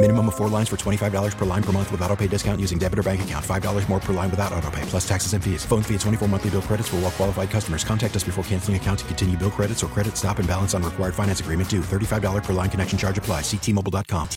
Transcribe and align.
Minimum 0.00 0.28
of 0.28 0.36
four 0.36 0.48
lines 0.48 0.68
for 0.68 0.76
$25 0.76 1.36
per 1.36 1.44
line 1.44 1.62
per 1.62 1.72
month 1.72 1.90
with 1.90 2.00
auto 2.02 2.14
pay 2.14 2.28
discount 2.28 2.60
using 2.60 2.78
debit 2.78 3.00
or 3.00 3.02
bank 3.02 3.22
account. 3.22 3.44
$5 3.44 3.88
more 3.88 3.98
per 3.98 4.12
line 4.12 4.30
without 4.30 4.52
auto 4.52 4.70
pay, 4.70 4.82
plus 4.82 5.06
taxes 5.08 5.32
and 5.32 5.42
fees. 5.42 5.64
Phone 5.64 5.82
fee 5.82 5.94
at 5.96 6.00
24 6.02 6.28
monthly 6.28 6.50
bill 6.50 6.62
credits 6.62 6.88
for 6.88 6.96
all 6.96 7.02
well 7.02 7.10
qualified 7.10 7.50
customers. 7.50 7.82
Contact 7.82 8.14
us 8.14 8.22
before 8.22 8.44
canceling 8.44 8.76
account 8.76 9.00
to 9.00 9.04
continue 9.06 9.36
bill 9.36 9.50
credits 9.50 9.82
or 9.82 9.88
credit 9.88 10.16
stop 10.16 10.38
and 10.38 10.46
balance 10.46 10.72
on 10.72 10.84
required 10.84 11.16
finance 11.16 11.40
agreement 11.40 11.68
due. 11.68 11.80
$35 11.80 12.44
per 12.44 12.52
line 12.52 12.70
connection 12.70 12.96
charge 12.96 13.18
apply. 13.18 13.40
Ctmobile.com. 13.40 14.28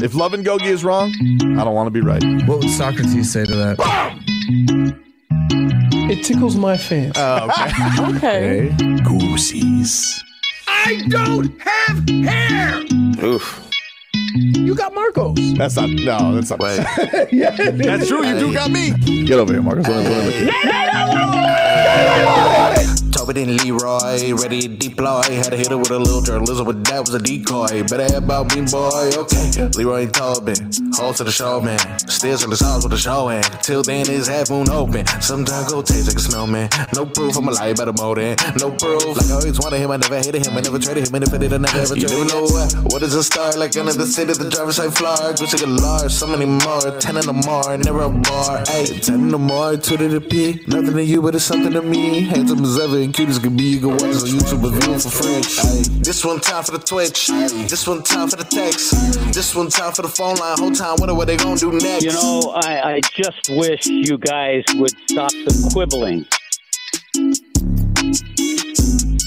If 0.00 0.14
love 0.14 0.32
and 0.32 0.46
gogi 0.46 0.66
is 0.66 0.84
wrong, 0.84 1.12
I 1.58 1.64
don't 1.64 1.74
want 1.74 1.88
to 1.88 1.90
be 1.90 2.02
right. 2.02 2.22
What 2.46 2.60
would 2.60 2.70
Socrates 2.70 3.32
say 3.32 3.44
to 3.46 3.54
that? 3.56 3.76
It 6.08 6.24
tickles 6.24 6.54
my 6.56 6.76
fancy. 6.76 7.18
Oh, 7.20 7.50
okay. 8.16 8.70
Okay. 8.70 8.76
Goosies. 9.02 10.22
I 10.84 11.00
don't 11.08 11.60
have 11.60 12.08
hair! 12.08 12.71
Oof. 13.32 13.68
You 14.34 14.74
got 14.74 14.94
Marcos. 14.94 15.36
That's 15.56 15.76
not. 15.76 15.88
No, 15.90 16.34
that's 16.38 16.50
not. 16.50 16.60
yeah. 17.32 17.50
That's 17.50 18.08
true. 18.08 18.26
You 18.26 18.38
do 18.38 18.52
got 18.52 18.70
me. 18.70 18.90
Get 19.24 19.38
over 19.38 19.52
here, 19.52 19.62
Marcos. 19.62 19.88
Let 19.88 20.04
me- 20.04 20.46
let 20.46 20.46
me 22.46 22.51
at 23.28 23.36
you. 23.36 23.46
Leroy, 23.46 24.32
ready 24.34 24.62
to 24.62 24.68
deploy. 24.68 25.22
Had 25.22 25.50
to 25.50 25.56
hit 25.56 25.70
her 25.70 25.78
with 25.78 25.90
a 25.90 25.98
little 25.98 26.22
journalism, 26.22 26.66
but 26.66 26.84
that 26.84 27.00
was 27.00 27.14
a 27.14 27.18
decoy. 27.18 27.82
Better 27.84 28.12
have 28.14 28.24
about 28.24 28.54
me, 28.54 28.62
boy. 28.62 29.10
Okay. 29.14 29.68
Leroy 29.76 30.02
and 30.04 30.14
Tobin, 30.14 30.70
hold 30.94 31.16
to 31.16 31.24
the 31.24 31.32
show, 31.32 31.60
man. 31.60 31.78
Still 32.08 32.38
to 32.38 32.46
the 32.48 32.56
sauce 32.56 32.84
with 32.84 32.92
the 32.92 32.98
show, 32.98 33.28
and 33.28 33.44
till 33.62 33.82
then 33.82 34.06
it's 34.08 34.28
half 34.28 34.50
moon 34.50 34.68
open. 34.70 35.06
Sometimes 35.20 35.72
go 35.72 35.82
taste 35.82 36.08
like 36.08 36.16
a 36.16 36.20
snowman. 36.20 36.68
No 36.94 37.06
proof, 37.06 37.36
I'm 37.36 37.48
a 37.48 37.50
lie 37.50 37.68
about 37.68 37.88
a 37.88 37.92
molding. 37.92 38.36
No 38.58 38.70
proof. 38.70 39.16
Like 39.16 39.30
I 39.30 39.34
always 39.34 39.58
wanted 39.58 39.78
him, 39.78 39.90
I 39.90 39.96
never 39.96 40.16
hated 40.16 40.46
him, 40.46 40.56
I 40.56 40.60
never 40.60 40.78
traded 40.78 41.08
him, 41.08 41.14
and 41.14 41.24
if 41.24 41.34
I 41.34 41.38
did, 41.38 41.52
I 41.52 41.58
never 41.58 41.78
ever 41.78 41.94
traded 41.94 42.10
him. 42.10 42.18
You 42.18 42.24
know 42.26 42.42
what? 42.42 42.72
What 42.92 43.02
is 43.02 43.14
a 43.14 43.22
star? 43.22 43.52
Like 43.56 43.74
another 43.76 44.06
city, 44.06 44.32
the 44.32 44.48
driver's 44.48 44.76
side 44.76 44.94
floor. 44.94 45.16
Gucci 45.34 45.58
galore, 45.60 46.08
so 46.08 46.26
many 46.26 46.46
more. 46.46 46.98
Ten 46.98 47.16
in 47.16 47.26
the 47.26 47.32
more, 47.32 47.76
never 47.76 48.02
a 48.02 48.10
bar. 48.10 48.64
Hey, 48.68 48.98
ten 48.98 49.20
in 49.20 49.28
the 49.28 49.38
more, 49.38 49.76
two 49.76 49.96
to 49.96 50.08
the 50.08 50.20
P. 50.20 50.64
Nothing 50.66 50.94
to 50.94 51.04
you, 51.04 51.22
but 51.22 51.34
it's 51.34 51.44
something 51.44 51.72
to 51.72 51.82
me. 51.82 52.22
Handsome 52.22 52.64
as 52.64 52.78
ever 52.78 52.98
and 53.18 53.28
cute 53.28 53.42
can 53.42 53.56
be. 53.56 53.64
You 53.64 53.80
can 53.80 53.90
watch 53.90 54.02
us 54.02 54.22
on 54.22 54.30
YouTube 54.30 54.92
and 54.92 55.02
for 55.02 55.10
free. 55.10 56.00
This 56.00 56.24
one 56.24 56.40
time 56.40 56.64
for 56.64 56.72
the 56.72 56.78
Twitch. 56.78 57.28
This 57.68 57.86
one 57.86 58.02
time 58.02 58.28
for 58.28 58.36
the 58.36 58.44
text. 58.44 58.92
This 59.34 59.54
one 59.54 59.68
time 59.68 59.92
for 59.92 60.02
the 60.02 60.08
phone 60.08 60.36
line. 60.36 60.58
Whole 60.58 60.72
time, 60.72 60.96
wonder 60.98 61.14
what 61.14 61.26
they 61.26 61.36
gonna 61.36 61.58
do 61.58 61.72
next. 61.72 62.04
You 62.04 62.12
know, 62.12 62.52
I, 62.54 62.94
I 62.94 63.00
just 63.00 63.50
wish 63.50 63.86
you 63.86 64.18
guys 64.18 64.64
would 64.74 64.92
stop 65.08 65.30
the 65.30 65.70
quibbling. 65.72 66.26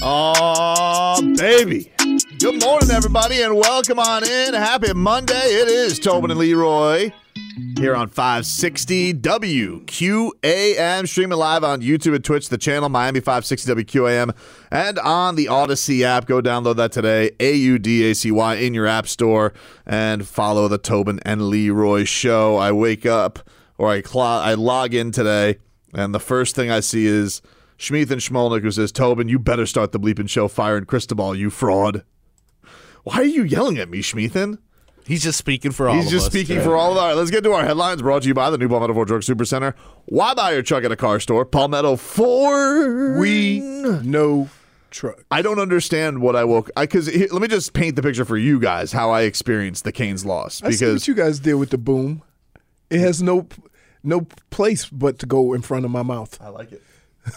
Oh, 0.02 1.34
baby. 1.36 1.92
Good 2.38 2.62
morning, 2.62 2.90
everybody, 2.90 3.42
and 3.42 3.56
welcome 3.56 3.98
on 3.98 4.24
in. 4.24 4.54
Happy 4.54 4.92
Monday. 4.94 5.34
It 5.34 5.68
is 5.68 5.98
Tobin 5.98 6.30
and 6.30 6.40
Leroy 6.40 7.12
here 7.56 7.96
on 7.96 8.08
560 8.08 9.14
WQAM, 9.14 11.08
streaming 11.08 11.38
live 11.38 11.64
on 11.64 11.80
YouTube 11.80 12.14
and 12.14 12.24
Twitch, 12.24 12.48
the 12.50 12.58
channel 12.58 12.88
Miami 12.88 13.20
560 13.20 13.72
WQAM, 13.72 14.36
and 14.70 14.98
on 14.98 15.36
the 15.36 15.46
Audacy 15.46 16.02
app. 16.02 16.26
Go 16.26 16.42
download 16.42 16.76
that 16.76 16.92
today, 16.92 17.30
A 17.40 17.54
U 17.54 17.78
D 17.78 18.10
A 18.10 18.14
C 18.14 18.30
Y, 18.30 18.54
in 18.56 18.74
your 18.74 18.86
app 18.86 19.06
store, 19.06 19.54
and 19.86 20.26
follow 20.26 20.68
the 20.68 20.78
Tobin 20.78 21.18
and 21.22 21.48
Leroy 21.48 22.04
show. 22.04 22.56
I 22.56 22.72
wake 22.72 23.06
up 23.06 23.48
or 23.78 23.90
I, 23.90 24.02
cl- 24.02 24.24
I 24.24 24.54
log 24.54 24.92
in 24.92 25.10
today, 25.10 25.56
and 25.94 26.14
the 26.14 26.20
first 26.20 26.54
thing 26.54 26.70
I 26.70 26.80
see 26.80 27.06
is 27.06 27.40
Schmeeth 27.78 28.10
and 28.10 28.20
Schmolnick 28.20 28.62
who 28.62 28.70
says, 28.70 28.92
Tobin, 28.92 29.28
you 29.28 29.38
better 29.38 29.66
start 29.66 29.92
the 29.92 30.00
bleeping 30.00 30.28
show 30.28 30.48
firing 30.48 30.84
Cristobal, 30.84 31.34
you 31.34 31.50
fraud. 31.50 32.04
Why 33.04 33.16
are 33.16 33.24
you 33.24 33.44
yelling 33.44 33.78
at 33.78 33.88
me, 33.88 34.00
Schmeethan? 34.02 34.58
He's 35.06 35.22
just 35.22 35.38
speaking 35.38 35.70
for 35.70 35.88
all 35.88 35.94
of 35.94 35.98
us. 36.00 36.04
He's 36.04 36.12
of 36.12 36.16
just 36.18 36.26
us 36.26 36.32
speaking 36.32 36.56
today. 36.56 36.64
for 36.66 36.76
all 36.76 36.92
of 36.92 36.98
our. 36.98 37.14
Let's 37.14 37.30
get 37.30 37.44
to 37.44 37.52
our 37.52 37.64
headlines 37.64 38.02
brought 38.02 38.22
to 38.22 38.28
you 38.28 38.34
by 38.34 38.50
the 38.50 38.58
new 38.58 38.68
Palmetto 38.68 38.92
Ford 38.92 39.08
Truck 39.08 39.22
Super 39.22 39.44
Center. 39.44 39.74
Why 40.06 40.34
buy 40.34 40.52
your 40.52 40.62
truck 40.62 40.84
at 40.84 40.90
a 40.90 40.96
car 40.96 41.20
store? 41.20 41.44
Palmetto 41.44 41.96
Ford. 41.96 43.18
We 43.18 43.60
know 43.60 44.48
truck. 44.90 45.24
I 45.30 45.42
don't 45.42 45.58
understand 45.58 46.20
what 46.20 46.34
I 46.34 46.44
woke. 46.44 46.70
I 46.76 46.86
because 46.86 47.06
let 47.32 47.40
me 47.42 47.48
just 47.48 47.72
paint 47.72 47.96
the 47.96 48.02
picture 48.02 48.24
for 48.24 48.36
you 48.36 48.58
guys 48.58 48.92
how 48.92 49.10
I 49.10 49.22
experienced 49.22 49.84
the 49.84 49.92
Canes 49.92 50.24
loss 50.24 50.62
I 50.62 50.70
see 50.70 50.76
because 50.76 51.02
what 51.02 51.08
you 51.08 51.14
guys 51.14 51.38
did 51.38 51.54
with 51.54 51.70
the 51.70 51.78
boom. 51.78 52.22
It 52.90 53.00
has 53.00 53.22
no 53.22 53.46
no 54.02 54.26
place 54.50 54.86
but 54.88 55.18
to 55.18 55.26
go 55.26 55.52
in 55.52 55.62
front 55.62 55.84
of 55.84 55.90
my 55.90 56.02
mouth. 56.02 56.40
I 56.40 56.48
like 56.48 56.72
it. 56.72 56.82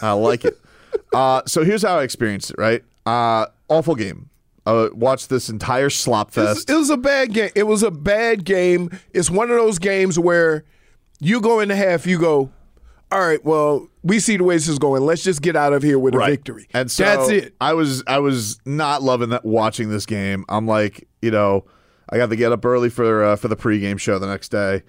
I 0.02 0.12
like 0.12 0.44
it. 0.44 0.58
Uh, 1.12 1.40
so 1.46 1.62
here's 1.64 1.82
how 1.82 1.98
I 1.98 2.02
experienced 2.02 2.50
it. 2.50 2.56
Right, 2.58 2.82
uh, 3.06 3.46
awful 3.68 3.94
game. 3.94 4.29
Uh, 4.66 4.88
watched 4.92 5.30
this 5.30 5.48
entire 5.48 5.90
slop 5.90 6.28
It 6.36 6.40
was, 6.40 6.58
fest. 6.58 6.70
it 6.70 6.74
was 6.74 6.90
a 6.90 6.96
bad 6.96 7.32
game. 7.32 7.50
It 7.54 7.62
was 7.64 7.82
a 7.82 7.90
bad 7.90 8.44
game. 8.44 8.90
It's 9.14 9.30
one 9.30 9.50
of 9.50 9.56
those 9.56 9.78
games 9.78 10.18
where 10.18 10.64
you 11.18 11.40
go 11.40 11.60
in 11.60 11.68
the 11.68 11.76
half, 11.76 12.06
you 12.06 12.18
go, 12.18 12.50
all 13.12 13.20
right, 13.20 13.44
well, 13.44 13.88
we 14.02 14.20
see 14.20 14.36
the 14.36 14.44
way 14.44 14.54
this 14.54 14.68
is 14.68 14.78
going. 14.78 15.02
Let's 15.02 15.24
just 15.24 15.42
get 15.42 15.56
out 15.56 15.72
of 15.72 15.82
here 15.82 15.98
with 15.98 16.14
a 16.14 16.18
victory. 16.30 16.68
And 16.72 16.90
so 16.90 17.04
That's 17.04 17.28
it. 17.30 17.54
I 17.60 17.72
was 17.74 18.04
I 18.06 18.18
was 18.20 18.60
not 18.64 19.02
loving 19.02 19.30
that 19.30 19.44
watching 19.44 19.88
this 19.90 20.06
game. 20.06 20.44
I'm 20.48 20.66
like, 20.66 21.08
you 21.20 21.30
know, 21.30 21.64
I 22.08 22.16
got 22.16 22.30
to 22.30 22.36
get 22.36 22.52
up 22.52 22.64
early 22.64 22.88
for 22.90 23.24
uh, 23.24 23.36
for 23.36 23.48
the 23.48 23.56
pregame 23.56 23.98
show 23.98 24.18
the 24.18 24.26
next 24.28 24.50
day. 24.50 24.82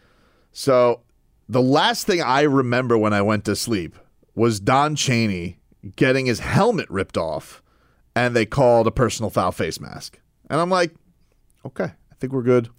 So 0.51 1.01
the 1.49 1.61
last 1.61 2.05
thing 2.05 2.21
I 2.21 2.41
remember 2.41 2.97
when 2.97 3.13
I 3.13 3.21
went 3.21 3.45
to 3.45 3.55
sleep 3.55 3.97
was 4.35 4.59
Don 4.59 4.95
Chaney 4.95 5.57
getting 5.95 6.25
his 6.27 6.39
helmet 6.39 6.89
ripped 6.89 7.17
off, 7.17 7.60
and 8.16 8.35
they 8.35 8.45
called 8.45 8.88
a 8.88 8.91
personal 8.91 9.29
foul 9.29 9.51
face 9.51 9.79
mask. 9.79 10.19
And 10.49 10.59
I'm 10.59 10.69
like, 10.69 10.94
okay, 11.66 11.85
I 12.11 12.16
think 12.19 12.33
we're 12.33 12.41
good. 12.41 12.69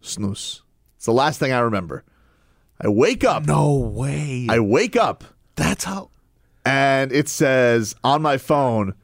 Snooze. 0.00 0.62
It's 0.96 1.06
the 1.06 1.12
last 1.12 1.38
thing 1.38 1.52
I 1.52 1.60
remember. 1.60 2.04
I 2.80 2.88
wake 2.88 3.24
up. 3.24 3.46
No 3.46 3.76
way. 3.76 4.46
I 4.50 4.58
wake 4.58 4.96
up 4.96 5.24
That's 5.54 5.84
how. 5.84 6.10
and 6.64 7.12
it 7.12 7.28
says 7.28 7.94
on 8.02 8.22
my 8.22 8.36
phone, 8.38 8.94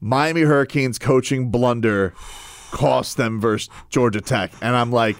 Miami 0.00 0.40
Hurricanes 0.42 0.98
coaching 0.98 1.50
blunder 1.50 2.12
cost 2.72 3.16
them 3.16 3.40
versus 3.40 3.68
Georgia 3.90 4.20
Tech. 4.20 4.50
And 4.60 4.74
I'm 4.74 4.90
like, 4.90 5.16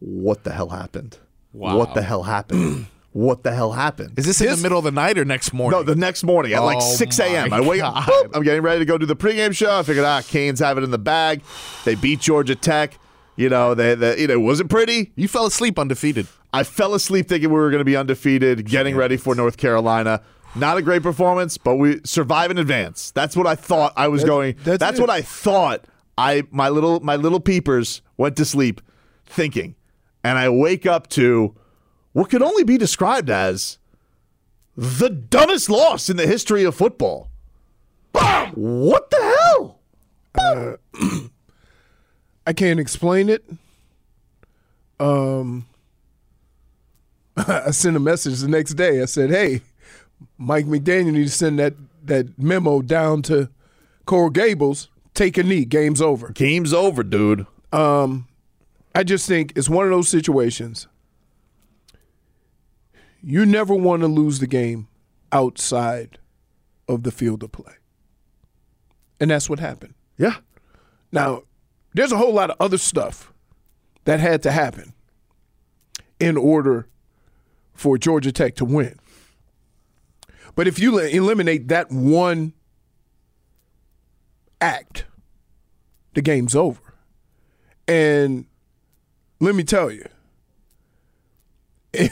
what 0.00 0.44
the 0.44 0.52
hell 0.52 0.68
happened? 0.68 1.18
Wow. 1.54 1.78
What 1.78 1.94
the 1.94 2.02
hell 2.02 2.24
happened? 2.24 2.86
what 3.16 3.42
the 3.42 3.54
hell 3.54 3.72
happened? 3.72 4.18
Is 4.18 4.26
this, 4.26 4.42
in 4.42 4.48
the 4.48 4.56
middle 4.58 4.78
of 4.78 4.84
the 4.84 4.90
night 4.90 5.16
or 5.16 5.24
next 5.24 5.54
morning? 5.54 5.78
no, 5.78 5.82
the 5.82 5.96
next 5.96 6.22
morning 6.22 6.52
at 6.52 6.62
like 6.62 6.78
Oh 6.80 6.94
6 6.96 7.18
a.m. 7.20 7.50
I 7.50 7.62
wake 7.62 7.82
up, 7.82 8.06
I'm 8.34 8.42
getting 8.42 8.60
ready 8.60 8.80
to 8.80 8.84
go 8.84 8.98
do 8.98 9.06
the 9.06 9.16
pregame 9.16 9.56
show. 9.56 9.78
I 9.78 9.82
figured, 9.84 10.04
ah, 10.04 10.20
Canes 10.20 10.60
have 10.60 10.76
it 10.76 10.84
in 10.84 10.90
the 10.90 10.98
bag. 10.98 11.42
They 11.86 11.94
beat 11.94 12.20
Georgia 12.20 12.54
Tech. 12.54 12.98
You 13.34 13.48
know, 13.48 13.74
they, 13.74 13.94
they 13.94 14.20
you 14.20 14.26
know, 14.26 14.34
it 14.34 14.40
wasn't 14.40 14.68
pretty. 14.68 15.12
you 15.16 15.28
fell 15.28 15.46
asleep 15.46 15.78
undefeated. 15.78 16.26
I 16.52 16.62
fell 16.62 16.94
asleep 16.94 17.28
thinking 17.28 17.48
we 17.48 17.56
were 17.56 17.70
going 17.70 17.80
to 17.80 17.84
be 17.86 17.96
undefeated, 17.96 18.66
getting 18.66 18.96
ready 18.96 19.16
for 19.16 19.34
North 19.34 19.56
Carolina. 19.56 20.22
Not 20.54 20.76
a 20.76 20.82
great 20.82 21.02
performance, 21.02 21.56
but 21.56 21.76
we 21.76 22.00
survive 22.04 22.50
in 22.50 22.58
advance. 22.58 23.10
That's 23.12 23.34
what 23.34 23.46
I 23.46 23.54
thought 23.54 23.94
I 23.96 24.08
was 24.08 24.24
going. 24.24 24.56
that's 24.62 24.78
That's, 24.78 25.00
what 25.00 25.10
I 25.10 25.22
thought. 25.22 25.86
I 26.18 26.44
my 26.50 26.68
little 26.68 27.00
my 27.00 27.16
little 27.16 27.40
peepers 27.40 28.00
went 28.16 28.36
to 28.36 28.44
sleep 28.44 28.80
thinking, 29.26 29.74
and 30.24 30.38
I 30.38 30.48
wake 30.48 30.86
up 30.86 31.08
to 31.10 31.54
what 32.16 32.30
could 32.30 32.40
only 32.40 32.64
be 32.64 32.78
described 32.78 33.28
as 33.28 33.76
the 34.74 35.10
dumbest 35.10 35.68
loss 35.68 36.08
in 36.08 36.16
the 36.16 36.26
history 36.26 36.64
of 36.64 36.74
football. 36.74 37.28
What 38.54 39.10
the 39.10 39.36
hell? 39.38 40.80
I 42.46 42.54
can't 42.54 42.80
explain 42.80 43.28
it. 43.28 43.44
Um, 44.98 45.66
I 47.36 47.70
sent 47.72 47.98
a 47.98 48.00
message 48.00 48.40
the 48.40 48.48
next 48.48 48.74
day. 48.74 49.02
I 49.02 49.04
said, 49.04 49.28
"Hey, 49.28 49.60
Mike 50.38 50.64
McDaniel 50.64 51.12
needs 51.12 51.32
to 51.32 51.36
send 51.36 51.58
that 51.58 51.74
that 52.02 52.38
memo 52.38 52.80
down 52.80 53.20
to 53.24 53.50
Coral 54.06 54.30
Gables. 54.30 54.88
Take 55.12 55.36
a 55.36 55.42
knee. 55.42 55.66
Game's 55.66 56.00
over. 56.00 56.30
Game's 56.30 56.72
over, 56.72 57.02
dude. 57.02 57.46
Um, 57.74 58.26
I 58.94 59.04
just 59.04 59.28
think 59.28 59.52
it's 59.54 59.68
one 59.68 59.84
of 59.84 59.90
those 59.90 60.08
situations. 60.08 60.86
You 63.28 63.44
never 63.44 63.74
want 63.74 64.02
to 64.02 64.06
lose 64.06 64.38
the 64.38 64.46
game 64.46 64.86
outside 65.32 66.18
of 66.86 67.02
the 67.02 67.10
field 67.10 67.42
of 67.42 67.50
play. 67.50 67.74
And 69.18 69.32
that's 69.32 69.50
what 69.50 69.58
happened. 69.58 69.94
Yeah. 70.16 70.36
Now, 71.10 71.42
there's 71.92 72.12
a 72.12 72.18
whole 72.18 72.32
lot 72.32 72.50
of 72.50 72.56
other 72.60 72.78
stuff 72.78 73.32
that 74.04 74.20
had 74.20 74.44
to 74.44 74.52
happen 74.52 74.92
in 76.20 76.36
order 76.36 76.86
for 77.74 77.98
Georgia 77.98 78.30
Tech 78.30 78.54
to 78.56 78.64
win. 78.64 78.96
But 80.54 80.68
if 80.68 80.78
you 80.78 80.96
eliminate 81.00 81.66
that 81.66 81.90
one 81.90 82.52
act, 84.60 85.04
the 86.14 86.22
game's 86.22 86.54
over. 86.54 86.80
And 87.88 88.46
let 89.40 89.56
me 89.56 89.64
tell 89.64 89.90
you, 89.90 90.04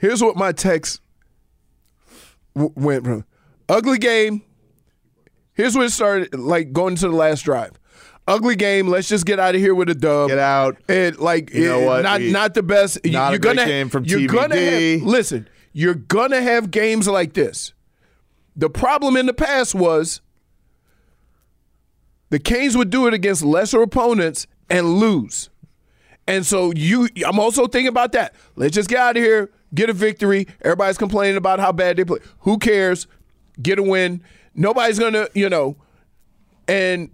here's 0.00 0.22
what 0.22 0.36
my 0.36 0.52
text 0.52 1.00
w- 2.54 2.72
went 2.76 3.04
from 3.04 3.24
ugly 3.68 3.98
game. 3.98 4.42
Here's 5.52 5.76
what 5.76 5.84
it 5.86 5.90
started 5.90 6.34
like 6.38 6.72
going 6.72 6.96
to 6.96 7.08
the 7.08 7.14
last 7.14 7.42
drive. 7.42 7.72
Ugly 8.26 8.56
game. 8.56 8.86
Let's 8.88 9.08
just 9.08 9.26
get 9.26 9.38
out 9.38 9.54
of 9.54 9.60
here 9.60 9.74
with 9.74 9.88
a 9.90 9.94
dub. 9.94 10.28
Get 10.28 10.38
out. 10.38 10.76
And 10.88 11.18
like, 11.18 11.52
You 11.52 11.66
know 11.68 11.80
what? 11.80 12.02
Not 12.02 12.20
We- 12.20 12.30
not 12.32 12.54
the 12.54 12.62
best. 12.62 12.98
Not 13.04 13.28
a 13.28 13.32
you're 13.32 13.38
great 13.38 13.56
gonna 13.56 13.66
game 13.66 13.88
from 13.88 14.04
you're 14.04 14.26
gonna 14.26 14.56
have, 14.56 15.02
listen. 15.02 15.48
You're 15.72 15.94
gonna 15.94 16.40
have 16.40 16.70
games 16.70 17.06
like 17.08 17.32
this. 17.34 17.72
The 18.56 18.70
problem 18.70 19.16
in 19.16 19.26
the 19.26 19.32
past 19.34 19.74
was 19.74 20.20
the 22.30 22.38
Canes 22.38 22.76
would 22.76 22.90
do 22.90 23.06
it 23.06 23.14
against 23.14 23.42
lesser 23.42 23.82
opponents 23.82 24.46
and 24.68 24.94
lose. 24.98 25.50
And 26.26 26.46
so 26.46 26.72
you 26.74 27.08
I'm 27.26 27.38
also 27.40 27.66
thinking 27.66 27.88
about 27.88 28.12
that. 28.12 28.34
Let's 28.56 28.74
just 28.74 28.88
get 28.88 28.98
out 28.98 29.16
of 29.16 29.22
here, 29.22 29.50
get 29.74 29.90
a 29.90 29.92
victory. 29.92 30.46
Everybody's 30.62 30.98
complaining 30.98 31.36
about 31.36 31.60
how 31.60 31.72
bad 31.72 31.96
they 31.96 32.04
play. 32.04 32.20
Who 32.40 32.58
cares? 32.58 33.06
Get 33.60 33.78
a 33.78 33.82
win. 33.82 34.22
Nobody's 34.54 34.98
gonna, 34.98 35.28
you 35.34 35.48
know. 35.48 35.76
And 36.68 37.10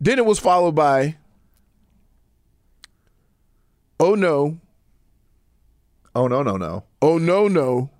then 0.00 0.18
it 0.18 0.26
was 0.26 0.38
followed 0.38 0.74
by 0.74 1.16
Oh 4.00 4.14
no. 4.14 4.58
Oh 6.14 6.26
no, 6.26 6.42
no, 6.42 6.56
no. 6.56 6.84
Oh 7.00 7.18
no, 7.18 7.48
no. 7.48 7.90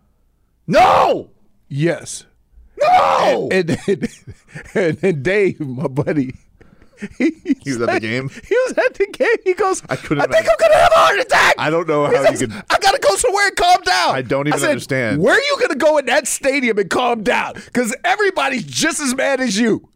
No! 0.66 1.30
Yes. 1.68 2.24
No! 2.80 3.48
And 3.52 3.68
then 3.68 4.08
and 4.74 4.96
then 4.98 5.22
Dave, 5.22 5.60
my 5.60 5.86
buddy. 5.86 6.34
He, 7.18 7.70
was 7.70 7.80
at 7.80 7.92
the 7.92 8.00
game? 8.00 8.28
He 8.28 8.54
was 8.66 8.78
at 8.78 8.94
the 8.94 9.06
game. 9.06 9.36
He 9.44 9.54
goes, 9.54 9.82
I 9.88 9.96
couldn't 9.96 10.22
I 10.22 10.26
think 10.26 10.48
I'm 10.48 10.56
gonna 10.58 10.74
have 10.74 10.92
a 10.92 10.96
heart 10.96 11.20
attack. 11.20 11.54
I 11.58 11.70
don't 11.70 11.86
know 11.86 12.06
how 12.06 12.12
you 12.12 12.36
says, 12.36 12.40
could. 12.40 12.52
I 12.52 12.78
gotta 12.78 12.98
go 12.98 13.14
somewhere 13.16 13.46
and 13.48 13.56
calm 13.56 13.82
down. 13.82 14.14
I 14.14 14.22
don't 14.22 14.48
even 14.48 14.58
said, 14.58 14.70
understand. 14.70 15.22
Where 15.22 15.34
are 15.34 15.40
you 15.40 15.56
gonna 15.60 15.76
go 15.76 15.98
in 15.98 16.06
that 16.06 16.26
stadium 16.26 16.78
and 16.78 16.90
calm 16.90 17.22
down? 17.22 17.54
Because 17.54 17.94
everybody's 18.04 18.64
just 18.64 19.00
as 19.00 19.14
mad 19.14 19.40
as 19.40 19.58
you. 19.58 19.88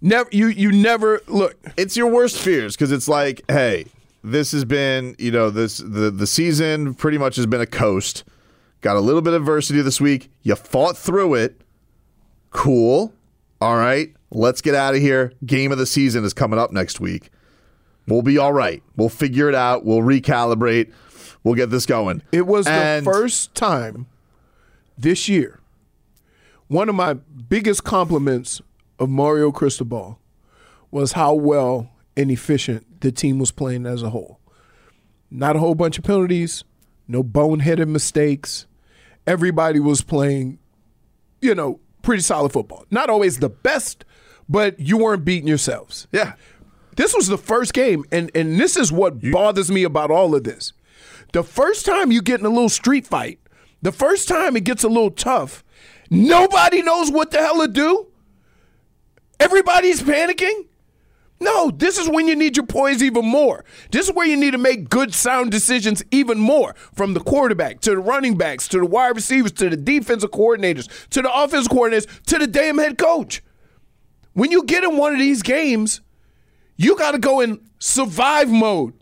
Never 0.00 0.28
you 0.32 0.48
you 0.48 0.70
never 0.70 1.20
look. 1.26 1.56
It's 1.76 1.96
your 1.96 2.08
worst 2.08 2.38
fears 2.38 2.76
because 2.76 2.92
it's 2.92 3.08
like, 3.08 3.42
hey, 3.48 3.86
this 4.22 4.52
has 4.52 4.64
been, 4.64 5.16
you 5.18 5.30
know, 5.30 5.50
this 5.50 5.78
the 5.78 6.10
the 6.10 6.26
season 6.26 6.94
pretty 6.94 7.18
much 7.18 7.36
has 7.36 7.46
been 7.46 7.60
a 7.60 7.66
coast. 7.66 8.24
Got 8.80 8.96
a 8.96 9.00
little 9.00 9.22
bit 9.22 9.32
of 9.34 9.42
adversity 9.42 9.82
this 9.82 10.00
week. 10.00 10.30
You 10.42 10.54
fought 10.54 10.96
through 10.96 11.34
it. 11.34 11.60
Cool. 12.50 13.12
All 13.60 13.76
right. 13.76 14.12
Let's 14.30 14.60
get 14.60 14.74
out 14.74 14.94
of 14.94 15.00
here. 15.00 15.32
Game 15.44 15.72
of 15.72 15.78
the 15.78 15.86
season 15.86 16.24
is 16.24 16.34
coming 16.34 16.58
up 16.58 16.72
next 16.72 17.00
week. 17.00 17.30
We'll 18.06 18.22
be 18.22 18.38
all 18.38 18.52
right. 18.52 18.82
We'll 18.96 19.08
figure 19.08 19.48
it 19.48 19.54
out. 19.54 19.84
We'll 19.84 20.00
recalibrate. 20.00 20.92
We'll 21.44 21.54
get 21.54 21.70
this 21.70 21.86
going. 21.86 22.22
It 22.32 22.46
was 22.46 22.66
And- 22.66 23.06
the 23.06 23.10
first 23.10 23.54
time 23.54 24.06
this 24.96 25.28
year. 25.28 25.60
One 26.68 26.88
of 26.88 26.94
my 26.94 27.14
biggest 27.14 27.84
compliments 27.84 28.60
of 28.98 29.08
Mario 29.08 29.50
Cristobal 29.50 30.18
was 30.90 31.12
how 31.12 31.34
well 31.34 31.90
and 32.16 32.30
efficient 32.30 33.00
the 33.00 33.12
team 33.12 33.38
was 33.38 33.50
playing 33.50 33.86
as 33.86 34.02
a 34.02 34.10
whole. 34.10 34.40
Not 35.30 35.56
a 35.56 35.58
whole 35.60 35.74
bunch 35.74 35.98
of 35.98 36.04
penalties, 36.04 36.64
no 37.06 37.22
boneheaded 37.22 37.88
mistakes. 37.88 38.66
Everybody 39.26 39.78
was 39.80 40.02
playing, 40.02 40.58
you 41.40 41.54
know, 41.54 41.80
pretty 42.02 42.22
solid 42.22 42.52
football. 42.52 42.84
Not 42.90 43.08
always 43.08 43.38
the 43.38 43.48
best, 43.50 44.04
but 44.48 44.78
you 44.78 44.98
weren't 44.98 45.24
beating 45.24 45.48
yourselves. 45.48 46.06
Yeah. 46.12 46.34
This 46.96 47.14
was 47.14 47.28
the 47.28 47.38
first 47.38 47.74
game, 47.74 48.04
and 48.10 48.30
and 48.34 48.58
this 48.58 48.76
is 48.76 48.90
what 48.90 49.20
bothers 49.30 49.70
me 49.70 49.84
about 49.84 50.10
all 50.10 50.34
of 50.34 50.42
this. 50.42 50.72
The 51.32 51.44
first 51.44 51.86
time 51.86 52.10
you 52.10 52.20
get 52.22 52.40
in 52.40 52.46
a 52.46 52.50
little 52.50 52.68
street 52.68 53.06
fight, 53.06 53.38
the 53.82 53.92
first 53.92 54.26
time 54.26 54.56
it 54.56 54.64
gets 54.64 54.82
a 54.82 54.88
little 54.88 55.10
tough, 55.10 55.62
nobody 56.10 56.82
knows 56.82 57.10
what 57.10 57.30
the 57.30 57.38
hell 57.38 57.60
to 57.60 57.68
do. 57.68 58.08
Everybody's 59.38 60.02
panicking. 60.02 60.64
No, 61.40 61.70
this 61.70 61.98
is 61.98 62.08
when 62.08 62.26
you 62.26 62.34
need 62.34 62.56
your 62.56 62.66
poise 62.66 63.00
even 63.00 63.24
more. 63.24 63.64
This 63.92 64.08
is 64.08 64.14
where 64.14 64.26
you 64.26 64.36
need 64.36 64.50
to 64.50 64.58
make 64.58 64.90
good, 64.90 65.14
sound 65.14 65.52
decisions 65.52 66.02
even 66.10 66.38
more 66.38 66.74
from 66.92 67.14
the 67.14 67.20
quarterback 67.20 67.78
to 67.82 67.90
the 67.90 67.98
running 67.98 68.36
backs 68.36 68.66
to 68.68 68.78
the 68.78 68.86
wide 68.86 69.14
receivers 69.14 69.52
to 69.52 69.70
the 69.70 69.76
defensive 69.76 70.32
coordinators 70.32 70.88
to 71.10 71.22
the 71.22 71.32
offensive 71.32 71.70
coordinators 71.70 72.22
to 72.24 72.38
the 72.38 72.46
damn 72.48 72.78
head 72.78 72.98
coach. 72.98 73.42
When 74.38 74.52
you 74.52 74.62
get 74.62 74.84
in 74.84 74.96
one 74.96 75.12
of 75.12 75.18
these 75.18 75.42
games, 75.42 76.00
you 76.76 76.96
got 76.96 77.10
to 77.10 77.18
go 77.18 77.40
in 77.40 77.58
survive 77.80 78.48
mode. 78.48 78.94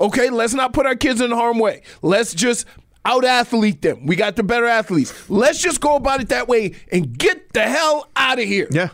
Okay, 0.00 0.28
let's 0.28 0.54
not 0.54 0.72
put 0.72 0.86
our 0.86 0.96
kids 0.96 1.20
in 1.20 1.30
harm 1.30 1.60
way. 1.60 1.82
Let's 2.02 2.34
just 2.34 2.66
out 3.04 3.24
athlete 3.24 3.80
them. 3.80 4.06
We 4.06 4.16
got 4.16 4.34
the 4.34 4.42
better 4.42 4.66
athletes. 4.66 5.30
Let's 5.30 5.62
just 5.62 5.80
go 5.80 5.94
about 5.94 6.20
it 6.20 6.30
that 6.30 6.48
way 6.48 6.74
and 6.90 7.16
get 7.16 7.52
the 7.52 7.62
hell 7.62 8.08
out 8.16 8.40
of 8.40 8.44
here. 8.44 8.66
Yeah. 8.72 8.88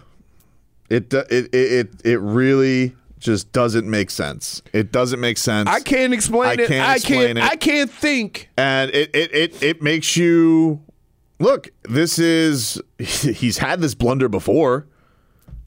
It 0.90 1.14
uh, 1.14 1.24
it 1.30 1.54
it 1.54 1.88
it, 2.04 2.20
really 2.20 2.94
just 3.18 3.50
doesn't 3.52 3.88
make 3.88 4.10
sense. 4.10 4.60
It 4.74 4.92
doesn't 4.92 5.20
make 5.20 5.38
sense. 5.38 5.70
I 5.70 5.80
can't 5.80 6.12
explain 6.12 6.50
I 6.50 6.52
it. 6.52 6.68
can't 6.68 6.86
I 6.86 6.94
explain 6.96 7.26
can't. 7.28 7.38
it. 7.38 7.44
I 7.44 7.56
can't 7.56 7.90
think. 7.90 8.50
and 8.58 8.90
it, 8.90 9.10
it 9.14 9.34
it 9.34 9.62
it 9.62 9.82
makes 9.82 10.18
you 10.18 10.82
look. 11.40 11.70
This 11.88 12.18
is 12.18 12.78
he's 12.98 13.56
had 13.56 13.80
this 13.80 13.94
blunder 13.94 14.28
before, 14.28 14.86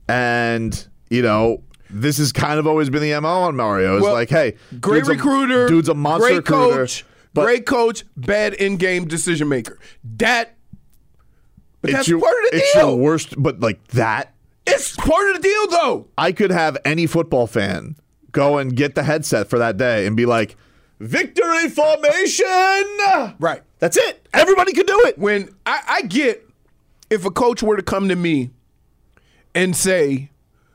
and 0.09 0.87
you 1.09 1.21
know 1.21 1.63
this 1.89 2.17
has 2.17 2.31
kind 2.31 2.59
of 2.59 2.67
always 2.67 2.89
been 2.89 3.01
the 3.01 3.19
mo 3.19 3.27
on 3.43 3.55
Mario. 3.55 3.95
It's 3.97 4.03
Well, 4.03 4.13
like, 4.13 4.29
hey, 4.29 4.55
Great 4.79 4.99
dude's 5.05 5.09
a- 5.09 5.13
recruiter. 5.13 5.67
dude's 5.67 5.89
a 5.89 5.93
monster 5.95 6.27
Great 6.27 6.37
recruiter, 6.37 6.77
coach. 6.77 7.05
but 7.33 7.43
great 7.45 7.65
coach. 7.65 8.03
Bad 8.15 8.53
in-game 8.55 9.07
decision 9.07 9.47
maker. 9.49 9.79
That. 10.17 10.55
But 11.81 11.91
that's 11.91 12.07
your, 12.07 12.19
part 12.19 12.33
of 12.45 12.51
the 12.51 12.57
it's 12.57 12.73
deal. 12.73 12.81
It's 12.81 12.89
your 12.89 12.95
worst. 12.97 13.41
But 13.41 13.59
like 13.61 13.85
that, 13.89 14.33
It's 14.67 14.95
part 14.97 15.29
of 15.29 15.37
the 15.37 15.47
deal, 15.47 15.67
though. 15.69 16.07
I 16.17 16.31
could 16.33 16.51
have 16.51 16.77
any 16.83 17.07
football 17.07 17.47
fan 17.47 17.95
go 18.33 18.57
and 18.57 18.75
get 18.75 18.93
the 18.95 19.03
headset 19.03 19.49
for 19.49 19.57
that 19.59 19.77
day 19.77 20.05
and 20.05 20.15
be 20.17 20.25
like, 20.25 20.57
"Victory 20.99 21.69
formation!" 21.69 22.45
Right. 23.39 23.61
That's 23.79 23.95
it. 23.97 24.27
Everybody 24.33 24.73
could 24.73 24.87
do 24.87 25.01
it. 25.05 25.17
When 25.17 25.49
I, 25.65 25.81
I 25.87 26.01
get 26.03 26.45
if 27.09 27.25
a 27.25 27.31
coach 27.31 27.63
were 27.63 27.77
to 27.77 27.81
come 27.81 28.09
to 28.09 28.15
me 28.15 28.51
and 29.55 29.75
say 29.75 30.29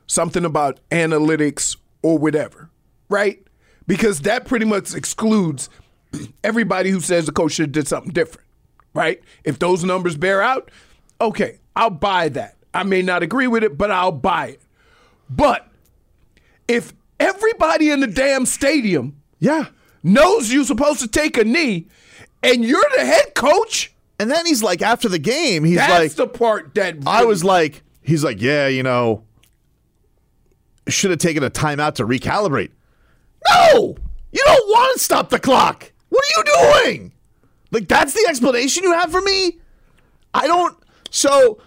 something 0.07 0.45
about 0.45 0.81
analytics 0.91 1.77
or 2.03 2.19
whatever, 2.19 2.71
right? 3.09 3.45
Because 3.87 4.21
that 4.21 4.45
pretty 4.47 4.65
much 4.67 4.95
excludes 4.95 5.69
everybody 6.43 6.91
who 6.91 7.01
says 7.01 7.27
the 7.27 7.33
coach 7.33 7.53
should 7.53 7.67
have 7.67 7.73
did 7.73 7.89
something 7.89 8.13
different, 8.13 8.47
right? 8.95 9.23
If 9.45 9.59
those 9.59 9.85
numbers 9.85 10.17
bear 10.17 10.43
out, 10.43 10.71
okay, 11.21 11.59
I'll 11.77 11.91
buy 11.91 12.29
that. 12.31 12.57
I 12.73 12.83
may 12.83 13.03
not 13.03 13.23
agree 13.23 13.47
with 13.47 13.63
it, 13.65 13.77
but 13.79 13.91
I'll 13.91 14.13
buy 14.13 14.49
it. 14.49 14.61
But 15.31 15.69
if 16.69 16.93
everybody 17.21 17.91
in 17.91 18.01
the 18.01 18.07
damn 18.07 18.47
stadium 18.47 19.17
Yeah. 19.39 19.67
knows 20.03 20.53
you're 20.53 20.65
supposed 20.65 21.01
to 21.01 21.09
take 21.09 21.37
a 21.37 21.45
knee 21.45 21.87
and 22.43 22.65
you're 22.65 22.85
the 22.97 23.05
head 23.05 23.35
coach, 23.35 23.91
And 24.19 24.31
then 24.31 24.47
he's 24.47 24.63
like, 24.63 24.81
after 24.81 25.09
the 25.09 25.19
game, 25.19 25.65
he's 25.65 25.77
that's 25.77 25.91
like, 25.91 26.13
the 26.13 26.29
part 26.29 26.75
that 26.77 26.99
I 27.05 27.25
was 27.25 27.43
like, 27.43 27.83
he's 28.05 28.23
like, 28.23 28.41
yeah, 28.41 28.69
you 28.69 28.83
know, 28.83 29.25
should 30.89 31.11
have 31.11 31.19
taken 31.19 31.43
a 31.43 31.51
timeout 31.51 31.95
to 31.95 32.07
recalibrate. 32.07 32.71
No, 33.49 33.97
you 34.33 34.43
don't 34.45 34.69
want 34.69 34.95
to 34.95 34.99
stop 35.03 35.31
the 35.31 35.39
clock. 35.39 35.93
What 36.09 36.25
are 36.25 36.39
you 36.39 36.83
doing? 36.83 37.13
Like, 37.71 37.89
that's 37.89 38.13
the 38.13 38.25
explanation 38.29 38.85
you 38.85 38.93
have 38.93 39.11
for 39.11 39.21
me? 39.21 39.59
I 40.33 40.47
don't. 40.47 40.77
So, 41.11 41.59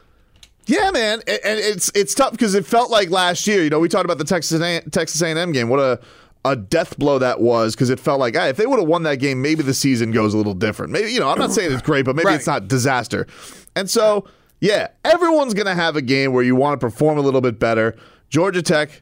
yeah, 0.66 0.92
man, 0.92 1.22
and 1.28 1.60
it's 1.60 1.92
it's 1.96 2.14
tough 2.14 2.32
because 2.32 2.54
it 2.56 2.66
felt 2.66 2.90
like 2.90 3.10
last 3.10 3.48
year. 3.48 3.64
You 3.64 3.70
know, 3.70 3.80
we 3.80 3.90
talked 3.90 4.06
about 4.06 4.18
the 4.18 4.26
Texas 4.26 4.62
A- 4.62 4.82
Texas 4.90 5.22
A&M 5.22 5.52
game. 5.52 5.70
What 5.70 5.80
a 5.80 6.00
a 6.46 6.56
death 6.56 6.98
blow 6.98 7.20
that 7.20 7.42
was 7.42 7.76
because 7.76 7.90
it 7.90 8.00
felt 8.00 8.20
like 8.20 8.36
hey, 8.36 8.50
if 8.50 8.58
they 8.58 8.66
would 8.66 8.80
have 8.80 8.88
won 8.88 9.04
that 9.04 9.18
game, 9.18 9.42
maybe 9.42 9.64
the 9.64 9.74
season 9.74 10.12
goes 10.12 10.34
a 10.34 10.38
little 10.38 10.54
different. 10.54 10.92
Maybe 10.92 11.12
you 11.12 11.20
know, 11.20 11.30
I'm 11.30 11.40
not 11.40 11.52
saying 11.52 11.72
it's 11.72 11.82
great, 11.82 12.06
but 12.06 12.16
maybe 12.16 12.32
it's 12.32 12.48
not 12.48 12.68
disaster. 12.68 13.28
And 13.76 13.90
so, 13.90 14.26
yeah, 14.60 14.88
everyone's 15.04 15.54
gonna 15.54 15.76
have 15.76 15.96
a 15.96 16.02
game 16.02 16.34
where 16.34 16.44
you 16.44 16.56
want 16.56 16.80
to 16.80 16.86
perform 16.86 17.18
a 17.18 17.22
little 17.22 17.42
bit 17.42 17.60
better. 17.60 17.96
Georgia 18.30 18.62
Tech, 18.62 19.02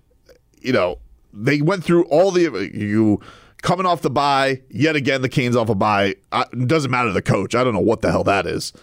you 0.62 0.74
know, 0.74 1.00
they 1.34 1.62
went 1.62 1.84
through 1.84 2.04
all 2.06 2.32
the 2.32 2.70
you 2.74 3.22
coming 3.62 3.86
off 3.86 4.02
the 4.02 4.10
bye 4.10 4.62
yet 4.70 4.96
again. 4.96 5.22
The 5.22 5.30
Canes 5.30 5.56
off 5.56 5.70
a 5.70 5.76
bye. 5.76 6.16
I, 6.32 6.46
doesn't 6.66 6.92
matter 6.92 7.12
the 7.12 7.22
coach. 7.22 7.56
I 7.56 7.64
don't 7.64 7.74
know 7.74 7.80
what 7.80 8.02
the 8.02 8.12
hell 8.12 8.24
that 8.26 8.46
is. 8.46 8.74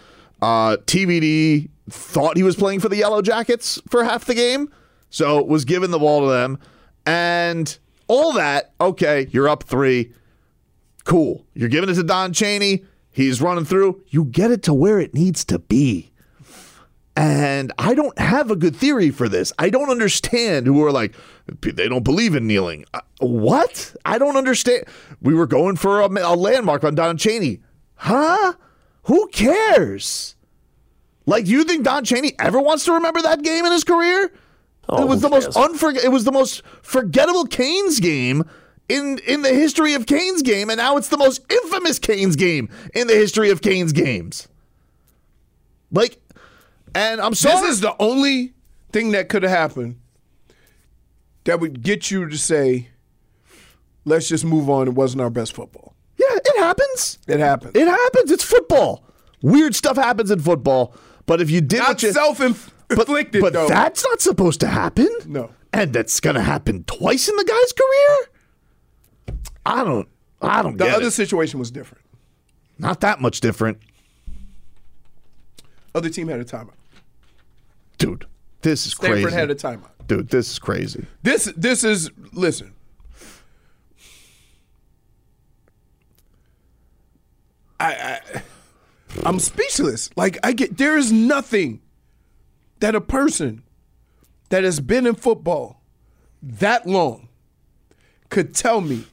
Uh, 0.41 0.77
TVD 0.87 1.69
thought 1.89 2.37
he 2.37 2.43
was 2.43 2.57
playing 2.57 2.81
for 2.81 2.89
the 2.89 2.97
Yellow 2.97 3.23
Jackets 3.23 3.81
for 3.89 4.05
half 4.05 4.25
the 4.25 4.35
game, 4.35 4.71
so 5.11 5.43
was 5.43 5.65
given 5.65 5.91
the 5.91 5.99
ball 5.99 6.23
to 6.23 6.27
them, 6.27 6.59
and 7.07 7.79
all 8.09 8.33
that. 8.33 8.73
Okay, 8.81 9.29
you're 9.31 9.49
up 9.49 9.65
three. 9.65 10.13
Cool. 11.05 11.45
You're 11.55 11.69
giving 11.69 11.91
it 11.91 11.95
to 11.95 12.03
Don 12.03 12.33
Chaney. 12.33 12.85
He's 13.11 13.43
running 13.43 13.65
through. 13.65 14.03
You 14.09 14.25
get 14.25 14.51
it 14.51 14.63
to 14.65 14.75
where 14.75 15.01
it 15.01 15.15
needs 15.15 15.45
to 15.47 15.59
be. 15.59 16.12
And 17.15 17.73
I 17.79 17.95
don't 17.95 18.19
have 18.19 18.51
a 18.51 18.57
good 18.57 18.75
theory 18.75 19.11
for 19.11 19.29
this. 19.29 19.53
I 19.59 19.69
don't 19.69 19.91
understand 19.91 20.67
who 20.67 20.83
are 20.85 20.93
like, 20.93 21.15
they 21.61 21.89
don't 21.89 22.05
believe 22.05 22.35
in 22.35 22.47
kneeling. 22.47 22.87
Uh, 22.95 23.01
what? 23.21 23.95
I 24.05 24.17
don't 24.17 24.37
understand. 24.37 24.85
We 25.21 25.35
were 25.35 25.47
going 25.47 25.77
for 25.77 26.01
a, 26.01 26.07
a 26.07 26.35
landmark 26.35 26.85
on 26.85 26.95
Don 26.95 27.19
Chaney. 27.19 27.61
Huh? 27.97 28.55
Who 29.05 29.29
cares? 29.29 30.37
Like, 31.27 31.47
you 31.47 31.65
think 31.65 31.85
Don 31.85 32.05
Chaney 32.05 32.33
ever 32.39 32.61
wants 32.61 32.85
to 32.87 32.93
remember 32.93 33.21
that 33.23 33.43
game 33.43 33.67
in 33.67 33.73
his 33.73 33.85
career? 33.85 34.33
Oh, 34.89 35.03
it 35.03 35.09
was 35.09 35.21
the 35.21 35.29
most 35.29 35.51
unforg- 35.51 36.03
It 36.03 36.09
was 36.11 36.25
the 36.25 36.33
most 36.33 36.63
forgettable 36.83 37.45
Canes 37.45 38.01
game 38.01 38.45
in 38.89 39.19
in 39.27 39.43
the 39.43 39.51
history 39.53 39.95
of 39.95 40.07
Canes 40.07 40.43
game, 40.43 40.71
and 40.71 40.79
now 40.79 40.97
it's 40.97 41.09
the 41.09 41.17
most 41.19 41.41
infamous 41.51 41.99
Canes 41.99 42.37
game 42.37 42.69
in 42.95 43.07
the 43.07 43.15
history 43.15 43.51
of 43.51 43.61
Canes 43.63 43.93
games. 43.93 44.49
Like, 45.93 46.21
and 46.95 47.21
I'm 47.21 47.35
sorry. 47.35 47.61
This 47.63 47.71
is 47.73 47.81
the 47.81 47.95
only 48.01 48.55
thing 48.93 49.13
that 49.13 49.29
could 49.29 49.43
have 49.43 49.53
happened 49.53 49.99
that 51.45 51.61
would 51.61 51.83
get 51.83 52.11
you 52.11 52.29
to 52.29 52.39
say, 52.39 52.89
let's 54.05 54.29
just 54.29 54.45
move 54.45 54.69
on. 54.71 54.89
It 54.89 54.95
wasn't 54.95 55.23
our 55.23 55.31
best 55.31 55.55
football. 55.55 55.95
Yeah, 56.19 56.27
it 56.37 56.59
happens. 56.59 57.19
It 57.27 57.41
happens. 57.41 57.75
It 57.75 57.89
happens. 57.89 58.31
It's 58.31 58.45
football. 58.45 59.05
Weird 59.43 59.75
stuff 59.75 59.97
happens 59.97 60.31
in 60.31 60.41
football. 60.41 60.95
But 61.27 61.41
if 61.41 61.51
you 61.51 61.61
did 61.61 61.79
Not 61.79 62.01
self-inflicted, 62.01 63.41
but, 63.41 63.53
but 63.53 63.53
though. 63.53 63.69
that's 63.69 64.05
not 64.05 64.21
supposed 64.21 64.61
to 64.61 64.67
happen. 64.69 65.09
No. 65.27 65.51
and 65.73 65.93
that's 65.93 66.21
gonna 66.21 66.43
happen 66.43 66.85
twice 66.85 67.29
in 67.29 67.37
the 67.37 67.45
guy's 67.45 67.73
career. 67.73 69.37
I 69.65 69.85
don't. 69.85 70.09
I 70.41 70.63
don't 70.63 70.77
The 70.77 70.89
other 70.89 71.07
it. 71.07 71.13
situation 71.13 71.59
was 71.61 71.71
different. 71.71 72.05
Not 72.79 73.01
that 73.01 73.21
much 73.21 73.41
different, 73.41 73.79
Other 75.95 76.09
team 76.09 76.29
had 76.29 76.41
a 76.41 76.45
timeout. 76.45 76.71
Dude. 78.03 78.27
This 78.63 78.87
is 78.87 78.93
Stanford 78.93 79.23
crazy. 79.23 79.37
had 79.37 79.51
a 79.51 79.55
timeout. 79.55 80.07
dude, 80.07 80.29
this 80.29 80.51
is 80.51 80.59
crazy. 80.59 81.07
This 81.23 81.53
this 81.57 81.85
is 81.85 82.11
listen. 82.33 82.75
I, 87.81 87.95
I 87.95 88.43
I'm 89.25 89.39
speechless. 89.41 90.11
Like 90.17 90.39
I 90.45 90.53
get 90.53 90.77
there 90.79 90.97
is 90.97 91.11
nothing 91.13 91.81
that 92.81 92.95
a 92.95 93.01
person 93.01 93.63
that 94.51 94.65
has 94.65 94.81
been 94.81 95.07
in 95.07 95.15
football 95.15 95.83
that 96.43 96.87
long 96.87 97.29
could 98.29 98.55
tell 98.55 98.81
me 98.81 99.05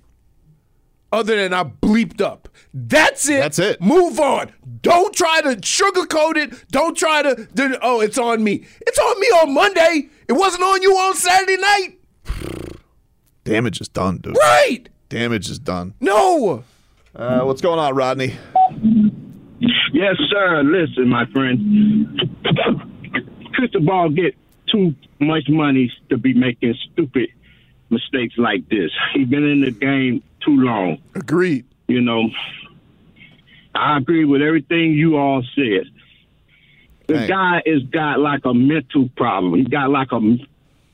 other 1.11 1.35
than 1.35 1.53
I 1.53 1.63
bleeped 1.63 2.21
up. 2.21 2.49
That's 2.73 3.27
it. 3.29 3.39
That's 3.39 3.59
it. 3.59 3.81
Move 3.81 4.19
on. 4.19 4.51
Don't 4.81 5.13
try 5.15 5.41
to 5.41 5.55
sugarcoat 5.57 6.37
it. 6.37 6.65
Don't 6.71 6.95
try 6.97 7.21
to. 7.21 7.47
then, 7.53 7.75
Oh, 7.81 8.01
it's 8.01 8.17
on 8.17 8.43
me. 8.43 8.65
It's 8.81 8.99
on 8.99 9.19
me 9.19 9.27
on 9.27 9.53
Monday. 9.53 10.09
It 10.27 10.33
wasn't 10.33 10.63
on 10.63 10.81
you 10.81 10.91
on 10.93 11.15
Saturday 11.15 11.57
night. 11.57 11.95
Damage 13.43 13.81
is 13.81 13.87
done, 13.87 14.17
dude. 14.17 14.37
Right. 14.37 14.87
Damage 15.09 15.49
is 15.49 15.57
done. 15.59 15.95
No. 15.99 16.63
Uh, 17.15 17.41
what's 17.41 17.61
going 17.61 17.79
on, 17.79 17.95
Rodney? 17.95 18.35
Yes, 19.91 20.15
sir. 20.29 20.61
Listen, 20.63 21.09
my 21.09 21.25
friend. 21.33 22.29
Crystal 23.53 23.81
Ball 23.81 24.09
get 24.09 24.35
too 24.71 24.93
much 25.19 25.49
money 25.49 25.91
to 26.09 26.17
be 26.17 26.33
making 26.33 26.75
stupid 26.93 27.29
mistakes 27.89 28.35
like 28.37 28.69
this. 28.69 28.91
He's 29.13 29.27
been 29.27 29.43
in 29.43 29.61
the 29.61 29.71
game 29.71 30.23
too 30.43 30.55
long. 30.61 30.97
Agreed. 31.15 31.65
You 31.87 32.01
know, 32.01 32.29
I 33.75 33.97
agree 33.97 34.25
with 34.25 34.41
everything 34.41 34.93
you 34.93 35.17
all 35.17 35.43
said. 35.55 35.85
The 37.07 37.19
Hey. 37.21 37.27
guy 37.27 37.61
has 37.65 37.83
got 37.83 38.19
like 38.19 38.45
a 38.45 38.53
mental 38.53 39.09
problem. 39.15 39.55
He 39.55 39.63
got 39.65 39.89
like 39.89 40.11
a 40.11 40.19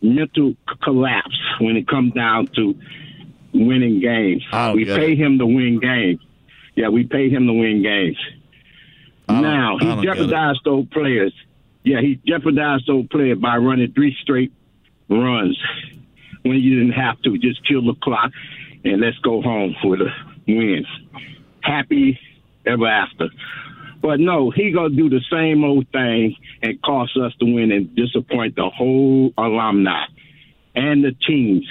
mental 0.01 0.51
c- 0.51 0.75
collapse 0.81 1.37
when 1.59 1.75
it 1.75 1.87
comes 1.87 2.13
down 2.13 2.47
to 2.55 2.75
winning 3.53 3.99
games. 3.99 4.43
We 4.73 4.85
pay 4.85 5.11
it. 5.13 5.17
him 5.17 5.39
to 5.39 5.45
win 5.45 5.79
games. 5.79 6.19
Yeah, 6.75 6.89
we 6.89 7.03
pay 7.05 7.29
him 7.29 7.47
to 7.47 7.53
win 7.53 7.81
games. 7.81 8.17
Now 9.27 9.77
he 9.79 10.03
jeopardized 10.03 10.61
those 10.63 10.85
players. 10.87 11.33
Yeah, 11.83 11.99
he 12.01 12.19
jeopardized 12.25 12.87
those 12.87 13.07
players 13.07 13.37
by 13.39 13.57
running 13.57 13.91
three 13.91 14.15
straight 14.21 14.51
runs 15.09 15.59
when 16.43 16.59
you 16.59 16.79
didn't 16.79 16.93
have 16.93 17.21
to. 17.23 17.37
Just 17.37 17.65
kill 17.67 17.81
the 17.83 17.93
clock 17.95 18.31
and 18.85 19.01
let's 19.01 19.17
go 19.19 19.41
home 19.41 19.75
with 19.83 20.01
a 20.01 20.11
win. 20.47 20.85
Happy 21.61 22.19
ever 22.65 22.87
after. 22.87 23.29
But 24.01 24.19
no, 24.19 24.51
he 24.51 24.71
gonna 24.71 24.95
do 24.95 25.09
the 25.09 25.21
same 25.31 25.63
old 25.63 25.87
thing 25.91 26.35
and 26.61 26.81
cost 26.83 27.17
us 27.17 27.33
to 27.39 27.45
win 27.45 27.71
and 27.71 27.93
disappoint 27.95 28.55
the 28.55 28.69
whole 28.69 29.33
alumni 29.37 30.05
and 30.75 31.03
the 31.03 31.11
teams 31.27 31.67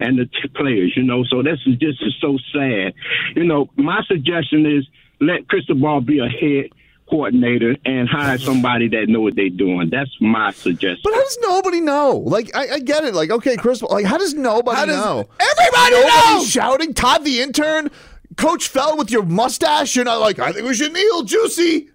and 0.00 0.18
the 0.18 0.24
t- 0.24 0.48
players. 0.56 0.92
You 0.96 1.04
know, 1.04 1.22
so 1.24 1.42
this 1.42 1.60
is 1.66 1.76
just 1.76 2.02
so 2.20 2.36
sad. 2.52 2.94
You 3.36 3.44
know, 3.44 3.70
my 3.76 4.02
suggestion 4.08 4.66
is 4.66 4.84
let 5.20 5.48
Cristobal 5.48 6.00
be 6.00 6.18
a 6.18 6.28
head 6.28 6.70
coordinator 7.08 7.76
and 7.84 8.08
hire 8.08 8.38
somebody 8.38 8.88
that 8.88 9.08
know 9.08 9.20
what 9.20 9.36
they're 9.36 9.48
doing. 9.50 9.90
That's 9.90 10.10
my 10.20 10.50
suggestion. 10.52 11.00
But 11.04 11.12
how 11.14 11.22
does 11.22 11.38
nobody 11.42 11.80
know? 11.80 12.16
Like, 12.24 12.54
I, 12.56 12.74
I 12.74 12.78
get 12.78 13.04
it. 13.04 13.14
Like, 13.14 13.30
okay, 13.30 13.56
Chris, 13.56 13.82
like, 13.82 14.06
how 14.06 14.16
does 14.18 14.34
nobody 14.34 14.76
How 14.76 14.86
does- 14.86 14.96
know? 14.96 15.28
Everybody 15.38 15.94
Nobody's 15.94 16.24
knows! 16.34 16.50
shouting. 16.50 16.94
Todd 16.94 17.24
the 17.24 17.40
intern, 17.42 17.90
Coach 18.36 18.68
Fell 18.68 18.96
with 18.96 19.10
your 19.10 19.24
mustache. 19.24 19.94
You're 19.94 20.04
not 20.06 20.20
like, 20.20 20.38
I 20.38 20.52
think 20.52 20.66
we 20.66 20.74
should 20.74 20.92
kneel, 20.92 21.22
Juicy. 21.22 21.88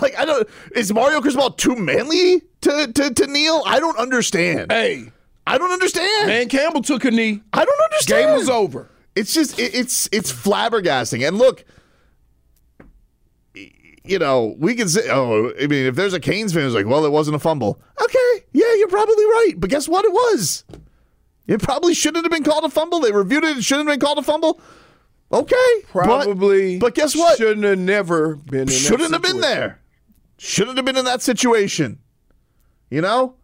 Like, 0.00 0.18
I 0.18 0.24
don't. 0.24 0.48
Is 0.74 0.92
Mario 0.92 1.20
Cristobal 1.20 1.50
too 1.52 1.76
manly 1.76 2.42
to, 2.62 2.92
to, 2.92 3.14
to 3.14 3.26
kneel? 3.28 3.62
I 3.64 3.78
don't 3.78 3.96
understand. 3.96 4.72
Hey, 4.72 5.04
I 5.46 5.56
don't 5.56 5.70
understand. 5.70 6.26
Man 6.26 6.48
Campbell 6.48 6.82
took 6.82 7.04
a 7.04 7.10
knee. 7.12 7.42
I 7.52 7.64
don't 7.64 7.80
understand. 7.84 8.26
Game 8.28 8.36
was 8.36 8.48
over. 8.50 8.90
It's 9.14 9.32
just 9.32 9.56
it, 9.58 9.72
it's 9.74 10.08
it's 10.10 10.32
flabbergasting. 10.32 11.26
And 11.26 11.38
look, 11.38 11.58
y- 11.58 11.64
you 14.04 14.18
know, 14.18 14.54
we 14.58 14.74
can 14.74 14.88
say, 14.88 15.08
oh, 15.10 15.52
I 15.60 15.66
mean, 15.66 15.86
if 15.86 15.94
there's 15.94 16.12
a 16.12 16.20
Canes 16.20 16.52
fan 16.52 16.62
who's 16.62 16.74
like, 16.74 16.86
well, 16.86 17.04
it 17.04 17.12
wasn't 17.12 17.36
a 17.36 17.38
fumble. 17.38 17.80
Okay, 18.02 18.44
yeah, 18.52 18.74
you're 18.74 18.88
probably 18.88 19.24
right. 19.24 19.54
But 19.56 19.70
guess 19.70 19.88
what? 19.88 20.04
It 20.04 20.12
was. 20.12 20.64
It 21.46 21.62
probably 21.62 21.94
shouldn't 21.94 22.24
have 22.24 22.32
been 22.32 22.44
called 22.44 22.64
a 22.64 22.68
fumble. 22.68 23.00
They 23.00 23.12
reviewed 23.12 23.44
it. 23.44 23.56
It 23.56 23.64
shouldn't 23.64 23.88
have 23.88 23.98
been 23.98 24.06
called 24.06 24.18
a 24.18 24.22
fumble. 24.22 24.60
Okay, 25.32 25.82
Probably. 25.88 26.78
But, 26.78 26.94
guess 26.94 27.16
what? 27.16 27.38
Shouldn't 27.38 27.64
have 27.64 27.78
never 27.78 28.36
been. 28.36 28.68
Shouldn't 28.68 29.12
have 29.12 29.22
been 29.22 29.40
there. 29.40 29.80
Shouldn't 30.38 30.76
have 30.76 30.84
been 30.84 30.96
in 30.96 31.06
that 31.06 31.22
situation. 31.22 31.98
You 32.90 33.00
know? 33.00 33.36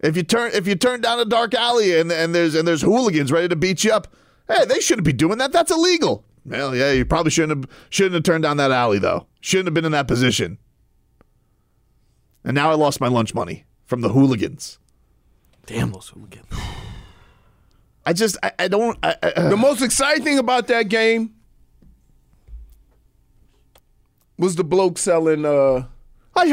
If 0.00 0.16
you 0.16 0.22
turn 0.22 0.52
if 0.54 0.66
you 0.66 0.74
turn 0.74 1.02
down 1.02 1.20
a 1.20 1.24
dark 1.26 1.54
alley 1.54 1.98
and, 1.98 2.10
and 2.10 2.34
there's 2.34 2.54
and 2.54 2.66
there's 2.66 2.80
hooligans 2.82 3.30
ready 3.30 3.48
to 3.48 3.56
beat 3.56 3.84
you 3.84 3.92
up, 3.92 4.08
hey, 4.48 4.64
they 4.64 4.80
shouldn't 4.80 5.04
be 5.04 5.12
doing 5.12 5.38
that. 5.38 5.52
That's 5.52 5.70
illegal. 5.70 6.24
Well, 6.44 6.74
yeah, 6.74 6.92
you 6.92 7.04
probably 7.04 7.30
shouldn't 7.30 7.64
have 7.64 7.76
shouldn't 7.90 8.14
have 8.14 8.22
turned 8.24 8.42
down 8.42 8.56
that 8.56 8.70
alley 8.70 8.98
though. 8.98 9.26
Shouldn't 9.40 9.66
have 9.66 9.74
been 9.74 9.84
in 9.84 9.92
that 9.92 10.08
position. 10.08 10.58
And 12.44 12.54
now 12.54 12.70
I 12.70 12.74
lost 12.74 13.00
my 13.00 13.08
lunch 13.08 13.34
money 13.34 13.64
from 13.84 14.00
the 14.00 14.08
hooligans. 14.10 14.78
Damn 15.66 15.92
those 15.92 16.08
hooligans. 16.08 16.46
I 18.06 18.12
just 18.14 18.38
I, 18.42 18.52
I 18.58 18.68
don't 18.68 18.98
I, 19.02 19.14
I, 19.22 19.26
uh, 19.32 19.48
The 19.50 19.56
most 19.56 19.82
exciting 19.82 20.24
thing 20.24 20.38
about 20.38 20.66
that 20.68 20.88
game 20.88 21.34
was 24.38 24.56
the 24.56 24.64
bloke 24.64 24.96
selling. 24.98 25.44
uh 25.44 25.84
Oh 26.36 26.44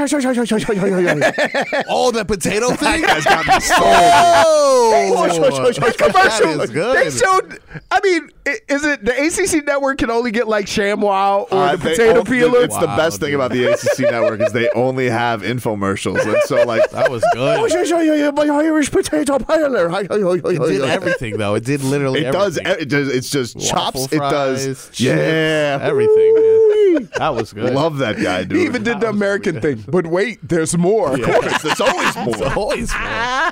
oh, 1.90 2.12
the 2.12 2.26
potato 2.28 2.70
thing. 2.70 3.02
That 3.02 3.08
guy's 3.08 3.24
got 3.26 3.46
me 3.46 3.60
sold. 3.60 3.82
Oh, 3.84 5.28
That 5.28 5.96
commercial. 5.98 6.58
That 6.58 6.64
is 6.64 6.70
good. 6.72 6.98
They 6.98 7.10
showed. 7.18 7.60
I 7.92 8.00
mean, 8.04 8.30
i- 8.48 8.60
is 8.68 8.84
it 8.84 9.06
the 9.06 9.14
ACC 9.14 9.66
network 9.66 10.00
can 10.00 10.10
only 10.10 10.32
get 10.32 10.48
like 10.48 10.66
ShamWow 10.66 11.52
or 11.52 11.58
Uh, 11.58 11.72
the 11.76 11.78
they 11.84 11.92
potato 11.92 12.20
own- 12.20 12.26
peeler? 12.26 12.64
It's 12.64 12.78
the 12.78 12.88
best 12.88 13.20
thing 13.20 13.34
about 13.36 13.52
the 13.52 13.66
ACC 13.66 14.00
network 14.12 14.42
is 14.42 14.52
they 14.52 14.70
only 14.72 15.10
have 15.10 15.42
infomercials, 15.44 16.26
and 16.26 16.38
so 16.46 16.64
like 16.64 16.90
that 16.92 17.10
was 17.12 17.24
good. 17.34 17.58
my 18.36 18.48
Irish 18.48 18.92
potato 18.92 19.38
peeler. 19.40 19.88
It 20.52 20.60
did 20.68 20.82
everything 20.82 21.38
though. 21.38 21.56
It 21.56 21.64
did 21.66 21.84
literally. 21.84 22.26
It 22.26 22.32
does. 22.32 22.58
everything. 22.58 22.82
It 22.82 22.90
does. 22.90 23.08
It's 23.10 23.30
just 23.30 23.60
chops. 23.60 24.00
Waffle 24.00 24.06
It 24.12 24.20
does. 24.20 24.64
fries, 24.66 24.86
chips, 24.88 25.00
Yeah. 25.02 25.80
everything. 25.82 26.34
Man. 26.36 26.57
That 27.18 27.34
was 27.36 27.54
good. 27.54 27.74
Love 27.74 27.98
that 28.00 28.18
guy, 28.22 28.44
dude. 28.44 28.58
He 28.58 28.66
even 28.66 28.84
did 28.84 29.00
the 29.00 29.10
American 29.10 29.62
thing. 29.62 29.84
But 29.88 30.08
wait, 30.08 30.40
there's 30.48 30.78
more. 30.78 31.14
Of 31.16 31.22
course, 31.24 31.62
there's 31.62 31.82
always 31.82 32.16
It's 32.18 32.40
more. 32.40 32.54
always 32.54 32.94
more. 32.94 33.52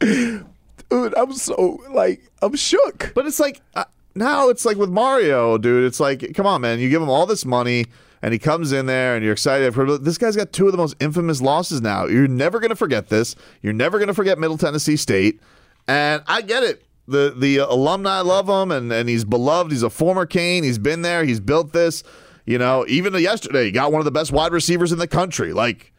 Dude, 0.90 1.14
I'm 1.18 1.32
so 1.34 1.80
like 1.90 2.22
I'm 2.40 2.54
shook. 2.56 3.12
But 3.14 3.26
it's 3.26 3.38
like 3.40 3.60
uh, 3.74 3.84
now 4.14 4.48
it's 4.48 4.64
like 4.64 4.76
with 4.78 4.88
Mario, 4.90 5.58
dude. 5.58 5.84
It's 5.84 6.00
like, 6.00 6.34
come 6.34 6.46
on, 6.46 6.60
man. 6.62 6.78
You 6.78 6.88
give 6.88 7.02
him 7.02 7.10
all 7.10 7.26
this 7.26 7.44
money, 7.44 7.84
and 8.22 8.32
he 8.32 8.38
comes 8.38 8.72
in 8.72 8.86
there, 8.86 9.14
and 9.14 9.22
you're 9.22 9.34
excited. 9.34 9.74
For, 9.74 9.98
this 9.98 10.16
guy's 10.16 10.34
got 10.36 10.50
two 10.52 10.64
of 10.66 10.72
the 10.72 10.78
most 10.78 10.96
infamous 11.00 11.42
losses 11.42 11.82
now. 11.82 12.06
You're 12.06 12.26
never 12.28 12.58
gonna 12.58 12.74
forget 12.74 13.08
this. 13.08 13.36
You're 13.60 13.74
never 13.74 13.98
gonna 13.98 14.14
forget 14.14 14.38
Middle 14.38 14.56
Tennessee 14.56 14.96
State. 14.96 15.40
And 15.86 16.22
I 16.26 16.40
get 16.42 16.62
it. 16.62 16.82
The 17.08 17.34
the 17.36 17.56
alumni 17.56 18.20
love 18.20 18.48
him, 18.48 18.70
and 18.70 18.92
and 18.92 19.08
he's 19.08 19.24
beloved. 19.24 19.72
He's 19.72 19.82
a 19.82 19.90
former 19.90 20.26
Cane. 20.26 20.62
He's 20.62 20.78
been 20.78 21.02
there. 21.02 21.24
He's 21.24 21.40
built 21.40 21.72
this. 21.72 22.02
You 22.46 22.58
know, 22.58 22.84
even 22.88 23.12
yesterday, 23.14 23.64
he 23.64 23.70
got 23.70 23.90
one 23.92 24.00
of 24.00 24.04
the 24.04 24.10
best 24.10 24.30
wide 24.32 24.52
receivers 24.52 24.92
in 24.92 24.98
the 24.98 25.08
country. 25.08 25.52
Like, 25.52 25.92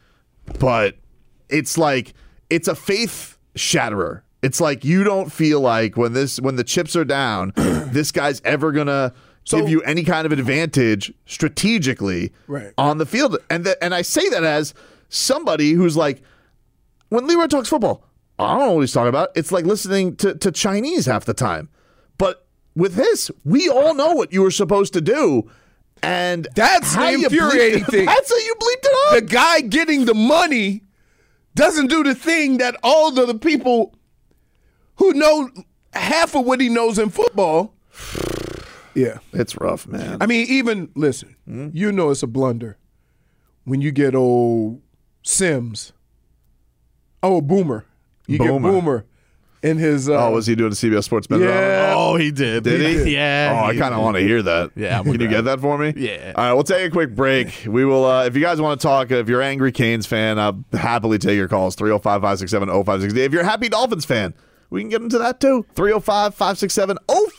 but 0.60 0.96
it's 1.50 1.78
like 1.78 2.14
it's 2.50 2.68
a 2.68 2.76
faith 2.76 3.38
shatterer. 3.56 4.22
It's 4.42 4.62
like 4.62 4.86
you 4.86 5.04
don't 5.04 5.32
feel 5.32 5.60
like 5.62 5.98
when 5.98 6.14
this 6.14 6.40
when 6.40 6.56
the 6.56 6.64
chips 6.64 6.96
are 6.96 7.06
down, 7.06 7.54
this 7.56 8.12
guy's 8.12 8.42
ever 8.46 8.72
gonna 8.72 9.14
give 9.46 9.68
you 9.68 9.82
any 9.82 10.04
kind 10.04 10.26
of 10.28 10.32
advantage 10.32 11.12
strategically 11.26 12.32
Right. 12.48 12.72
on 12.78 13.00
the 13.00 13.06
field. 13.06 13.38
And 13.50 13.66
that 13.66 13.78
and 13.84 13.94
I 13.96 14.02
say 14.04 14.30
that 14.30 14.44
as 14.44 14.74
somebody 15.10 15.72
who's 15.74 15.98
like, 15.98 16.22
when 17.10 17.26
Leroy 17.28 17.48
talks 17.48 17.68
football, 17.70 18.04
I 18.40 18.58
don't 18.58 18.68
know 18.68 18.74
what 18.74 18.82
he's 18.82 18.94
talking 18.94 19.10
about. 19.10 19.30
It's 19.36 19.52
like 19.52 19.66
listening 19.66 20.16
to, 20.18 20.34
to 20.36 20.52
Chinese 20.52 21.06
half 21.06 21.26
the 21.26 21.34
time. 21.34 21.70
But 22.18 22.46
with 22.76 22.96
this, 22.96 23.30
we 23.44 23.70
all 23.70 23.94
know 23.94 24.14
what 24.14 24.32
you 24.32 24.42
were 24.42 24.52
supposed 24.52 24.94
to 24.94 25.02
do. 25.02 25.50
And 26.02 26.48
That's 26.56 26.94
how 26.94 27.06
the 27.12 27.20
you 27.20 27.24
infuriating 27.26 27.84
bleeped- 27.84 27.92
thing. 27.92 28.06
That's 28.06 28.30
how 28.32 28.38
you 28.38 28.56
bleeped 28.56 28.86
it 28.86 28.94
up. 29.08 29.16
The 29.16 29.34
guy 29.34 29.62
getting 29.62 30.06
the 30.06 30.14
money 30.14 30.84
doesn't 31.56 31.88
do 31.88 32.04
the 32.04 32.16
thing 32.16 32.58
that 32.60 32.78
all 32.84 33.12
the 33.12 33.34
people 33.36 33.94
who 34.96 35.14
know 35.14 35.50
half 35.94 36.36
of 36.36 36.46
what 36.46 36.62
he 36.62 36.70
knows 36.70 36.98
in 36.98 37.10
football. 37.10 37.74
Yeah. 38.96 39.18
It's 39.34 39.60
rough, 39.60 39.86
man. 39.88 40.18
I 40.22 40.26
mean, 40.26 40.48
even 40.48 40.90
listen, 40.96 41.36
hmm? 41.46 41.70
you 41.74 41.92
know 41.92 42.10
it's 42.12 42.24
a 42.24 42.28
blunder 42.28 42.78
when 43.66 43.82
you 43.82 43.92
get 43.92 44.16
old 44.16 44.82
Sims. 45.24 45.92
Oh, 47.22 47.42
Boomer. 47.42 47.86
You 48.30 48.38
Boomer. 48.38 48.72
get 48.72 48.82
Boomer 48.82 49.06
in 49.62 49.78
his. 49.78 50.10
Uh, 50.10 50.28
oh, 50.28 50.32
was 50.32 50.48
he 50.48 50.56
doing 50.56 50.72
a 50.72 50.76
CBS 50.76 51.04
Sports 51.04 51.28
Bet? 51.28 51.40
Yeah. 51.40 51.94
Oh, 51.98 52.16
he 52.16 52.32
did. 52.32 52.64
Did 52.64 52.82
he? 52.82 52.94
did. 52.94 53.08
Yeah. 53.10 53.62
Oh, 53.62 53.66
I 53.68 53.76
kind 53.76 53.94
of 53.94 54.02
want 54.02 54.16
to 54.18 54.22
hear 54.22 54.42
that. 54.44 54.72
Yeah, 54.76 54.98
I'm 54.98 55.04
Can 55.04 55.12
with 55.14 55.22
you 55.22 55.28
get 55.28 55.46
that 55.46 55.60
for 55.60 55.78
me? 55.78 55.94
Yeah. 55.98 56.34
All 56.36 56.44
right, 56.46 56.54
we'll 56.54 56.64
take 56.64 56.88
a 56.88 56.92
quick 56.92 57.16
break. 57.16 57.66
We 57.68 57.84
will, 57.86 58.06
uh, 58.06 58.26
if 58.26 58.36
you 58.36 58.42
guys 58.42 58.62
want 58.62 58.80
to 58.80 58.88
talk, 58.88 59.12
if 59.12 59.28
you're 59.28 59.42
angry 59.42 59.72
Canes 59.72 60.06
fan, 60.06 60.40
I'll 60.40 60.64
happily 60.74 61.18
take 61.18 61.36
your 61.36 61.48
calls 61.48 61.76
305 61.76 62.22
567 62.22 62.70
0560. 62.70 63.22
If 63.22 63.34
you're 63.34 63.42
a 63.42 63.46
happy 63.46 63.68
Dolphins 63.70 64.06
fan, 64.06 64.34
we 64.70 64.82
can 64.82 64.90
get 64.90 65.02
into 65.02 65.18
that 65.18 65.40
too. 65.40 65.66
305 65.76 66.36
567 66.36 66.98
0560. 67.08 67.39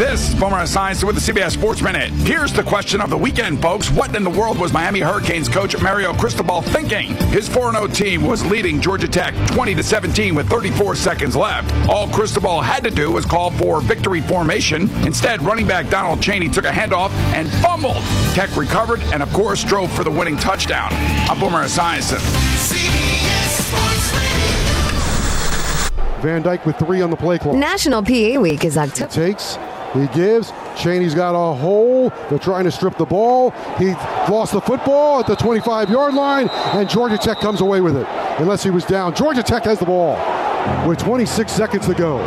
This 0.00 0.30
is 0.30 0.34
Boomer 0.34 0.56
Esiason 0.56 1.04
with 1.04 1.22
the 1.22 1.32
CBS 1.32 1.50
Sports 1.50 1.82
Minute. 1.82 2.08
Here's 2.10 2.54
the 2.54 2.62
question 2.62 3.02
of 3.02 3.10
the 3.10 3.18
weekend, 3.18 3.60
folks. 3.60 3.90
What 3.90 4.16
in 4.16 4.24
the 4.24 4.30
world 4.30 4.58
was 4.58 4.72
Miami 4.72 5.00
Hurricanes 5.00 5.46
coach 5.46 5.78
Mario 5.82 6.14
Cristobal 6.14 6.62
thinking? 6.62 7.14
His 7.28 7.50
4-0 7.50 7.94
team 7.94 8.22
was 8.22 8.42
leading 8.46 8.80
Georgia 8.80 9.06
Tech 9.06 9.34
20 9.48 9.74
to 9.74 9.82
17 9.82 10.34
with 10.34 10.48
34 10.48 10.94
seconds 10.94 11.36
left. 11.36 11.70
All 11.86 12.08
Cristobal 12.08 12.62
had 12.62 12.82
to 12.84 12.90
do 12.90 13.12
was 13.12 13.26
call 13.26 13.50
for 13.50 13.82
victory 13.82 14.22
formation. 14.22 14.88
Instead, 15.04 15.42
running 15.42 15.66
back 15.66 15.90
Donald 15.90 16.22
Chaney 16.22 16.48
took 16.48 16.64
a 16.64 16.70
handoff 16.70 17.10
and 17.34 17.46
fumbled. 17.62 18.02
Tech 18.32 18.56
recovered 18.56 19.02
and, 19.12 19.22
of 19.22 19.30
course, 19.34 19.62
drove 19.62 19.92
for 19.92 20.02
the 20.02 20.10
winning 20.10 20.38
touchdown. 20.38 20.88
I'm 21.28 21.38
Boomer 21.38 21.64
Esiason. 21.64 22.20
Van 26.22 26.42
Dyke 26.42 26.66
with 26.66 26.76
three 26.76 27.00
on 27.00 27.10
the 27.10 27.16
play 27.16 27.38
clock. 27.38 27.56
National 27.56 28.02
PA 28.02 28.38
Week 28.38 28.64
is 28.64 28.76
October. 28.76 29.10
Takes, 29.10 29.56
he 29.94 30.06
gives. 30.08 30.52
Chaney's 30.76 31.14
got 31.14 31.34
a 31.34 31.54
hole. 31.54 32.10
They're 32.28 32.38
trying 32.38 32.64
to 32.64 32.70
strip 32.70 32.96
the 32.96 33.04
ball. 33.04 33.50
He 33.78 33.90
lost 34.30 34.52
the 34.52 34.60
football 34.60 35.20
at 35.20 35.26
the 35.26 35.36
25 35.36 35.90
yard 35.90 36.14
line, 36.14 36.48
and 36.48 36.88
Georgia 36.88 37.18
Tech 37.18 37.38
comes 37.38 37.60
away 37.60 37.80
with 37.80 37.96
it, 37.96 38.06
unless 38.38 38.62
he 38.62 38.70
was 38.70 38.84
down. 38.84 39.14
Georgia 39.14 39.42
Tech 39.42 39.64
has 39.64 39.78
the 39.78 39.86
ball 39.86 40.16
with 40.86 40.98
26 40.98 41.50
seconds 41.50 41.86
to 41.86 41.94
go. 41.94 42.18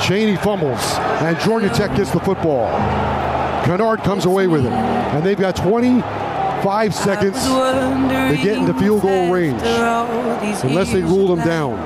Chaney 0.00 0.36
fumbles, 0.36 0.80
and 1.22 1.38
Georgia 1.40 1.68
Tech 1.68 1.94
gets 1.96 2.10
the 2.10 2.20
football. 2.20 2.66
Kennard 3.64 4.00
comes 4.00 4.24
away 4.24 4.46
with 4.46 4.64
it, 4.64 4.72
and 4.72 5.22
they've 5.24 5.38
got 5.38 5.54
25 5.54 6.94
seconds 6.94 7.36
to 7.44 8.36
get 8.42 8.56
into 8.58 8.72
field 8.74 9.02
goal 9.02 9.30
range, 9.30 9.60
unless 10.64 10.90
they 10.90 11.02
rule 11.02 11.28
them 11.34 11.44
down. 11.46 11.78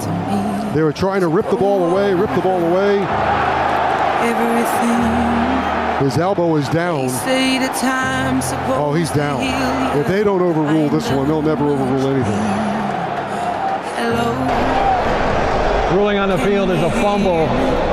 They 0.74 0.82
were 0.82 0.92
trying 0.92 1.20
to 1.20 1.28
rip 1.28 1.48
the 1.50 1.56
ball 1.56 1.88
away, 1.88 2.14
rip 2.14 2.34
the 2.34 2.40
ball 2.40 2.60
away. 2.60 2.98
Everything. 4.26 6.04
His 6.04 6.18
elbow 6.18 6.56
is 6.56 6.68
down. 6.70 7.08
Oh, 8.76 8.92
he's 8.92 9.10
down. 9.12 9.40
If 9.96 10.08
they 10.08 10.24
don't 10.24 10.42
overrule 10.42 10.88
this 10.88 11.08
one, 11.10 11.28
they'll 11.28 11.42
never 11.42 11.64
overrule 11.68 12.08
anything. 12.08 12.40
Ruling 15.96 16.18
on 16.18 16.28
the 16.28 16.38
field 16.38 16.70
is 16.70 16.82
a 16.82 16.90
fumble. 16.90 17.46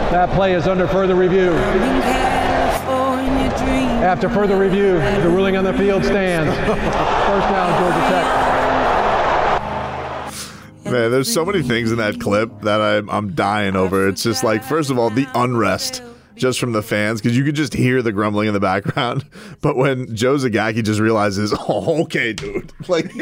That 0.09 0.31
play 0.31 0.55
is 0.55 0.65
under 0.67 0.87
further 0.87 1.13
review. 1.13 1.51
After 4.01 4.27
further 4.27 4.57
review, 4.57 4.93
the 5.21 5.29
ruling 5.29 5.55
on 5.55 5.63
the 5.63 5.73
field 5.73 6.03
stands. 6.03 6.49
First 6.65 7.47
down, 7.47 7.79
Georgia 7.79 8.09
Tech. 8.09 8.40
Man, 10.91 11.11
there's 11.11 11.31
so 11.33 11.45
many 11.45 11.61
things 11.61 11.91
in 11.91 11.97
that 11.97 12.19
clip 12.19 12.61
that 12.61 12.81
I'm, 12.81 13.09
I'm 13.09 13.33
dying 13.33 13.75
over. 13.75 14.07
It's 14.07 14.23
just 14.23 14.43
like, 14.43 14.63
first 14.63 14.89
of 14.89 14.97
all, 14.99 15.09
the 15.09 15.27
unrest 15.35 16.03
just 16.35 16.59
from 16.59 16.71
the 16.71 16.81
fans 16.81 17.21
because 17.21 17.37
you 17.37 17.43
could 17.43 17.55
just 17.55 17.73
hear 17.73 18.01
the 18.01 18.11
grumbling 18.11 18.47
in 18.47 18.53
the 18.53 18.59
background. 18.59 19.25
But 19.61 19.75
when 19.75 20.15
Joe 20.15 20.37
Zagacki 20.37 20.83
just 20.83 20.99
realizes, 20.99 21.53
oh, 21.53 22.01
okay, 22.03 22.33
dude, 22.33 22.71
like 22.87 23.11
he 23.11 23.19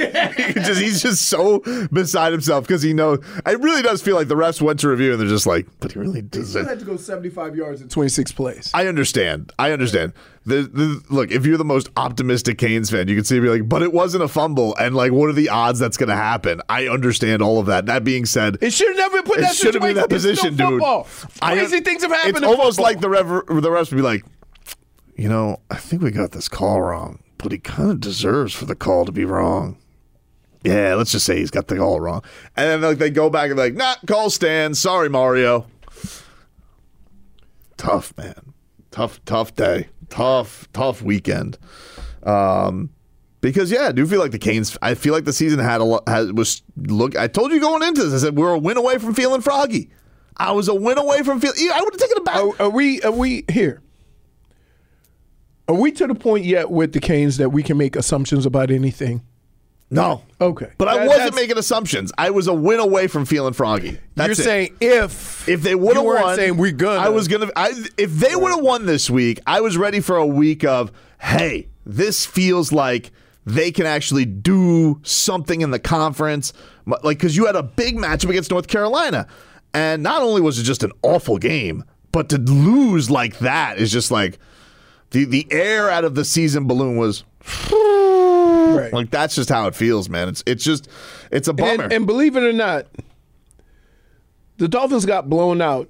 just 0.54 0.80
he's 0.82 1.02
just 1.02 1.24
so 1.24 1.60
beside 1.92 2.32
himself 2.32 2.66
because 2.66 2.82
he 2.82 2.94
knows. 2.94 3.20
It 3.46 3.60
really 3.60 3.82
does 3.82 4.02
feel 4.02 4.16
like 4.16 4.30
the 4.30 4.36
refs 4.36 4.62
went 4.62 4.80
to 4.82 4.88
review 4.88 5.12
and 5.12 5.20
they're 5.20 5.28
just 5.28 5.46
like, 5.46 5.68
but 5.82 5.92
he 5.92 6.00
really 6.00 6.22
He 6.22 6.28
does 6.28 6.52
still 6.52 6.62
it. 6.62 6.68
had 6.70 6.80
to 6.80 6.86
go 6.86 6.96
75 6.96 7.58
yards 7.58 7.82
in 7.82 7.90
26 7.90 8.32
plays. 8.32 8.72
I 8.74 8.88
understand. 8.88 9.52
I 9.60 9.72
understand. 9.72 10.14
The, 10.50 10.64
the, 10.64 11.02
look, 11.10 11.32
if 11.32 11.46
you're 11.46 11.58
the 11.58 11.64
most 11.66 11.90
optimistic 11.96 12.58
Canes 12.58 12.90
fan, 12.92 13.08
you 13.08 13.16
can 13.16 13.24
see 13.24 13.40
be 13.40 13.48
like, 13.50 13.70
but 13.70 13.82
it 13.82 13.94
wasn't 13.94 14.24
a 14.24 14.28
fumble, 14.28 14.76
and 14.76 14.96
like, 14.96 15.12
what 15.12 15.30
are 15.30 15.34
the 15.34 15.50
odds 15.50 15.80
that's 15.80 15.96
going 15.98 16.10
to 16.10 16.16
happen? 16.16 16.62
I 16.68 16.88
understand 16.88 17.42
all 17.42 17.60
of 17.60 17.68
that. 17.68 17.86
That 17.86 18.04
being 18.04 18.26
said, 18.26 18.58
It 18.62 18.74
should 18.74 18.88
have 18.90 18.98
never 18.98 19.18
been 19.18 19.24
put 19.24 19.40
that 19.40 19.56
should 19.56 19.74
have 19.76 19.84
been 19.84 19.96
that 19.96 20.10
position, 20.10 20.56
dude. 20.56 20.82
Crazy 21.42 21.80
things 21.80 22.02
have 22.02 22.12
happened 22.12 22.38
It's 22.38 22.46
almost 22.46 22.78
football. 22.78 22.84
like 22.84 23.00
the 23.00 23.10
rev, 23.10 23.28
the 23.28 23.70
refs 23.70 23.92
would 23.92 23.98
be 23.98 24.02
like, 24.02 24.26
you 25.16 25.30
know, 25.30 25.62
I 25.70 25.76
think 25.76 26.02
we 26.02 26.12
got 26.12 26.32
this 26.32 26.50
call 26.50 26.82
wrong, 26.82 27.20
but 27.38 27.52
he 27.52 27.58
kind 27.58 27.92
of 27.92 28.00
deserves 28.00 28.54
for 28.54 28.66
the 28.66 28.76
call 28.76 29.06
to 29.06 29.12
be 29.12 29.26
wrong. 29.26 29.78
Yeah, 30.64 30.96
let's 30.96 31.12
just 31.14 31.26
say 31.26 31.38
he's 31.38 31.52
got 31.52 31.68
the 31.68 31.78
call 31.78 32.00
wrong, 32.02 32.22
and 32.58 32.68
then 32.68 32.82
like 32.82 32.98
they 32.98 33.10
go 33.10 33.30
back 33.30 33.48
and 33.50 33.56
be 33.56 33.62
like, 33.62 33.74
nah, 33.76 33.96
call 34.08 34.30
stands. 34.30 34.78
Sorry, 34.80 35.08
Mario. 35.10 35.68
Tough 37.78 38.14
man, 38.18 38.54
tough, 38.92 39.24
tough 39.24 39.56
day, 39.56 39.88
tough, 40.10 40.68
tough 40.74 41.02
weekend. 41.02 41.58
Um, 42.24 42.90
because 43.42 43.72
yeah, 43.72 43.88
I 43.88 43.92
do 43.92 44.06
feel 44.06 44.20
like 44.20 44.32
the 44.32 44.40
Canes. 44.40 44.78
I 44.82 44.96
feel 44.96 45.14
like 45.14 45.26
the 45.26 45.34
season 45.34 45.60
had 45.60 45.82
a 45.82 45.84
lot. 45.84 46.04
Was 46.34 46.62
look. 46.76 47.16
I 47.18 47.28
told 47.28 47.52
you 47.52 47.60
going 47.60 47.84
into 47.84 48.04
this. 48.04 48.22
I 48.22 48.26
said 48.26 48.36
we're 48.36 48.54
a 48.54 48.60
win 48.60 48.78
away 48.78 48.98
from 48.98 49.14
feeling 49.14 49.42
froggy. 49.42 49.90
I 50.38 50.52
was 50.52 50.68
a 50.68 50.76
win 50.76 50.98
away 50.98 51.24
from 51.24 51.40
feeling. 51.40 51.58
I 51.74 51.82
would 51.82 51.94
have 51.94 52.00
taken 52.02 52.18
it 52.18 52.26
back. 52.26 52.36
Are, 52.38 52.62
are 52.64 52.70
we? 52.70 53.02
Are 53.02 53.12
we 53.12 53.46
here? 53.50 53.82
Are 55.70 55.76
we 55.76 55.92
to 55.94 56.08
the 56.08 56.16
point 56.16 56.46
yet 56.46 56.72
with 56.72 56.94
the 56.94 57.00
Canes 57.00 57.38
that 57.38 57.50
we 57.50 57.62
can 57.62 57.78
make 57.78 57.96
assumptions 57.96 58.46
about 58.46 58.72
anything? 58.72 59.22
No. 59.92 60.22
Okay. 60.40 60.68
But 60.78 60.88
I 60.88 60.98
That- 60.98 61.08
wasn't 61.08 61.24
that's- 61.32 61.42
making 61.42 61.58
assumptions. 61.58 62.12
I 62.18 62.30
was 62.30 62.48
a 62.48 62.54
win 62.54 62.80
away 62.80 63.08
from 63.08 63.26
feeling 63.26 63.54
froggy. 63.54 63.98
That's 64.16 64.28
You're 64.28 64.32
it. 64.34 64.44
saying 64.44 64.76
if 64.82 65.50
if 65.50 65.64
they 65.64 65.74
would 65.74 65.96
have 65.96 66.06
weren't 66.06 66.24
won, 66.26 66.36
saying 66.36 66.58
we're 66.58 66.72
gonna. 66.72 67.00
I 67.00 67.10
was 67.10 67.28
gonna. 67.28 67.50
I, 67.56 67.72
if 67.98 68.12
they 68.12 68.36
would 68.36 68.52
have 68.52 68.62
won 68.62 68.86
this 68.86 69.10
week, 69.10 69.40
I 69.48 69.62
was 69.62 69.78
ready 69.78 70.00
for 70.00 70.16
a 70.16 70.26
week 70.28 70.64
of 70.64 70.92
hey, 71.20 71.68
this 71.86 72.26
feels 72.26 72.72
like 72.72 73.12
they 73.46 73.72
can 73.72 73.88
actually 73.88 74.26
do 74.26 75.00
something 75.04 75.62
in 75.62 75.72
the 75.72 75.80
conference, 75.80 76.54
like 76.86 77.18
because 77.18 77.36
you 77.36 77.48
had 77.48 77.56
a 77.56 77.64
big 77.64 77.98
matchup 77.98 78.30
against 78.30 78.52
North 78.52 78.68
Carolina, 78.68 79.26
and 79.74 80.04
not 80.04 80.22
only 80.22 80.40
was 80.40 80.60
it 80.60 80.64
just 80.64 80.84
an 80.84 80.92
awful 81.02 81.40
game, 81.40 81.84
but 82.12 82.30
to 82.30 82.38
lose 82.38 83.10
like 83.10 83.40
that 83.40 83.80
is 83.80 83.92
just 83.92 84.12
like 84.12 84.38
the 85.12 85.26
the 85.26 85.48
air 85.50 85.90
out 85.90 86.04
of 86.06 86.14
the 86.14 86.24
season 86.26 86.68
balloon 86.68 86.96
was. 86.98 87.24
Like 88.94 89.10
that's 89.12 89.36
just 89.36 89.50
how 89.50 89.68
it 89.68 89.76
feels, 89.76 90.10
man. 90.10 90.30
It's 90.30 90.44
it's 90.46 90.64
just 90.64 90.88
it's 91.32 91.48
a 91.48 91.54
bummer. 91.54 91.84
And, 91.86 91.94
and 91.94 92.08
believe 92.08 92.36
it 92.36 92.44
or 92.44 92.54
not, 92.54 92.88
the 94.58 94.68
Dolphins 94.68 95.06
got 95.06 95.30
blown 95.30 95.62
out, 95.62 95.90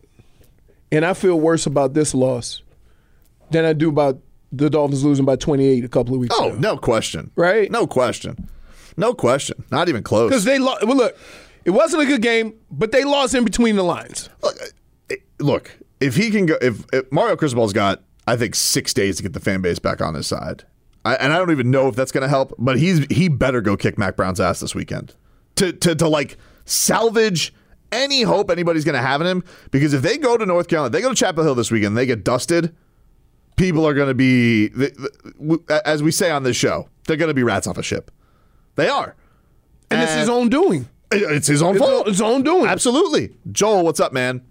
and 0.92 1.06
I 1.06 1.14
feel 1.14 1.40
worse 1.40 1.66
about 1.66 1.94
this 1.94 2.14
loss 2.14 2.62
than 3.52 3.66
I 3.66 3.74
do 3.74 3.90
about 3.90 4.20
the 4.52 4.70
Dolphins 4.70 5.04
losing 5.04 5.26
by 5.26 5.36
28 5.36 5.84
a 5.84 5.88
couple 5.88 6.14
of 6.16 6.20
weeks 6.20 6.36
Oh, 6.38 6.50
ago. 6.50 6.58
no 6.60 6.78
question. 6.78 7.32
Right? 7.36 7.70
No 7.72 7.86
question. 7.88 8.48
No 8.98 9.14
question. 9.14 9.64
Not 9.72 9.90
even 9.90 10.04
close. 10.04 10.30
Because 10.30 10.44
they 10.44 10.60
lost. 10.60 10.86
Well, 10.86 10.98
look, 10.98 11.18
it 11.66 11.72
wasn't 11.72 12.04
a 12.04 12.06
good 12.06 12.22
game, 12.22 12.54
but 12.72 12.92
they 12.92 13.04
lost 13.04 13.34
in 13.36 13.44
between 13.44 13.76
the 13.76 13.84
lines. 13.84 14.30
Eh, 15.10 15.16
look, 15.40 15.78
if 16.00 16.16
he 16.16 16.32
can 16.32 16.46
go, 16.48 16.58
if, 16.62 16.84
if 16.94 17.12
Mario 17.12 17.36
Cristobal's 17.36 17.74
got, 17.74 18.02
I 18.28 18.36
think 18.36 18.56
six 18.56 18.94
days 18.94 19.18
to 19.18 19.24
get 19.24 19.34
the 19.34 19.40
fan 19.40 19.62
base 19.62 19.80
back 19.80 20.02
on 20.02 20.14
his 20.16 20.28
side, 20.28 20.64
I, 21.06 21.16
and 21.16 21.34
I 21.34 21.38
don't 21.38 21.52
even 21.52 21.72
know 21.72 21.88
if 21.88 21.96
that's 21.96 22.12
going 22.12 22.24
to 22.24 22.28
help. 22.28 22.54
But 22.58 22.78
he's 22.78 23.06
he 23.10 23.30
better 23.30 23.62
go 23.62 23.78
kick 23.78 23.98
Mack 23.98 24.16
Brown's 24.16 24.40
ass 24.40 24.60
this 24.60 24.76
weekend 24.76 25.16
to 25.56 25.72
to 25.74 25.96
to 25.96 26.08
like 26.08 26.38
salvage 26.66 27.54
any 27.92 28.22
hope 28.22 28.50
anybody's 28.50 28.86
going 28.86 28.96
to 28.96 29.02
have 29.02 29.22
in 29.22 29.28
him. 29.28 29.44
Because 29.72 29.94
if 29.94 30.02
they 30.02 30.18
go 30.18 30.38
to 30.38 30.46
North 30.46 30.68
Carolina, 30.68 30.92
they 30.92 31.02
go 31.02 31.10
to 31.10 31.16
Chapel 31.16 31.44
Hill 31.44 31.56
this 31.56 31.72
weekend, 31.72 31.98
they 31.98 32.06
get 32.06 32.24
dusted. 32.24 32.76
People 33.56 33.86
are 33.86 33.94
going 33.94 34.08
to 34.08 34.14
be, 34.14 34.70
as 35.86 36.02
we 36.02 36.12
say 36.12 36.32
on 36.32 36.44
this 36.44 36.56
show, 36.56 36.88
they're 37.08 37.18
going 37.18 37.28
to 37.28 37.34
be 37.34 37.44
rats 37.44 37.68
off 37.68 37.78
a 37.78 37.84
ship. 37.84 38.10
They 38.76 38.88
are. 38.88 39.16
And 39.92 40.02
it's 40.02 40.14
his 40.14 40.30
own 40.30 40.48
doing. 40.48 40.88
It's 41.12 41.48
his 41.48 41.62
own 41.62 41.78
fault. 41.78 41.90
It's 41.90 41.98
fault. 41.98 42.08
his 42.08 42.22
own 42.22 42.44
doing. 42.44 42.68
Absolutely. 42.68 43.36
Joel, 43.52 43.84
what's 43.84 44.00
up, 44.00 44.14
man? 44.14 44.49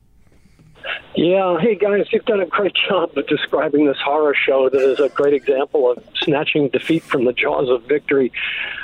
Yeah, 1.15 1.59
hey 1.59 1.75
guys, 1.75 2.07
you've 2.13 2.25
done 2.27 2.41
a 2.41 2.47
great 2.47 2.75
job 2.89 3.17
of 3.17 3.27
describing 3.27 3.87
this 3.87 3.97
horror 4.05 4.35
show 4.35 4.69
that 4.69 4.81
is 4.81 5.01
a 5.01 5.09
great 5.09 5.35
example 5.35 5.91
of 5.91 6.05
snatching 6.23 6.69
defeat 6.69 7.03
from 7.03 7.25
the 7.25 7.33
jaws 7.33 7.69
of 7.69 7.83
victory. 7.85 8.31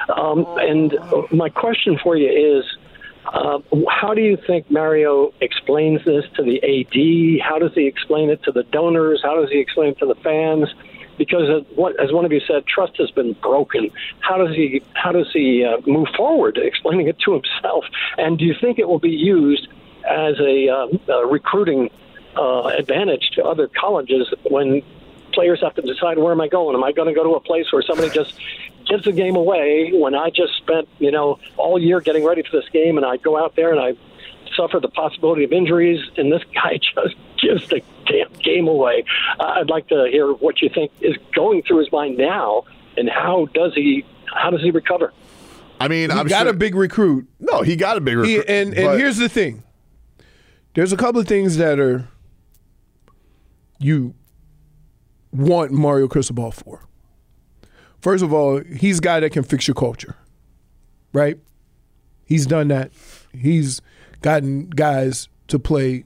Um, 0.08 0.44
and 0.58 0.94
my 1.30 1.48
question 1.48 1.98
for 2.02 2.16
you 2.16 2.58
is 2.58 2.64
uh, 3.26 3.60
how 3.88 4.14
do 4.14 4.20
you 4.20 4.36
think 4.36 4.70
Mario 4.70 5.32
explains 5.40 6.04
this 6.04 6.24
to 6.34 6.42
the 6.42 6.62
AD? 6.62 7.46
How 7.46 7.58
does 7.58 7.72
he 7.74 7.86
explain 7.86 8.30
it 8.30 8.42
to 8.44 8.52
the 8.52 8.64
donors? 8.64 9.20
How 9.22 9.40
does 9.40 9.50
he 9.50 9.60
explain 9.60 9.90
it 9.90 9.98
to 10.00 10.06
the 10.06 10.16
fans? 10.16 10.68
Because 11.16 11.64
as 12.00 12.12
one, 12.12 12.24
of 12.24 12.32
you 12.32 12.40
said, 12.40 12.66
trust 12.66 12.96
has 12.98 13.10
been 13.12 13.34
broken. 13.34 13.90
How 14.18 14.36
does 14.36 14.56
he 14.56 14.82
how 14.94 15.12
does 15.12 15.30
he 15.32 15.64
uh, 15.64 15.80
move 15.86 16.08
forward 16.16 16.58
explaining 16.58 17.06
it 17.06 17.18
to 17.20 17.32
himself? 17.32 17.84
And 18.18 18.36
do 18.38 18.44
you 18.44 18.54
think 18.60 18.80
it 18.80 18.88
will 18.88 18.98
be 18.98 19.10
used 19.10 19.68
as 20.04 20.38
a, 20.40 20.68
um, 20.68 21.00
a 21.08 21.26
recruiting 21.26 21.90
uh, 22.36 22.66
advantage 22.68 23.30
to 23.34 23.44
other 23.44 23.68
colleges 23.68 24.32
when 24.50 24.82
players 25.32 25.60
have 25.62 25.74
to 25.74 25.82
decide 25.82 26.18
where 26.18 26.32
am 26.32 26.40
I 26.40 26.48
going? 26.48 26.76
Am 26.76 26.84
I 26.84 26.92
going 26.92 27.08
to 27.08 27.14
go 27.14 27.24
to 27.24 27.34
a 27.34 27.40
place 27.40 27.66
where 27.72 27.82
somebody 27.82 28.10
just 28.10 28.34
gives 28.88 29.04
the 29.04 29.12
game 29.12 29.34
away 29.36 29.90
when 29.94 30.14
I 30.14 30.30
just 30.30 30.56
spent 30.58 30.88
you 30.98 31.10
know 31.10 31.38
all 31.56 31.78
year 31.78 32.00
getting 32.00 32.24
ready 32.24 32.42
for 32.42 32.60
this 32.60 32.68
game 32.70 32.96
and 32.98 33.06
I 33.06 33.16
go 33.16 33.36
out 33.42 33.56
there 33.56 33.70
and 33.72 33.80
I 33.80 33.94
suffer 34.56 34.78
the 34.78 34.88
possibility 34.88 35.42
of 35.44 35.52
injuries 35.52 36.00
and 36.16 36.30
this 36.30 36.42
guy 36.54 36.78
just 36.94 37.16
gives 37.40 37.68
the 37.68 37.80
damn 38.06 38.32
game 38.34 38.68
away. 38.68 39.04
Uh, 39.40 39.44
I'd 39.56 39.70
like 39.70 39.88
to 39.88 40.06
hear 40.10 40.32
what 40.32 40.62
you 40.62 40.68
think 40.68 40.92
is 41.00 41.16
going 41.34 41.62
through 41.62 41.78
his 41.78 41.90
mind 41.92 42.16
now 42.18 42.64
and 42.96 43.08
how 43.08 43.46
does 43.54 43.74
he 43.74 44.04
how 44.32 44.50
does 44.50 44.60
he 44.62 44.70
recover? 44.70 45.12
I 45.80 45.88
mean, 45.88 46.10
he 46.10 46.16
I'm 46.16 46.28
got 46.28 46.42
sure- 46.42 46.50
a 46.50 46.54
big 46.54 46.74
recruit. 46.76 47.26
No, 47.40 47.62
he 47.62 47.74
got 47.74 47.96
a 47.96 48.00
big 48.00 48.14
He- 48.24 48.36
recruit. 48.38 48.44
and 48.48 48.74
and 48.74 48.86
but- 48.86 48.98
here's 49.00 49.16
the 49.16 49.28
thing. 49.28 49.62
There's 50.74 50.92
a 50.92 50.96
couple 50.96 51.20
of 51.20 51.26
things 51.28 51.56
that 51.56 51.78
are 51.80 52.08
you 53.84 54.14
want 55.30 55.70
Mario 55.72 56.08
Cristobal 56.08 56.50
for. 56.50 56.86
First 58.00 58.24
of 58.24 58.32
all, 58.32 58.62
he's 58.64 58.98
a 58.98 59.02
guy 59.02 59.20
that 59.20 59.30
can 59.30 59.42
fix 59.42 59.68
your 59.68 59.74
culture. 59.74 60.16
Right? 61.12 61.38
He's 62.24 62.46
done 62.46 62.68
that. 62.68 62.92
He's 63.32 63.82
gotten 64.22 64.70
guys 64.70 65.28
to 65.48 65.58
play 65.58 66.04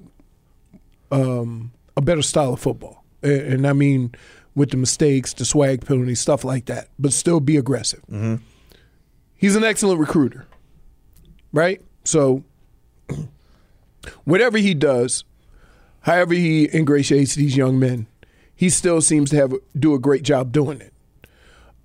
um, 1.12 1.70
a 1.96 2.00
better 2.00 2.22
style 2.22 2.54
of 2.54 2.60
football. 2.60 3.04
And, 3.22 3.40
and 3.40 3.66
I 3.66 3.72
mean 3.72 4.12
with 4.56 4.70
the 4.70 4.76
mistakes, 4.76 5.32
the 5.32 5.44
swag 5.44 5.86
penalties, 5.86 6.20
stuff 6.20 6.42
like 6.42 6.66
that, 6.66 6.88
but 6.98 7.12
still 7.12 7.38
be 7.38 7.56
aggressive. 7.56 8.02
He's 9.36 9.54
an 9.54 9.62
excellent 9.62 10.00
recruiter. 10.00 10.46
Right? 11.52 11.80
So 12.04 12.42
whatever 14.24 14.58
he 14.58 14.74
does, 14.74 15.22
however 16.08 16.32
he 16.32 16.74
ingratiates 16.74 17.34
these 17.34 17.54
young 17.54 17.78
men, 17.78 18.06
he 18.56 18.70
still 18.70 19.02
seems 19.02 19.28
to 19.28 19.36
have 19.36 19.52
do 19.78 19.92
a 19.94 19.98
great 19.98 20.22
job 20.22 20.52
doing 20.52 20.80
it. 20.80 20.92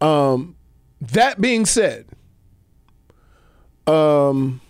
Um, 0.01 0.55
that 1.01 1.41
being 1.41 1.65
said, 1.65 2.05
um, 3.85 4.61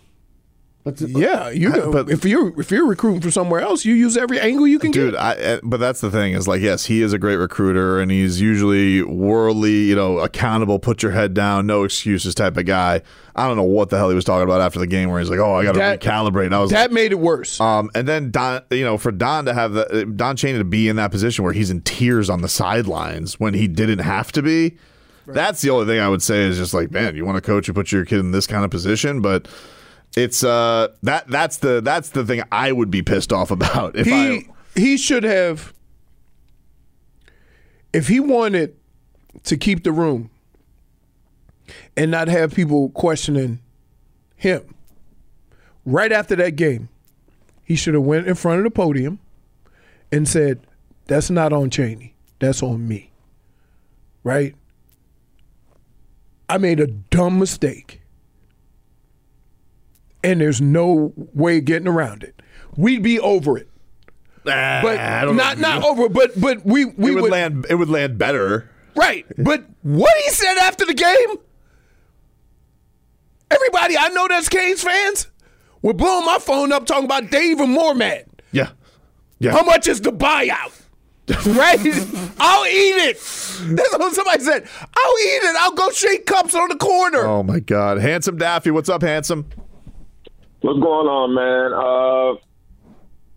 yeah, 0.86 1.50
you 1.50 1.70
know, 1.70 1.94
if 2.10 2.26
you're 2.26 2.60
if 2.60 2.70
you're 2.70 2.86
recruiting 2.86 3.22
for 3.22 3.32
somewhere 3.32 3.62
else, 3.62 3.86
you 3.86 3.94
use 3.94 4.18
every 4.18 4.38
angle 4.40 4.68
you 4.68 4.80
can 4.80 4.92
Dude, 4.92 5.14
get. 5.14 5.20
I, 5.20 5.32
uh, 5.34 5.60
but 5.64 5.80
that's 5.80 6.02
the 6.02 6.12
thing 6.12 6.34
is 6.34 6.46
like, 6.46 6.62
yes, 6.62 6.86
he 6.86 7.02
is 7.02 7.14
a 7.14 7.18
great 7.18 7.38
recruiter 7.38 8.02
and 8.02 8.12
he's 8.12 8.42
usually 8.42 9.02
worldly, 9.02 9.84
you 9.86 9.96
know, 9.96 10.20
accountable, 10.20 10.80
put 10.80 11.02
your 11.02 11.14
head 11.14 11.34
down, 11.34 11.66
no 11.68 11.86
excuses 11.86 12.36
type 12.36 12.58
of 12.58 12.66
guy. 12.66 13.02
I 13.36 13.48
don't 13.48 13.56
know 13.56 13.64
what 13.64 13.92
the 13.92 13.98
hell 13.98 14.10
he 14.10 14.16
was 14.16 14.26
talking 14.26 14.44
about 14.44 14.60
after 14.60 14.78
the 14.78 14.88
game 14.88 15.10
where 15.10 15.20
he's 15.20 15.30
like, 15.30 15.40
oh, 15.40 15.56
I 15.56 15.64
got 15.64 15.72
to 15.74 15.80
recalibrate. 15.80 16.48
And 16.48 16.56
I 16.56 16.60
was 16.60 16.72
that 16.72 16.92
made 16.92 17.14
it 17.14 17.20
worse. 17.20 17.62
Um, 17.62 17.90
and 17.96 18.06
then 18.06 18.30
Don, 18.30 18.62
you 18.70 18.84
know, 18.84 18.98
for 18.98 19.12
Don 19.14 19.46
to 19.46 19.54
have 19.54 19.72
the 19.72 20.12
Don 20.16 20.36
Chaney 20.36 20.58
to 20.58 20.66
be 20.66 20.90
in 20.90 20.98
that 20.98 21.12
position 21.12 21.46
where 21.46 21.54
he's 21.54 21.70
in 21.70 21.82
tears 21.82 22.30
on 22.30 22.42
the 22.42 22.50
sidelines 22.50 23.40
when 23.40 23.54
he 23.54 23.70
didn't 23.70 24.00
have 24.00 24.34
to 24.34 24.42
be. 24.42 24.78
That's 25.26 25.62
the 25.62 25.70
only 25.70 25.86
thing 25.86 26.02
I 26.02 26.10
would 26.10 26.22
say 26.22 26.42
is 26.42 26.58
just 26.58 26.74
like, 26.74 26.92
man, 26.92 27.16
you 27.16 27.26
want 27.26 27.38
to 27.38 27.42
coach, 27.42 27.70
you 27.70 27.74
put 27.74 27.94
your 27.94 28.04
kid 28.04 28.20
in 28.20 28.32
this 28.32 28.46
kind 28.46 28.66
of 28.66 28.72
position, 28.72 29.22
but 29.22 29.48
It's 30.16 30.44
uh 30.44 30.90
that 31.04 31.28
that's 31.28 31.58
the 31.58 31.82
that's 31.82 32.10
the 32.10 32.26
thing 32.26 32.44
I 32.52 32.72
would 32.72 32.92
be 32.92 33.02
pissed 33.02 33.34
off 33.34 33.52
about 33.52 33.96
if 33.96 34.06
he 34.06 34.14
I 34.14 34.46
he 34.76 34.98
should 34.98 35.24
have 35.24 35.74
if 37.92 38.08
he 38.08 38.20
wanted 38.20 38.76
to 39.44 39.58
keep 39.58 39.84
the 39.84 39.92
room 39.92 40.30
and 41.98 42.12
not 42.12 42.28
have 42.28 42.54
people 42.54 42.90
questioning 42.90 43.60
him 44.36 44.76
right 45.86 46.12
after 46.12 46.36
that 46.36 46.56
game 46.56 46.90
he 47.64 47.76
should 47.76 47.94
have 47.94 48.04
went 48.04 48.28
in 48.28 48.36
front 48.36 48.60
of 48.60 48.64
the 48.66 48.72
podium 48.72 49.20
and 50.12 50.28
said 50.28 50.60
that's 51.08 51.30
not 51.30 51.52
on 51.52 51.70
Chaney. 51.70 52.14
That's 52.40 52.62
on 52.62 52.88
me. 52.88 53.12
Right? 54.24 54.56
I 56.48 56.58
made 56.58 56.80
a 56.80 56.88
dumb 56.88 57.40
mistake 57.40 58.02
and 60.24 60.42
there's 60.42 60.62
no 60.62 61.14
way 61.16 61.58
of 61.58 61.66
getting 61.66 61.88
around 61.88 62.24
it 62.24 62.42
we'd 62.76 63.04
be 63.04 63.20
over 63.20 63.58
it 63.58 63.68
but 64.44 65.34
not 65.34 65.58
know. 65.58 65.80
not 65.80 65.84
over. 65.84 66.10
But 66.10 66.40
but 66.40 66.66
we 66.66 66.86
we 66.86 67.12
it 67.12 67.22
would, 67.22 67.32
land 67.32 67.66
it 67.70 67.76
would 67.76 67.90
land 67.90 68.18
better. 68.18 68.70
right. 68.96 69.26
But 69.38 69.66
what 69.82 70.16
he 70.24 70.30
said 70.30 70.58
after 70.58 70.86
the 70.86 70.94
game, 70.94 71.38
everybody 73.52 73.98
I 73.98 74.10
know 74.10 74.28
that's 74.28 74.50
Canes 74.50 74.84
fans 74.84 75.28
were 75.82 75.94
blowing 75.94 76.26
my 76.26 76.40
phone 76.40 76.72
up 76.72 76.86
talking 76.86 77.06
about 77.06 77.32
they 77.32 77.52
even 77.52 77.70
more 77.70 77.94
mad. 77.94 78.26
Yeah. 78.52 78.70
Yeah. 79.40 79.52
How 79.52 79.64
much 79.64 79.88
is 79.88 80.02
the 80.02 80.12
buyout? 80.12 80.80
right? 81.28 81.80
I'll 82.40 82.66
eat 82.66 83.10
it. 83.10 83.16
That's 83.16 83.94
what 83.98 84.14
somebody 84.14 84.44
said. 84.44 84.68
I'll 84.80 85.20
eat 85.20 85.44
it. 85.44 85.56
I'll 85.60 85.72
go 85.72 85.90
shake 85.92 86.26
cups 86.26 86.54
on 86.54 86.68
the 86.70 86.76
corner. 86.76 87.26
Oh 87.26 87.44
my 87.44 87.60
god. 87.60 88.00
Handsome 88.00 88.38
Daffy, 88.38 88.72
what's 88.72 88.90
up, 88.90 89.02
handsome? 89.02 89.46
What's 90.64 90.80
going 90.80 91.08
on, 91.12 91.36
man? 91.36 91.74
Uh, 91.76 92.40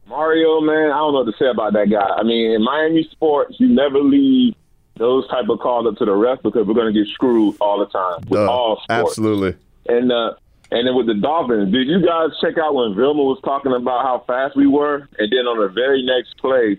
Mario, 0.08 0.60
man, 0.60 0.92
I 0.92 0.98
don't 0.98 1.12
know 1.12 1.24
what 1.24 1.32
to 1.32 1.36
say 1.36 1.50
about 1.50 1.72
that 1.72 1.90
guy. 1.90 1.98
I 1.98 2.22
mean, 2.22 2.52
in 2.52 2.62
Miami 2.62 3.02
sports, 3.10 3.56
you 3.58 3.66
never 3.66 3.98
leave 3.98 4.54
those 4.96 5.26
type 5.26 5.48
of 5.48 5.58
calls 5.58 5.88
up 5.88 5.98
to 5.98 6.04
the 6.04 6.14
ref 6.14 6.40
because 6.44 6.68
we're 6.68 6.74
going 6.74 6.94
to 6.94 6.96
get 6.96 7.12
screwed 7.12 7.56
all 7.60 7.80
the 7.80 7.86
time 7.86 8.20
with 8.28 8.38
Duh. 8.38 8.48
all 8.48 8.76
sports. 8.76 9.10
Absolutely. 9.10 9.56
And 9.88 10.12
uh, 10.12 10.34
and 10.70 10.86
then 10.86 10.94
with 10.94 11.08
the 11.08 11.14
Dolphins, 11.14 11.72
did 11.72 11.88
you 11.88 11.98
guys 11.98 12.30
check 12.40 12.58
out 12.58 12.76
when 12.76 12.94
Vilma 12.94 13.24
was 13.24 13.40
talking 13.44 13.72
about 13.72 14.04
how 14.04 14.22
fast 14.24 14.54
we 14.54 14.68
were, 14.68 15.08
and 15.18 15.32
then 15.32 15.46
on 15.46 15.58
the 15.58 15.68
very 15.74 16.06
next 16.06 16.38
play, 16.38 16.78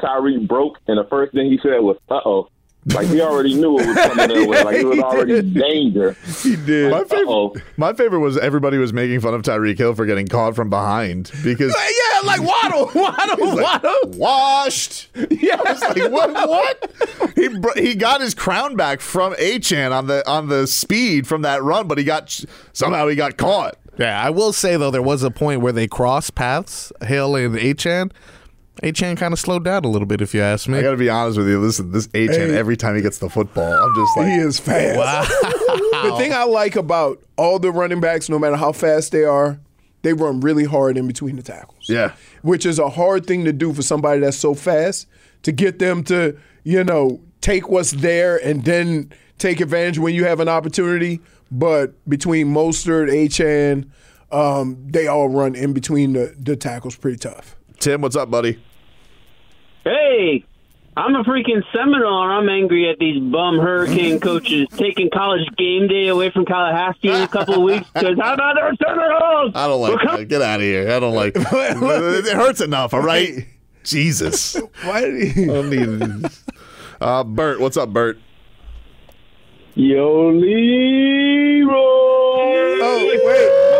Tyreek 0.00 0.48
broke, 0.48 0.78
and 0.88 0.96
the 0.96 1.04
first 1.04 1.34
thing 1.34 1.50
he 1.50 1.58
said 1.62 1.80
was, 1.80 1.98
"Uh 2.08 2.20
oh." 2.24 2.48
Like 2.86 3.08
we 3.10 3.20
already 3.20 3.54
knew 3.54 3.78
it 3.78 3.86
was 3.86 3.96
coming 3.96 4.28
their 4.28 4.48
way. 4.48 4.64
Like 4.64 4.76
it 4.76 4.84
was 4.86 4.98
already 4.98 5.40
danger. 5.54 6.16
He 6.42 6.56
did. 6.56 6.90
My 6.90 7.04
favorite, 7.04 7.62
my 7.76 7.92
favorite 7.92 8.18
was 8.18 8.36
everybody 8.36 8.76
was 8.76 8.92
making 8.92 9.20
fun 9.20 9.34
of 9.34 9.42
Tyreek 9.42 9.78
Hill 9.78 9.94
for 9.94 10.04
getting 10.04 10.26
caught 10.26 10.56
from 10.56 10.68
behind 10.68 11.30
because 11.44 11.72
yeah, 11.78 12.26
like 12.26 12.42
Waddle, 12.42 12.90
Waddle, 13.00 13.56
Waddle. 13.56 13.98
washed. 14.18 15.08
Yeah. 15.30 15.60
I 15.64 15.72
was 15.72 15.80
like, 15.80 16.10
what? 16.10 16.32
What? 16.48 17.32
He 17.36 17.48
br- 17.48 17.78
he 17.78 17.94
got 17.94 18.20
his 18.20 18.34
crown 18.34 18.74
back 18.74 19.00
from 19.00 19.32
Achane 19.34 19.92
on 19.92 20.06
the 20.08 20.28
on 20.28 20.48
the 20.48 20.66
speed 20.66 21.26
from 21.28 21.42
that 21.42 21.62
run, 21.62 21.86
but 21.86 21.98
he 21.98 22.04
got 22.04 22.44
somehow 22.72 23.06
he 23.06 23.14
got 23.14 23.36
caught. 23.36 23.76
Yeah, 23.98 24.20
I 24.20 24.30
will 24.30 24.52
say 24.52 24.76
though 24.76 24.90
there 24.90 25.02
was 25.02 25.22
a 25.22 25.30
point 25.30 25.60
where 25.60 25.72
they 25.72 25.86
crossed 25.86 26.34
paths, 26.34 26.92
Hill 27.04 27.36
and 27.36 27.54
Achane. 27.54 28.10
Achane 28.82 29.16
kind 29.16 29.32
of 29.32 29.38
slowed 29.38 29.64
down 29.64 29.84
a 29.84 29.88
little 29.88 30.06
bit, 30.06 30.20
if 30.22 30.32
you 30.34 30.40
ask 30.40 30.66
me. 30.66 30.78
I 30.78 30.82
got 30.82 30.92
to 30.92 30.96
be 30.96 31.10
honest 31.10 31.36
with 31.38 31.46
you. 31.48 31.60
Listen, 31.60 31.92
this 31.92 32.06
Achane 32.08 32.48
Hey. 32.48 32.56
every 32.58 32.76
time 32.76 32.96
he 32.96 33.02
gets 33.02 33.18
the 33.18 33.28
football, 33.28 33.70
I'm 33.72 33.94
just 33.94 34.16
like, 34.16 34.26
he 34.28 34.34
is 34.36 34.58
fast. 34.58 34.98
Wow. 34.98 35.22
the 36.10 36.16
thing 36.16 36.32
I 36.32 36.44
like 36.44 36.74
about 36.76 37.22
all 37.36 37.58
the 37.58 37.70
running 37.70 38.00
backs, 38.00 38.28
no 38.28 38.38
matter 38.38 38.56
how 38.56 38.72
fast 38.72 39.12
they 39.12 39.24
are, 39.24 39.60
they 40.02 40.14
run 40.14 40.40
really 40.40 40.64
hard 40.64 40.96
in 40.96 41.06
between 41.06 41.36
the 41.36 41.42
tackles. 41.42 41.88
Yeah. 41.88 42.12
Which 42.42 42.64
is 42.66 42.78
a 42.78 42.88
hard 42.88 43.26
thing 43.26 43.44
to 43.44 43.52
do 43.52 43.72
for 43.72 43.82
somebody 43.82 44.20
that's 44.20 44.38
so 44.38 44.54
fast 44.54 45.06
to 45.42 45.52
get 45.52 45.78
them 45.78 46.02
to, 46.04 46.36
you 46.64 46.82
know, 46.82 47.20
take 47.40 47.68
what's 47.68 47.90
there 47.92 48.38
and 48.44 48.64
then 48.64 49.12
take 49.38 49.60
advantage 49.60 49.98
when 49.98 50.14
you 50.14 50.24
have 50.24 50.40
an 50.40 50.48
opportunity. 50.48 51.20
But 51.50 51.92
between 52.08 52.46
Mostert, 52.48 53.10
Achane, 53.12 53.90
um, 54.32 54.78
they 54.88 55.06
all 55.06 55.28
run 55.28 55.54
in 55.54 55.72
between 55.74 56.14
the, 56.14 56.34
the 56.38 56.56
tackles 56.56 56.96
pretty 56.96 57.18
tough. 57.18 57.56
Tim, 57.82 58.00
what's 58.00 58.14
up, 58.14 58.30
buddy? 58.30 58.62
Hey, 59.82 60.44
I'm 60.96 61.16
a 61.16 61.24
freaking 61.24 61.64
Seminole. 61.74 62.30
I'm 62.30 62.48
angry 62.48 62.88
at 62.88 63.00
these 63.00 63.20
bum 63.20 63.58
Hurricane 63.58 64.20
coaches 64.20 64.68
taking 64.76 65.10
college 65.10 65.48
game 65.58 65.88
day 65.88 66.06
away 66.06 66.30
from 66.30 66.44
Tallahassee 66.44 67.08
in 67.08 67.22
a 67.22 67.26
couple 67.26 67.54
of 67.54 67.62
weeks. 67.62 67.90
Because 67.92 68.16
how 68.20 68.34
about 68.34 68.56
our 68.56 68.72
Seminoles? 68.76 69.52
I 69.56 69.66
don't 69.66 69.80
like 69.80 69.98
that. 70.00 70.28
Get 70.28 70.42
out 70.42 70.60
of 70.60 70.62
here. 70.62 70.92
I 70.92 71.00
don't 71.00 71.16
like 71.16 71.32
it. 71.34 72.36
hurts 72.36 72.60
enough, 72.60 72.94
all 72.94 73.00
right? 73.00 73.48
Jesus. 73.82 74.54
Why 74.84 75.00
did 75.00 75.32
he? 75.32 75.50
I 75.50 75.62
mean, 75.62 76.22
uh, 77.00 77.24
Bert, 77.24 77.58
what's 77.58 77.76
up, 77.76 77.92
Bert? 77.92 78.16
Yo, 79.74 80.28
Leroy. 80.30 81.72
Oh, 82.84 83.06
wait. 83.08 83.22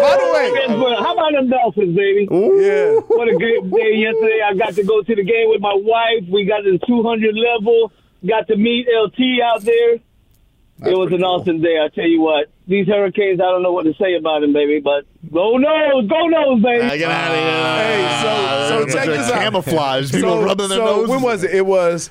By 0.00 0.16
the 0.16 0.82
way, 0.82 0.94
how 0.98 1.12
about 1.12 1.32
them 1.32 1.48
Dolphins, 1.50 1.94
baby? 1.96 2.26
Yeah. 2.30 2.96
What 3.08 3.28
a 3.28 3.36
great 3.36 3.70
day 3.70 3.96
yesterday. 3.96 4.40
I 4.44 4.54
got 4.54 4.74
to 4.74 4.84
go 4.84 5.02
to 5.02 5.14
the 5.14 5.22
game 5.22 5.50
with 5.50 5.60
my 5.60 5.74
wife. 5.76 6.24
We 6.30 6.44
got 6.46 6.60
to 6.60 6.78
the 6.78 6.86
200 6.86 7.34
level. 7.34 7.92
Got 8.26 8.46
to 8.48 8.56
meet 8.56 8.86
LT 8.88 9.42
out 9.44 9.62
there. 9.62 9.94
it 9.94 10.96
was 10.96 11.12
an 11.12 11.22
awesome 11.22 11.60
day. 11.60 11.76
I 11.78 11.88
tell 11.94 12.06
you 12.06 12.20
what, 12.22 12.46
these 12.66 12.86
Hurricanes, 12.86 13.40
I 13.40 13.44
don't 13.44 13.62
know 13.62 13.72
what 13.72 13.84
to 13.84 13.92
say 14.00 14.14
about 14.14 14.40
them, 14.40 14.52
baby, 14.54 14.80
but 14.80 15.04
go 15.30 15.56
nose, 15.58 16.08
go 16.08 16.26
nose, 16.28 16.62
baby. 16.62 16.84
I 16.84 16.96
get 16.96 17.10
out 17.10 17.30
of 17.32 17.36
here. 17.36 17.44
Hey, 17.76 18.22
so 18.22 18.68
so 18.68 18.78
Bunch 18.80 18.92
check 18.92 19.08
of 19.08 19.14
this 19.14 19.30
out. 19.30 19.42
camouflage. 19.42 20.10
People 20.12 20.30
so, 20.40 20.42
rubbing 20.44 20.68
their 20.68 20.78
so 20.78 20.84
noses. 20.86 21.08
when 21.10 21.20
was 21.22 21.42
it? 21.44 21.50
It 21.54 21.66
was 21.66 22.10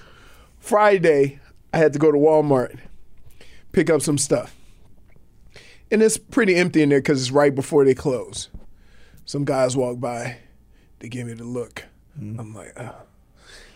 Friday. 0.60 1.40
I 1.74 1.78
had 1.78 1.94
to 1.94 2.00
go 2.00 2.12
to 2.12 2.18
Walmart, 2.18 2.78
pick 3.72 3.90
up 3.90 4.02
some 4.02 4.18
stuff, 4.18 4.56
and 5.90 6.02
it's 6.02 6.18
pretty 6.18 6.56
empty 6.56 6.82
in 6.82 6.90
there 6.90 7.00
because 7.00 7.22
it's 7.22 7.32
right 7.32 7.54
before 7.54 7.86
they 7.86 7.94
close. 7.94 8.50
Some 9.26 9.46
guys 9.46 9.78
walk 9.78 10.00
by, 10.00 10.38
they 11.00 11.10
give 11.10 11.28
me 11.28 11.34
the 11.34 11.44
look. 11.44 11.86
I'm 12.20 12.54
like, 12.54 12.74
oh. 12.80 12.96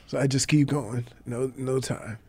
So 0.07 0.19
I 0.19 0.27
just 0.27 0.47
keep 0.47 0.67
going. 0.67 1.07
No, 1.25 1.51
no 1.57 1.79
time. 1.79 2.19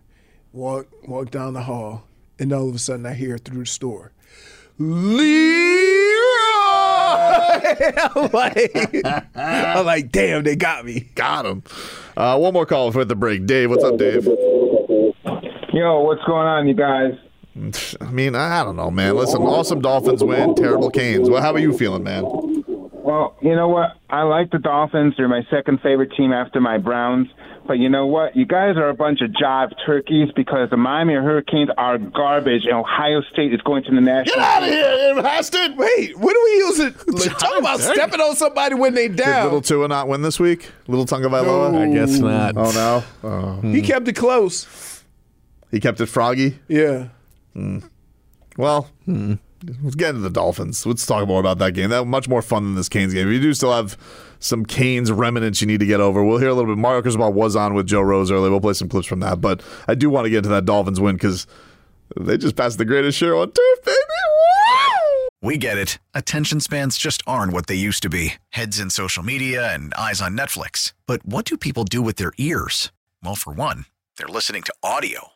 Walk, 0.53 0.87
walk 1.07 1.31
down 1.31 1.53
the 1.55 1.63
hall, 1.63 2.05
and 2.39 2.53
all 2.53 2.69
of 2.69 2.75
a 2.75 2.79
sudden 2.79 3.05
I 3.05 3.13
hear 3.15 3.37
through 3.39 3.61
the 3.61 3.67
store, 3.67 4.13
Leroy. 4.79 5.27
I'm 8.15 8.31
like, 8.33 9.03
I'm 9.35 9.87
like, 9.87 10.13
damn, 10.13 10.45
they 10.45 10.57
got 10.57 10.85
me. 10.85 11.09
Got 11.15 11.47
him. 11.47 11.63
Uh, 12.17 12.39
one 12.39 12.53
more 12.53 12.67
call 12.67 12.93
for 12.93 13.05
the 13.05 13.17
break. 13.17 13.47
Dave, 13.47 13.71
what's 13.71 13.85
up, 13.85 13.97
Dave? 13.99 14.25
Yo, 15.73 16.01
what's 16.01 16.23
going 16.25 16.47
on, 16.47 16.67
you 16.69 16.75
guys? 16.75 17.13
I 18.01 18.11
mean, 18.11 18.35
I 18.35 18.63
don't 18.63 18.77
know, 18.77 18.91
man. 18.91 19.17
Listen, 19.17 19.43
awesome 19.43 19.81
Dolphins 19.81 20.23
win, 20.23 20.55
terrible 20.55 20.91
Canes. 20.91 21.31
Well, 21.31 21.43
how 21.43 21.53
are 21.53 21.59
you 21.59 21.77
feeling, 21.77 22.03
man? 22.05 22.25
Well, 22.93 23.37
you 23.41 23.55
know 23.55 23.69
what? 23.69 23.97
I 24.11 24.23
like 24.23 24.51
the 24.51 24.59
Dolphins. 24.59 25.15
They're 25.17 25.29
my 25.29 25.43
second 25.51 25.81
favorite 25.81 26.13
team 26.17 26.33
after 26.33 26.61
my 26.61 26.79
Browns. 26.79 27.29
But 27.67 27.79
you 27.79 27.89
know 27.89 28.07
what? 28.07 28.37
You 28.37 28.47
guys 28.47 28.77
are 28.77 28.89
a 28.89 28.95
bunch 28.95 29.21
of 29.23 29.31
jive 29.31 29.73
turkeys 29.85 30.29
because 30.37 30.71
the 30.71 30.77
Miami 30.77 31.15
Hurricanes 31.15 31.71
are 31.77 31.99
garbage, 31.99 32.63
and 32.65 32.75
Ohio 32.75 33.23
State 33.33 33.53
is 33.53 33.61
going 33.63 33.83
to 33.85 33.91
the 33.93 34.01
national. 34.01 34.37
Get 34.37 34.45
out 34.45 34.63
of 34.63 34.69
here, 34.69 35.15
Haston. 35.23 35.77
Wait, 35.77 36.17
what 36.19 36.33
do 36.33 36.43
we 36.45 36.51
use 36.59 36.79
it? 36.81 36.95
Like, 37.09 37.39
talk 37.39 37.59
about 37.59 37.81
stepping 37.81 38.21
on 38.21 38.37
somebody 38.37 38.75
when 38.77 38.95
they 38.95 39.09
Did 39.09 39.17
down. 39.19 39.45
Little 39.45 39.63
Tua 39.63 39.89
not 39.89 40.07
win 40.09 40.23
this 40.23 40.39
week? 40.39 40.71
Little 40.87 41.07
Tagovailoa? 41.07 41.73
No. 41.73 41.83
I 41.83 41.93
guess 41.93 42.19
not. 42.19 42.57
Oh, 42.57 42.71
no? 42.73 43.05
Oh. 43.29 43.53
Hmm. 43.61 43.73
He 43.75 43.83
kept 43.83 44.07
it 44.07 44.15
close. 44.15 45.03
He 45.71 45.81
kept 45.81 46.01
it 46.01 46.07
froggy? 46.07 46.59
Yeah. 46.69 47.09
Mm. 47.57 47.89
Well, 48.57 48.91
hmm. 49.05 49.35
let's 49.83 49.97
get 49.97 50.11
into 50.11 50.23
the 50.23 50.31
Dolphins. 50.31 50.85
Let's 50.87 51.07
talk 51.07 51.27
more 51.27 51.41
about 51.41 51.59
that 51.59 51.73
game. 51.73 51.91
That 51.91 52.05
much 52.07 52.29
more 52.29 52.43
fun 52.43 52.65
than 52.65 52.75
this 52.75 52.89
Canes 52.89 53.15
game. 53.15 53.31
You 53.31 53.41
do 53.41 53.55
still 53.55 53.73
have 53.73 53.97
some 54.39 54.65
Canes 54.65 55.11
remnants 55.11 55.61
you 55.61 55.67
need 55.67 55.81
to 55.81 55.87
get 55.87 56.01
over, 56.01 56.23
we'll 56.23 56.39
hear 56.39 56.49
a 56.49 56.55
little 56.55 56.75
bit. 56.75 56.81
Mario 56.81 57.03
Cristobal 57.03 57.33
was 57.33 57.57
on 57.57 57.75
with 57.75 57.87
Joe 57.87 58.03
Rose 58.03 58.31
earlier. 58.31 58.51
We'll 58.51 58.61
play 58.61 58.75
some 58.75 58.89
clips 58.89 59.07
from 59.07 59.21
that. 59.21 59.41
But 59.41 59.63
I 59.89 59.95
do 59.95 60.11
want 60.11 60.27
to 60.27 60.31
get 60.31 60.39
into 60.39 60.51
that 60.51 60.65
Dolphins 60.65 61.01
win 61.01 61.17
because 61.17 61.47
they 62.17 62.37
just 62.37 62.57
passed 62.57 62.79
the 62.79 62.85
greatest 62.85 63.19
show 63.19 63.41
on 63.41 63.51
turf, 63.51 63.85
baby. 63.85 63.99
We 65.43 65.59
get 65.59 65.79
it. 65.79 65.99
Attention 66.15 66.61
spans 66.61 66.97
just 66.99 67.23
aren't 67.27 67.53
what 67.53 67.67
they 67.67 67.75
used 67.75 68.03
to 68.03 68.09
be 68.09 68.35
heads 68.51 68.81
in 68.81 68.91
social 68.91 69.23
media 69.23 69.73
and 69.73 69.93
eyes 69.95 70.21
on 70.21 70.37
Netflix. 70.37 70.93
But 71.07 71.25
what 71.25 71.45
do 71.45 71.57
people 71.57 71.85
do 71.85 72.03
with 72.03 72.17
their 72.17 72.33
ears? 72.39 72.91
Well, 73.23 73.37
for 73.37 73.53
one, 73.53 73.85
they're 74.17 74.27
listening 74.27 74.63
to 74.63 74.75
audio. 74.83 75.36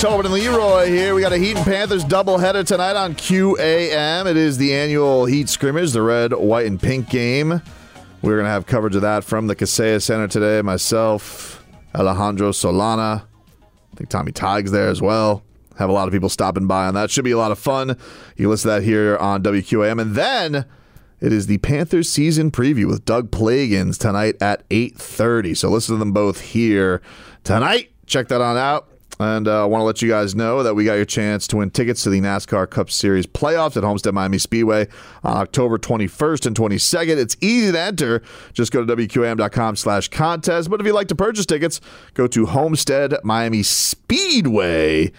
Tobin 0.00 0.26
and 0.26 0.34
Leroy 0.34 0.86
here. 0.88 1.14
We 1.14 1.20
got 1.20 1.32
a 1.32 1.38
Heat 1.38 1.56
and 1.56 1.64
Panthers 1.64 2.04
doubleheader 2.04 2.66
tonight 2.66 2.94
on 2.96 3.14
QAM. 3.14 4.26
It 4.26 4.36
is 4.36 4.58
the 4.58 4.74
annual 4.74 5.24
Heat 5.24 5.48
scrimmage, 5.48 5.92
the 5.92 6.02
red, 6.02 6.32
white, 6.32 6.66
and 6.66 6.80
pink 6.80 7.08
game. 7.08 7.62
We're 8.20 8.34
going 8.34 8.44
to 8.44 8.50
have 8.50 8.66
coverage 8.66 8.94
of 8.96 9.02
that 9.02 9.24
from 9.24 9.46
the 9.46 9.56
Kaseya 9.56 10.02
Center 10.02 10.28
today. 10.28 10.60
Myself, 10.62 11.64
Alejandro 11.94 12.50
Solana. 12.50 13.22
I 13.22 13.96
think 13.96 14.10
Tommy 14.10 14.32
Tig's 14.32 14.72
there 14.72 14.88
as 14.88 15.00
well. 15.00 15.42
Have 15.78 15.88
a 15.88 15.92
lot 15.92 16.06
of 16.06 16.12
people 16.12 16.28
stopping 16.28 16.66
by 16.66 16.86
on 16.86 16.94
that. 16.94 17.10
Should 17.10 17.24
be 17.24 17.30
a 17.30 17.38
lot 17.38 17.52
of 17.52 17.58
fun. 17.58 17.96
You 18.36 18.50
listen 18.50 18.70
to 18.70 18.76
that 18.76 18.82
here 18.82 19.16
on 19.16 19.42
WQAM. 19.42 20.00
And 20.00 20.14
then 20.14 20.66
it 21.20 21.32
is 21.32 21.46
the 21.46 21.58
Panthers 21.58 22.10
season 22.10 22.50
preview 22.50 22.86
with 22.86 23.04
Doug 23.04 23.30
Plagens 23.30 23.98
tonight 23.98 24.36
at 24.40 24.68
8.30. 24.68 25.56
So 25.56 25.70
listen 25.70 25.94
to 25.94 25.98
them 25.98 26.12
both 26.12 26.40
here 26.40 27.00
tonight. 27.42 27.92
Check 28.06 28.28
that 28.28 28.40
on 28.40 28.56
out. 28.56 28.88
And 29.20 29.46
I 29.46 29.62
uh, 29.62 29.66
want 29.66 29.80
to 29.80 29.84
let 29.84 30.02
you 30.02 30.08
guys 30.08 30.34
know 30.34 30.62
that 30.64 30.74
we 30.74 30.84
got 30.84 30.94
your 30.94 31.04
chance 31.04 31.46
to 31.48 31.58
win 31.58 31.70
tickets 31.70 32.02
to 32.02 32.10
the 32.10 32.20
NASCAR 32.20 32.68
Cup 32.68 32.90
Series 32.90 33.26
playoffs 33.26 33.76
at 33.76 33.84
Homestead 33.84 34.12
Miami 34.12 34.38
Speedway 34.38 34.88
on 35.22 35.36
October 35.36 35.78
21st 35.78 36.46
and 36.46 36.56
22nd. 36.56 37.16
It's 37.18 37.36
easy 37.40 37.70
to 37.72 37.80
enter. 37.80 38.22
Just 38.52 38.72
go 38.72 38.84
to 38.84 38.96
WQAM.com 38.96 39.76
slash 39.76 40.08
contest. 40.08 40.68
But 40.68 40.80
if 40.80 40.86
you'd 40.86 40.94
like 40.94 41.08
to 41.08 41.14
purchase 41.14 41.46
tickets, 41.46 41.80
go 42.14 42.26
to 42.26 42.46
Homestead 42.46 43.14
Miami 43.22 43.62
Speedway.com. 43.62 45.12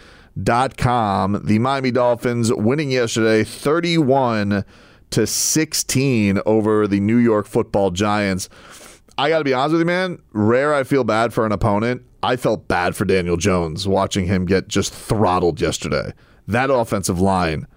The 1.46 1.60
Miami 1.60 1.92
Dolphins 1.92 2.54
winning 2.54 2.92
yesterday 2.92 3.46
31 3.46 4.66
to 5.12 5.26
16 5.26 6.42
over 6.46 6.88
the 6.88 7.00
New 7.00 7.18
York 7.18 7.48
football 7.48 7.92
Giants. 7.92 8.50
I 9.18 9.30
got 9.30 9.38
to 9.38 9.46
be 9.46 9.54
honest 9.54 9.72
with 9.72 9.80
you, 9.82 9.86
man. 9.86 10.22
Rare 10.34 10.74
I 10.74 10.84
feel 10.84 11.06
bad 11.06 11.34
for 11.34 11.46
an 11.46 11.54
opponent. 11.54 12.04
I 12.26 12.38
felt 12.38 12.68
bad 12.68 12.96
for 12.96 13.06
Daniel 13.06 13.38
Jones 13.38 13.88
watching 13.88 14.26
him 14.26 14.48
get 14.48 14.68
just 14.68 14.92
throttled 14.92 15.62
yesterday. 15.62 16.12
That 16.48 16.72
offensive 16.72 17.20
line, 17.20 17.68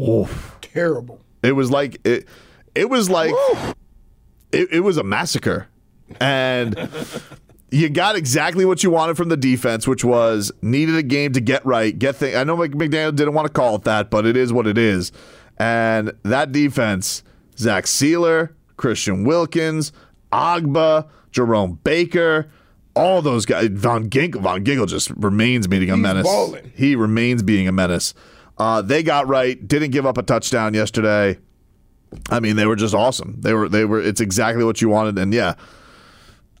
oof, 0.00 0.56
terrible. 0.62 1.20
It 1.42 1.52
was 1.52 1.70
like 1.70 2.00
it. 2.06 2.26
It 2.74 2.88
was 2.88 3.10
like 3.10 3.34
it, 4.52 4.68
it 4.72 4.80
was 4.80 4.96
a 4.96 5.02
massacre, 5.02 5.68
and 6.18 6.88
you 7.70 7.90
got 7.90 8.16
exactly 8.16 8.64
what 8.64 8.82
you 8.82 8.90
wanted 8.90 9.18
from 9.18 9.28
the 9.28 9.36
defense, 9.36 9.86
which 9.86 10.02
was 10.02 10.50
needed 10.62 10.96
a 10.96 11.02
game 11.02 11.34
to 11.34 11.40
get 11.40 11.64
right, 11.66 11.98
get 11.98 12.16
things. 12.16 12.36
I 12.36 12.44
know 12.44 12.56
McDaniel 12.56 13.14
didn't 13.14 13.34
want 13.34 13.46
to 13.48 13.52
call 13.52 13.74
it 13.74 13.82
that, 13.82 14.10
but 14.10 14.24
it 14.24 14.36
is 14.36 14.50
what 14.50 14.66
it 14.66 14.78
is. 14.78 15.12
And 15.58 16.12
that 16.22 16.52
defense, 16.52 17.22
Zach 17.58 17.84
Sieler, 17.84 18.54
Christian 18.78 19.24
Wilkins, 19.24 19.92
Ogbah, 20.32 21.08
Jerome 21.32 21.78
Baker, 21.84 22.50
all 22.96 23.22
those 23.22 23.46
guys. 23.46 23.68
Van 23.70 24.10
Ginkel, 24.10 24.40
Van 24.42 24.64
Ginkel 24.64 24.88
just 24.88 25.10
remains 25.10 25.66
being 25.66 25.88
a 25.88 25.94
He's 25.94 26.02
menace. 26.02 26.24
balling. 26.26 26.72
He 26.74 26.96
remains 26.96 27.42
being 27.42 27.68
a 27.68 27.72
menace. 27.72 28.14
Uh, 28.58 28.82
they 28.82 29.02
got 29.02 29.28
right. 29.28 29.66
Didn't 29.68 29.90
give 29.90 30.06
up 30.06 30.18
a 30.18 30.22
touchdown 30.22 30.74
yesterday. 30.74 31.38
I 32.30 32.40
mean, 32.40 32.56
they 32.56 32.66
were 32.66 32.76
just 32.76 32.94
awesome. 32.94 33.36
They 33.40 33.52
were. 33.52 33.68
They 33.68 33.84
were. 33.84 34.00
It's 34.00 34.20
exactly 34.20 34.64
what 34.64 34.80
you 34.80 34.88
wanted. 34.88 35.18
And 35.18 35.32
yeah, 35.34 35.54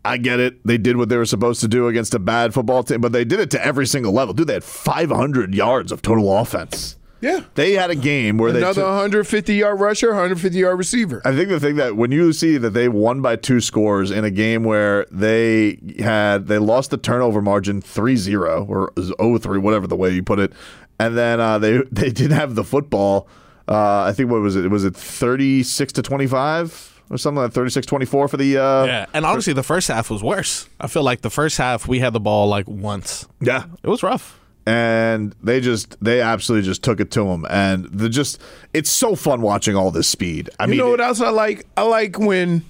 I 0.04 0.18
get 0.18 0.38
it. 0.38 0.64
They 0.66 0.76
did 0.76 0.96
what 0.96 1.08
they 1.08 1.16
were 1.16 1.24
supposed 1.24 1.60
to 1.62 1.68
do 1.68 1.88
against 1.88 2.14
a 2.14 2.18
bad 2.18 2.52
football 2.52 2.82
team, 2.82 3.00
but 3.00 3.12
they 3.12 3.24
did 3.24 3.40
it 3.40 3.50
to 3.52 3.64
every 3.64 3.86
single 3.86 4.12
level. 4.12 4.34
Dude, 4.34 4.46
they 4.48 4.54
had 4.54 4.64
500 4.64 5.54
yards 5.54 5.90
of 5.90 6.02
total 6.02 6.36
offense. 6.36 6.96
Yeah. 7.26 7.40
They 7.54 7.72
had 7.72 7.90
a 7.90 7.96
game 7.96 8.38
where 8.38 8.50
Another 8.50 8.66
they 8.66 8.80
took, 8.80 8.84
150 8.84 9.54
yard 9.54 9.80
rusher, 9.80 10.08
150 10.08 10.58
yard 10.58 10.78
receiver. 10.78 11.20
I 11.24 11.34
think 11.34 11.48
the 11.48 11.58
thing 11.58 11.74
that 11.76 11.96
when 11.96 12.12
you 12.12 12.32
see 12.32 12.56
that 12.56 12.70
they 12.70 12.88
won 12.88 13.20
by 13.20 13.34
two 13.34 13.60
scores 13.60 14.12
in 14.12 14.24
a 14.24 14.30
game 14.30 14.62
where 14.62 15.06
they 15.10 15.78
had 15.98 16.46
they 16.46 16.58
lost 16.58 16.90
the 16.90 16.98
turnover 16.98 17.42
margin 17.42 17.82
3-0 17.82 18.68
or 18.68 18.92
0-3 18.92 19.60
whatever 19.60 19.86
the 19.88 19.96
way 19.96 20.10
you 20.10 20.22
put 20.22 20.38
it 20.38 20.52
and 21.00 21.16
then 21.16 21.40
uh, 21.40 21.58
they 21.58 21.78
they 21.90 22.10
didn't 22.10 22.36
have 22.36 22.54
the 22.54 22.64
football 22.64 23.26
uh, 23.68 24.02
I 24.02 24.12
think 24.12 24.30
what 24.30 24.40
was 24.40 24.54
it 24.54 24.70
was 24.70 24.84
it 24.84 24.94
36 24.94 25.92
to 25.94 26.02
25 26.02 27.02
or 27.10 27.18
something 27.18 27.42
like 27.42 27.52
36-24 27.52 28.08
for 28.30 28.36
the 28.36 28.56
uh, 28.58 28.84
Yeah, 28.84 29.06
and 29.12 29.24
honestly, 29.24 29.52
the 29.52 29.62
first 29.62 29.88
half 29.88 30.10
was 30.10 30.22
worse. 30.24 30.68
I 30.80 30.88
feel 30.88 31.04
like 31.04 31.20
the 31.20 31.30
first 31.30 31.56
half 31.56 31.86
we 31.86 32.00
had 32.00 32.12
the 32.12 32.20
ball 32.20 32.48
like 32.48 32.66
once. 32.68 33.26
Yeah, 33.40 33.64
it 33.82 33.88
was 33.88 34.02
rough. 34.02 34.35
And 34.66 35.34
they 35.42 35.60
just 35.60 35.96
they 36.02 36.20
absolutely 36.20 36.66
just 36.66 36.82
took 36.82 36.98
it 36.98 37.10
to 37.12 37.24
him 37.24 37.46
and 37.48 37.84
the 37.86 38.08
just 38.08 38.40
it's 38.74 38.90
so 38.90 39.14
fun 39.14 39.40
watching 39.40 39.76
all 39.76 39.92
this 39.92 40.08
speed 40.08 40.50
I 40.58 40.66
mean 40.66 40.74
you 40.74 40.82
mean 40.82 40.86
know 40.86 40.90
what 40.90 41.00
else 41.00 41.20
I 41.20 41.30
like? 41.30 41.66
I 41.76 41.82
like 41.82 42.18
when 42.18 42.64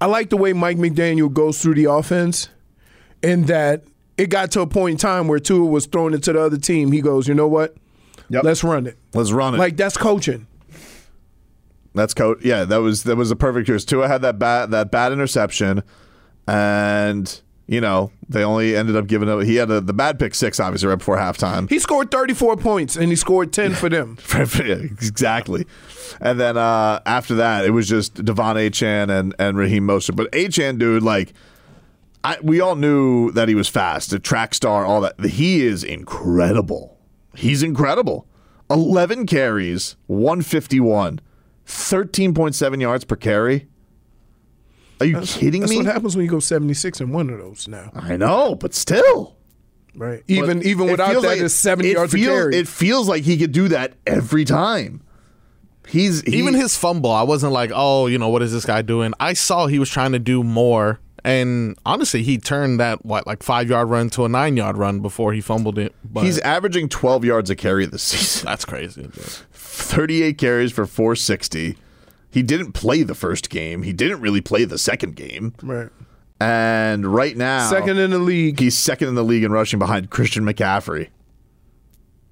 I 0.00 0.06
like 0.06 0.30
the 0.30 0.36
way 0.36 0.52
Mike 0.52 0.76
McDaniel 0.76 1.32
goes 1.32 1.60
through 1.60 1.74
the 1.74 1.86
offense, 1.86 2.48
and 3.22 3.46
that 3.48 3.82
it 4.16 4.30
got 4.30 4.50
to 4.52 4.60
a 4.60 4.66
point 4.66 4.92
in 4.92 4.98
time 4.98 5.28
where 5.28 5.40
Tua 5.40 5.66
was 5.66 5.86
thrown 5.86 6.14
into 6.14 6.32
the 6.32 6.40
other 6.40 6.58
team. 6.58 6.92
He 6.92 7.00
goes, 7.00 7.26
you 7.26 7.34
know 7.34 7.48
what? 7.48 7.76
Let's 8.30 8.62
run 8.62 8.86
it. 8.86 8.98
let's 9.14 9.32
run 9.32 9.54
it 9.54 9.58
Like 9.58 9.76
that's 9.76 9.96
coaching. 9.96 10.46
That's 11.94 12.14
coach. 12.14 12.38
Yeah, 12.44 12.64
that 12.64 12.76
was 12.76 13.04
that 13.04 13.16
was 13.16 13.30
a 13.30 13.36
perfect 13.36 13.66
choice. 13.66 13.84
Tua 13.84 14.06
had 14.06 14.22
that 14.22 14.38
bad 14.38 14.70
that 14.70 14.90
bad 14.90 15.12
interception, 15.12 15.82
and 16.46 17.40
you 17.68 17.80
know 17.80 18.10
they 18.28 18.42
only 18.42 18.74
ended 18.74 18.96
up 18.96 19.06
giving 19.06 19.28
up. 19.28 19.42
He 19.42 19.56
had 19.56 19.70
a, 19.70 19.80
the 19.80 19.92
bad 19.92 20.18
pick 20.18 20.34
six, 20.34 20.58
obviously, 20.58 20.88
right 20.88 20.98
before 20.98 21.16
halftime. 21.16 21.68
He 21.68 21.78
scored 21.78 22.10
34 22.10 22.56
points 22.56 22.96
and 22.96 23.08
he 23.08 23.16
scored 23.16 23.52
10 23.52 23.74
for 23.74 23.88
them. 23.88 24.18
exactly. 24.34 25.66
And 26.20 26.40
then 26.40 26.56
uh, 26.56 27.00
after 27.06 27.36
that, 27.36 27.64
it 27.64 27.70
was 27.70 27.88
just 27.88 28.24
Devon 28.24 28.56
Achane 28.56 29.10
and 29.10 29.34
and 29.38 29.56
Raheem 29.56 29.86
Mostert. 29.86 30.16
But 30.16 30.32
Achane, 30.32 30.78
dude, 30.78 31.02
like. 31.04 31.32
I, 32.24 32.36
we 32.42 32.60
all 32.60 32.74
knew 32.74 33.30
that 33.30 33.48
he 33.48 33.54
was 33.54 33.68
fast, 33.68 34.12
a 34.12 34.18
track 34.18 34.52
star, 34.52 34.84
all 34.84 35.00
that. 35.02 35.20
He 35.24 35.64
is 35.64 35.84
incredible. 35.84 36.98
He's 37.36 37.62
incredible. 37.62 38.26
11 38.70 39.26
carries, 39.26 39.96
151, 40.08 41.20
13.7 41.64 42.80
yards 42.80 43.04
per 43.04 43.14
carry. 43.14 43.68
Are 45.00 45.06
you 45.06 45.20
kidding 45.20 45.60
That's 45.60 45.70
me? 45.70 45.76
That's 45.78 45.86
what 45.86 45.92
happens 45.94 46.16
when 46.16 46.24
you 46.24 46.30
go 46.30 46.40
76 46.40 47.00
in 47.00 47.10
one 47.12 47.30
of 47.30 47.38
those 47.38 47.68
now. 47.68 47.90
I 47.94 48.16
know, 48.16 48.54
but 48.54 48.74
still. 48.74 49.36
Right. 49.94 50.22
Even 50.28 50.58
But 50.58 50.66
even 50.66 50.90
without 50.90 51.12
that, 51.12 51.22
like- 51.22 51.40
it's 51.40 51.54
70 51.54 51.88
it 51.90 51.92
yards 51.94 52.12
feels, 52.12 52.26
carry. 52.26 52.56
It 52.56 52.68
feels 52.68 53.08
like 53.08 53.22
he 53.24 53.36
could 53.36 53.52
do 53.52 53.68
that 53.68 53.94
every 54.06 54.44
time. 54.44 55.02
He's 55.86 56.20
he- 56.22 56.36
Even 56.36 56.54
his 56.54 56.76
fumble, 56.76 57.10
I 57.10 57.22
wasn't 57.22 57.52
like, 57.52 57.70
oh, 57.74 58.06
you 58.06 58.18
know, 58.18 58.28
what 58.28 58.42
is 58.42 58.52
this 58.52 58.64
guy 58.66 58.82
doing? 58.82 59.12
I 59.18 59.32
saw 59.32 59.66
he 59.66 59.78
was 59.78 59.88
trying 59.90 60.12
to 60.12 60.18
do 60.18 60.42
more. 60.44 61.00
And 61.24 61.76
honestly, 61.84 62.22
he 62.22 62.38
turned 62.38 62.78
that, 62.78 63.04
what, 63.04 63.26
like 63.26 63.42
five 63.42 63.68
yard 63.68 63.88
run 63.90 64.08
to 64.10 64.24
a 64.24 64.28
nine 64.28 64.56
yard 64.56 64.76
run 64.76 65.00
before 65.00 65.32
he 65.32 65.40
fumbled 65.40 65.78
it. 65.78 65.94
But 66.04 66.24
he's 66.24 66.38
averaging 66.40 66.88
12 66.90 67.24
yards 67.24 67.50
a 67.50 67.56
carry 67.56 67.86
this 67.86 68.02
season. 68.04 68.46
That's 68.46 68.64
crazy. 68.64 69.08
38 69.52 70.38
carries 70.38 70.72
for 70.72 70.86
460. 70.86 71.76
He 72.30 72.42
didn't 72.42 72.72
play 72.72 73.02
the 73.02 73.14
first 73.14 73.50
game. 73.50 73.82
He 73.82 73.92
didn't 73.92 74.20
really 74.20 74.40
play 74.40 74.64
the 74.64 74.78
second 74.78 75.16
game. 75.16 75.54
right. 75.62 75.88
And 76.40 77.04
right 77.06 77.36
now, 77.36 77.68
Second 77.68 77.98
in 77.98 78.12
the 78.12 78.18
league. 78.20 78.60
he's 78.60 78.78
second 78.78 79.08
in 79.08 79.16
the 79.16 79.24
league 79.24 79.42
in 79.42 79.50
rushing 79.50 79.80
behind 79.80 80.08
Christian 80.10 80.44
McCaffrey. 80.44 81.08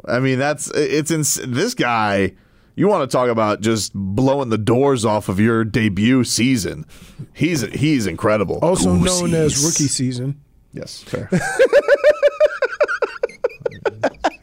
I 0.05 0.21
mean, 0.21 0.39
that's 0.39 0.71
it's 0.75 1.11
ins- 1.11 1.41
this 1.45 1.75
guy. 1.75 2.35
You 2.77 2.87
want 2.87 3.11
to 3.11 3.17
talk 3.17 3.29
about 3.31 3.63
just 3.63 3.93
blowing 3.95 4.51
the 4.51 4.59
doors 4.59 5.05
off 5.05 5.29
of 5.29 5.41
your 5.41 5.65
debut 5.65 6.23
season? 6.23 6.87
He's 7.35 7.63
he's 7.73 8.07
incredible. 8.07 8.61
Also 8.63 8.97
Goose 8.97 9.21
known 9.23 9.35
as 9.35 9.65
rookie 9.65 9.89
season. 9.89 10.41
Yes, 10.73 11.03
fair. 11.03 11.29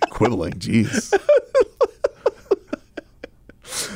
Quibbling, 0.10 0.54
jeez. 0.54 1.12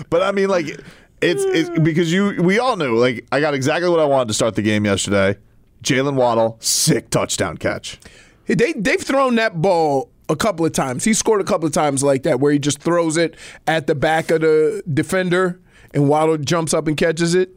but 0.09 0.23
I 0.23 0.31
mean, 0.31 0.49
like, 0.49 0.79
it's 1.21 1.43
it's 1.43 1.69
because 1.79 2.11
you 2.11 2.41
we 2.41 2.59
all 2.59 2.75
knew. 2.77 2.95
Like, 2.97 3.25
I 3.31 3.39
got 3.39 3.53
exactly 3.53 3.89
what 3.89 3.99
I 3.99 4.05
wanted 4.05 4.27
to 4.29 4.33
start 4.33 4.55
the 4.55 4.61
game 4.61 4.85
yesterday. 4.85 5.37
Jalen 5.83 6.15
Waddle, 6.15 6.57
sick 6.59 7.09
touchdown 7.09 7.57
catch. 7.57 7.99
They 8.47 8.73
they've 8.73 9.01
thrown 9.01 9.35
that 9.35 9.61
ball 9.61 10.09
a 10.29 10.35
couple 10.35 10.65
of 10.65 10.73
times. 10.73 11.03
He 11.03 11.13
scored 11.13 11.41
a 11.41 11.43
couple 11.43 11.67
of 11.67 11.73
times 11.73 12.03
like 12.03 12.23
that 12.23 12.39
where 12.39 12.51
he 12.51 12.59
just 12.59 12.79
throws 12.79 13.17
it 13.17 13.35
at 13.65 13.87
the 13.87 13.95
back 13.95 14.29
of 14.31 14.41
the 14.41 14.83
defender 14.93 15.59
and 15.93 16.09
Waddle 16.09 16.37
jumps 16.37 16.73
up 16.73 16.87
and 16.87 16.97
catches 16.97 17.33
it. 17.35 17.49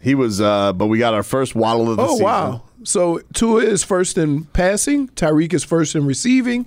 He 0.00 0.14
was, 0.14 0.40
uh, 0.40 0.72
but 0.72 0.88
we 0.88 0.98
got 0.98 1.14
our 1.14 1.22
first 1.22 1.54
Waddle 1.54 1.90
of 1.90 1.96
the 1.96 2.02
Oh 2.02 2.08
season. 2.12 2.24
wow. 2.24 2.62
So 2.84 3.20
Tua 3.34 3.62
is 3.62 3.84
first 3.84 4.18
in 4.18 4.44
passing, 4.46 5.08
Tyreek 5.10 5.54
is 5.54 5.62
first 5.64 5.94
in 5.94 6.04
receiving, 6.04 6.66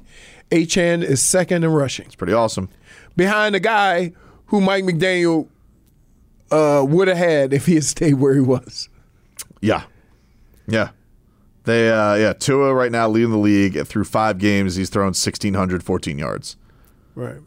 Achane 0.52 1.04
is 1.04 1.22
second 1.22 1.64
in 1.66 1.70
rushing. 1.72 2.06
It's 2.06 2.16
pretty 2.16 2.34
awesome. 2.34 2.70
Behind 3.18 3.54
the 3.54 3.60
guy 3.60 4.14
who 4.48 4.62
Mike 4.62 4.86
McDaniel 4.86 5.48
uh, 6.52 6.86
would 6.88 7.08
have 7.08 7.18
had 7.18 7.54
if 7.54 7.66
he 7.66 7.76
had 7.76 7.84
stayed 7.84 8.16
where 8.16 8.34
he 8.34 8.42
was. 8.42 8.90
Yeah, 9.62 9.84
yeah. 10.68 10.90
They, 11.64 11.90
uh, 11.90 12.14
yeah. 12.16 12.34
Tua 12.34 12.74
right 12.76 12.92
now 12.92 13.10
leading 13.10 13.32
the 13.32 13.38
league 13.38 13.88
through 13.88 14.04
five 14.04 14.38
games. 14.38 14.76
He's 14.76 14.90
thrown 14.90 15.14
sixteen 15.14 15.56
hundred 15.56 15.84
fourteen 15.84 16.20
yards. 16.20 16.58
Right. 17.16 17.38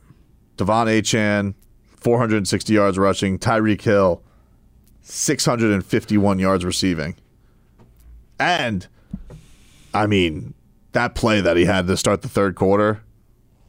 Devon 0.56 0.88
Achane, 0.88 1.54
460 2.00 2.72
yards 2.72 2.98
rushing. 2.98 3.38
Tyreek 3.38 3.80
Hill, 3.80 4.22
651 5.02 6.38
yards 6.38 6.64
receiving. 6.64 7.14
And, 8.40 8.86
I 9.94 10.06
mean, 10.06 10.54
that 10.92 11.14
play 11.14 11.40
that 11.40 11.56
he 11.56 11.64
had 11.64 11.86
to 11.86 11.96
start 11.96 12.22
the 12.22 12.28
third 12.28 12.56
quarter, 12.56 13.02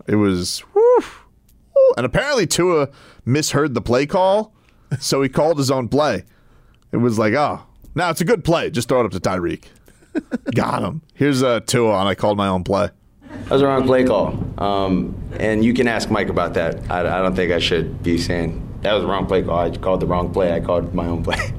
it 0.08 0.16
was. 0.16 0.60
whew, 0.74 1.04
whew. 1.74 1.94
and 1.98 2.06
apparently 2.06 2.48
Tua 2.48 2.90
misheard 3.26 3.74
the 3.74 3.82
play 3.82 4.06
call, 4.06 4.54
so 5.00 5.22
he 5.22 5.30
called 5.30 5.58
his 5.58 5.70
own 5.72 5.88
play. 5.90 6.24
It 6.92 6.98
was 6.98 7.20
like, 7.20 7.34
oh, 7.34 7.62
now 7.96 8.10
it's 8.10 8.22
a 8.22 8.26
good 8.26 8.44
play. 8.44 8.70
Just 8.70 8.90
throw 8.90 9.02
it 9.02 9.06
up 9.06 9.12
to 9.12 9.20
Tyreek. 9.20 9.66
Got 10.56 10.84
him. 10.84 11.02
Here's 11.14 11.42
a 11.42 11.62
Tua, 11.62 12.00
and 12.00 12.08
I 12.10 12.16
called 12.16 12.38
my 12.38 12.48
own 12.48 12.64
play. 12.64 12.90
That 13.22 13.52
was 13.52 13.62
a 13.62 13.68
wrong 13.68 13.86
play 13.86 14.04
call. 14.04 14.44
Um, 14.58 15.16
and 15.40 15.64
you 15.64 15.74
can 15.74 15.88
ask 15.88 16.10
Mike 16.10 16.30
about 16.30 16.56
that. 16.56 16.90
I, 16.92 17.02
I 17.02 17.22
don't 17.22 17.36
think 17.36 17.52
I 17.52 17.60
should 17.60 18.02
be 18.02 18.18
saying 18.18 18.66
that 18.82 18.94
was 18.94 19.04
a 19.04 19.08
wrong 19.08 19.28
play 19.28 19.44
call. 19.44 19.60
I 19.60 19.70
called 19.72 20.00
the 20.00 20.08
wrong 20.08 20.32
play. 20.34 20.54
I 20.54 20.60
called 20.60 20.94
my 20.94 21.08
own 21.08 21.24
play. 21.24 21.54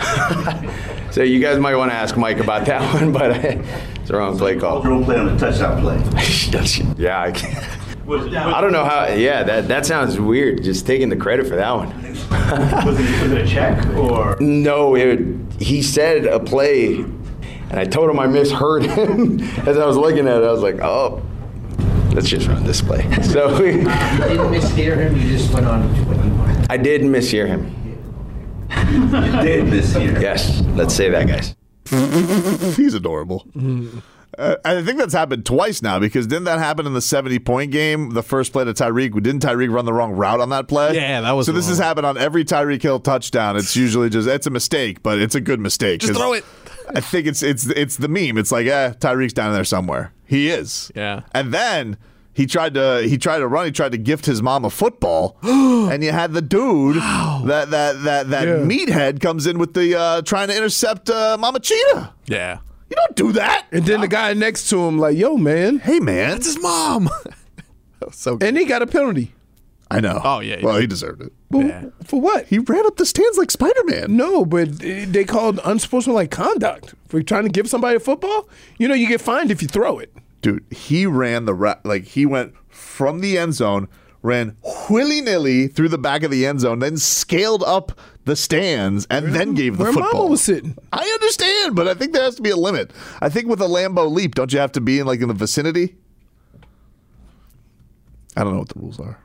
so 1.10 1.22
you 1.22 1.40
guys 1.40 1.58
might 1.58 1.74
want 1.76 1.90
to 1.90 1.94
ask 1.94 2.16
Mike 2.16 2.38
about 2.38 2.66
that 2.66 2.94
one, 3.00 3.12
but 3.12 3.30
it's 3.44 4.10
a 4.10 4.16
wrong 4.16 4.36
play 4.36 4.58
call. 4.58 4.82
Wrong 4.82 5.04
play 5.04 5.16
on 5.18 5.26
the 5.26 5.38
touchdown 5.38 5.80
play. 5.80 5.96
yeah, 6.98 7.20
I, 7.20 7.32
can't. 7.32 7.85
I 8.08 8.60
don't 8.60 8.72
know 8.72 8.84
how. 8.84 9.06
Yeah, 9.06 9.42
that 9.42 9.68
that 9.68 9.86
sounds 9.86 10.18
weird. 10.18 10.62
Just 10.62 10.86
taking 10.86 11.08
the 11.08 11.16
credit 11.16 11.46
for 11.46 11.56
that 11.56 11.70
one. 11.70 12.02
was, 12.86 12.98
it, 13.00 13.22
was 13.22 13.32
it 13.32 13.40
a 13.40 13.46
check 13.46 13.84
or? 13.96 14.36
No, 14.40 14.94
it, 14.94 15.18
he 15.60 15.82
said 15.82 16.26
a 16.26 16.38
play, 16.38 16.96
and 16.96 17.74
I 17.74 17.84
told 17.84 18.10
him 18.10 18.18
I 18.18 18.26
misheard 18.26 18.84
him. 18.84 19.40
As 19.66 19.76
I 19.76 19.86
was 19.86 19.96
looking 19.96 20.28
at 20.28 20.42
it, 20.42 20.44
I 20.44 20.52
was 20.52 20.62
like, 20.62 20.80
oh, 20.80 21.22
let's 22.12 22.28
just 22.28 22.46
run 22.46 22.64
this 22.64 22.80
play. 22.80 23.08
So 23.22 23.62
You 23.62 23.72
didn't 23.84 23.88
mishear 23.88 24.96
him, 24.96 25.16
you 25.16 25.28
just 25.36 25.52
went 25.52 25.66
on 25.66 25.82
to 25.82 26.02
what 26.04 26.24
you 26.24 26.30
wanted. 26.34 26.70
I 26.70 26.76
did 26.76 27.02
mishear 27.02 27.46
him. 27.46 27.72
You 28.70 29.08
did 29.42 29.66
mishear. 29.66 30.20
Yes, 30.20 30.60
let's 30.74 30.94
say 30.94 31.10
that, 31.10 31.26
guys. 31.26 31.56
He's 32.76 32.94
adorable. 32.94 33.46
Uh, 34.38 34.56
I 34.64 34.82
think 34.82 34.98
that's 34.98 35.14
happened 35.14 35.46
twice 35.46 35.80
now 35.82 35.98
because 35.98 36.26
didn't 36.26 36.44
that 36.44 36.58
happen 36.58 36.86
in 36.86 36.92
the 36.92 37.00
70 37.00 37.38
point 37.38 37.70
game? 37.72 38.10
The 38.10 38.22
first 38.22 38.52
play 38.52 38.64
to 38.64 38.74
Tyreek, 38.74 39.12
didn't 39.22 39.40
Tyreek 39.42 39.72
run 39.72 39.84
the 39.86 39.92
wrong 39.94 40.12
route 40.12 40.40
on 40.40 40.50
that 40.50 40.68
play? 40.68 40.94
Yeah, 40.94 41.22
that 41.22 41.32
was 41.32 41.46
So 41.46 41.52
this 41.52 41.68
has 41.68 41.78
happened 41.78 42.04
on 42.06 42.18
every 42.18 42.44
Tyreek 42.44 42.82
Hill 42.82 43.00
touchdown. 43.00 43.56
It's 43.56 43.74
usually 43.76 44.10
just 44.10 44.28
it's 44.28 44.46
a 44.46 44.50
mistake, 44.50 45.02
but 45.02 45.18
it's 45.18 45.34
a 45.34 45.40
good 45.40 45.60
mistake. 45.60 46.00
Just 46.00 46.12
'cause 46.12 46.20
throw 46.20 46.32
it. 46.34 46.44
I 46.94 47.00
think 47.00 47.26
it's 47.26 47.42
it's 47.42 47.66
it's 47.66 47.96
the 47.96 48.08
meme. 48.08 48.36
It's 48.38 48.52
like, 48.52 48.66
eh, 48.66 48.92
Tyreek's 49.00 49.32
down 49.32 49.52
there 49.54 49.64
somewhere. 49.64 50.12
He 50.26 50.48
is. 50.50 50.92
Yeah. 50.94 51.22
And 51.32 51.52
then 51.54 51.96
he 52.34 52.44
tried 52.46 52.74
to 52.74 53.02
he 53.08 53.16
tried 53.16 53.38
to 53.38 53.48
run. 53.48 53.64
He 53.64 53.72
tried 53.72 53.92
to 53.92 53.98
gift 53.98 54.26
his 54.26 54.42
mom 54.42 54.64
a 54.66 54.70
football, 54.70 55.38
and 55.42 56.04
you 56.04 56.12
had 56.12 56.32
the 56.34 56.42
dude 56.42 56.96
that 56.96 57.70
that 57.70 58.02
that 58.04 58.28
that 58.30 58.46
Yeah. 58.46 58.54
meathead 58.56 59.20
comes 59.20 59.46
in 59.46 59.58
with 59.58 59.72
the 59.72 59.98
uh, 59.98 60.22
trying 60.22 60.48
to 60.48 60.56
intercept 60.56 61.08
uh, 61.08 61.36
Mama 61.40 61.58
Cheetah. 61.60 62.12
Yeah. 62.26 62.58
You 62.88 62.96
don't 62.96 63.16
do 63.16 63.32
that. 63.32 63.66
And 63.72 63.84
then 63.84 64.00
the 64.00 64.08
guy 64.08 64.32
next 64.34 64.68
to 64.70 64.84
him, 64.84 64.98
like, 64.98 65.16
yo, 65.16 65.36
man. 65.36 65.78
Hey, 65.78 65.98
man. 65.98 66.30
That's 66.30 66.46
his 66.46 66.60
mom. 66.60 67.08
so 68.12 68.38
And 68.40 68.56
he 68.56 68.64
got 68.64 68.82
a 68.82 68.86
penalty. 68.86 69.34
I 69.90 70.00
know. 70.00 70.20
Oh, 70.22 70.40
yeah, 70.40 70.56
he 70.56 70.64
Well, 70.64 70.78
he 70.78 70.86
deserved 70.86 71.22
it. 71.22 71.32
Well, 71.50 71.92
For 72.04 72.20
what? 72.20 72.46
He 72.46 72.58
ran 72.58 72.86
up 72.86 72.96
the 72.96 73.06
stands 73.06 73.38
like 73.38 73.50
Spider 73.52 73.84
Man. 73.84 74.16
No, 74.16 74.44
but 74.44 74.78
they 74.80 75.24
called 75.24 75.58
it 75.58 75.64
unsportsmanlike 75.64 76.30
conduct 76.30 76.94
for 77.06 77.22
trying 77.22 77.44
to 77.44 77.48
give 77.50 77.68
somebody 77.68 77.96
a 77.96 78.00
football. 78.00 78.48
You 78.78 78.88
know, 78.88 78.94
you 78.94 79.06
get 79.06 79.20
fined 79.20 79.50
if 79.52 79.62
you 79.62 79.68
throw 79.68 79.98
it. 80.00 80.12
Dude, 80.42 80.64
he 80.70 81.06
ran 81.06 81.44
the 81.44 81.54
ra- 81.54 81.78
like 81.84 82.04
he 82.04 82.26
went 82.26 82.54
from 82.68 83.20
the 83.20 83.38
end 83.38 83.54
zone, 83.54 83.88
ran 84.26 84.56
willy 84.90 85.20
nilly 85.20 85.68
through 85.68 85.88
the 85.88 85.98
back 85.98 86.22
of 86.22 86.30
the 86.30 86.44
end 86.44 86.60
zone, 86.60 86.80
then 86.80 86.96
scaled 86.96 87.62
up 87.62 87.98
the 88.24 88.36
stands, 88.36 89.06
and 89.08 89.32
then 89.32 89.54
gave 89.54 89.78
the 89.78 89.84
Where 89.84 89.92
football. 89.92 90.12
Mama 90.14 90.30
was 90.30 90.42
sitting. 90.42 90.76
I 90.92 91.06
understand, 91.06 91.76
but 91.76 91.86
I 91.86 91.94
think 91.94 92.12
there 92.12 92.24
has 92.24 92.34
to 92.34 92.42
be 92.42 92.50
a 92.50 92.56
limit. 92.56 92.90
I 93.20 93.28
think 93.28 93.46
with 93.46 93.62
a 93.62 93.66
Lambo 93.66 94.10
leap, 94.10 94.34
don't 94.34 94.52
you 94.52 94.58
have 94.58 94.72
to 94.72 94.80
be 94.80 94.98
in 94.98 95.06
like 95.06 95.20
in 95.20 95.28
the 95.28 95.34
vicinity? 95.34 95.94
I 98.36 98.42
don't 98.42 98.52
know 98.54 98.58
what 98.58 98.68
the 98.68 98.80
rules 98.80 98.98
are. 98.98 99.18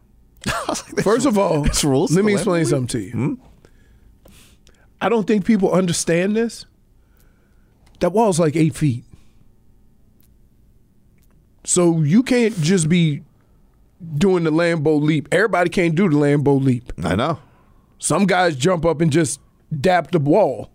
First 1.03 1.25
of 1.25 1.37
all, 1.37 1.65
rules 1.83 2.15
let 2.15 2.23
me 2.23 2.33
explain 2.33 2.61
league? 2.61 2.69
something 2.69 2.87
to 2.87 2.99
you. 2.99 3.11
Hmm? 3.11 3.33
I 5.01 5.09
don't 5.09 5.25
think 5.25 5.45
people 5.45 5.71
understand 5.71 6.35
this. 6.35 6.65
That 7.99 8.13
wall's 8.13 8.39
like 8.39 8.55
eight 8.55 8.75
feet. 8.75 9.03
So 11.63 12.01
you 12.01 12.23
can't 12.23 12.55
just 12.61 12.87
be 12.87 13.23
doing 14.17 14.43
the 14.43 14.51
Lambo 14.51 15.01
leap. 15.01 15.27
Everybody 15.31 15.69
can't 15.69 15.95
do 15.95 16.09
the 16.09 16.15
Lambo 16.15 16.61
leap. 16.61 16.91
I 17.03 17.15
know. 17.15 17.39
Some 17.99 18.25
guys 18.25 18.55
jump 18.55 18.85
up 18.85 19.01
and 19.01 19.11
just 19.11 19.39
dap 19.79 20.11
the 20.11 20.19
wall. 20.19 20.71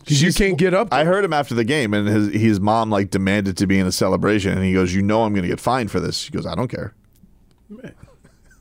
Because 0.00 0.20
you 0.20 0.32
can't 0.32 0.58
get 0.58 0.74
up. 0.74 0.88
I 0.92 1.04
heard 1.04 1.24
him 1.24 1.32
after 1.32 1.54
the 1.54 1.64
game, 1.64 1.94
and 1.94 2.06
his 2.06 2.28
his 2.28 2.60
mom 2.60 2.90
like 2.90 3.08
demanded 3.08 3.56
to 3.56 3.66
be 3.66 3.78
in 3.78 3.86
the 3.86 3.92
celebration, 3.92 4.52
and 4.52 4.62
he 4.62 4.74
goes, 4.74 4.94
"You 4.94 5.00
know, 5.00 5.22
I'm 5.22 5.32
going 5.32 5.44
to 5.44 5.48
get 5.48 5.60
fined 5.60 5.90
for 5.90 5.98
this." 5.98 6.18
She 6.18 6.30
goes, 6.30 6.44
"I 6.44 6.54
don't 6.54 6.68
care." 6.68 6.94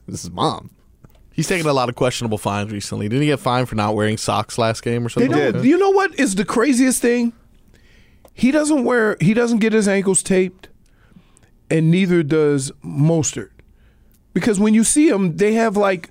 This 0.06 0.26
is 0.26 0.32
mom. 0.32 0.70
He's 1.32 1.48
taken 1.48 1.66
a 1.66 1.72
lot 1.72 1.88
of 1.88 1.96
questionable 1.96 2.38
fines 2.38 2.72
recently. 2.72 3.08
Didn't 3.08 3.22
he 3.22 3.28
get 3.28 3.40
fined 3.40 3.70
for 3.70 3.76
not 3.76 3.96
wearing 3.96 4.18
socks 4.18 4.58
last 4.58 4.84
game 4.84 5.06
or 5.06 5.10
something? 5.10 5.32
don't, 5.32 5.40
like 5.40 5.54
that? 5.54 5.64
You 5.64 5.78
know 5.78 5.92
what 5.92 6.20
is 6.20 6.36
the 6.36 6.44
craziest 6.44 7.02
thing? 7.02 7.32
He 8.34 8.52
doesn't 8.52 8.84
wear. 8.84 9.16
He 9.22 9.34
doesn't 9.34 9.60
get 9.60 9.74
his 9.74 9.88
ankles 9.88 10.22
taped, 10.22 10.68
and 11.70 11.92
neither 11.92 12.24
does 12.24 12.72
Mostert. 12.84 13.50
Because 14.34 14.60
when 14.60 14.74
you 14.74 14.84
see 14.84 15.10
them, 15.10 15.38
they 15.38 15.54
have 15.54 15.78
like 15.78 16.10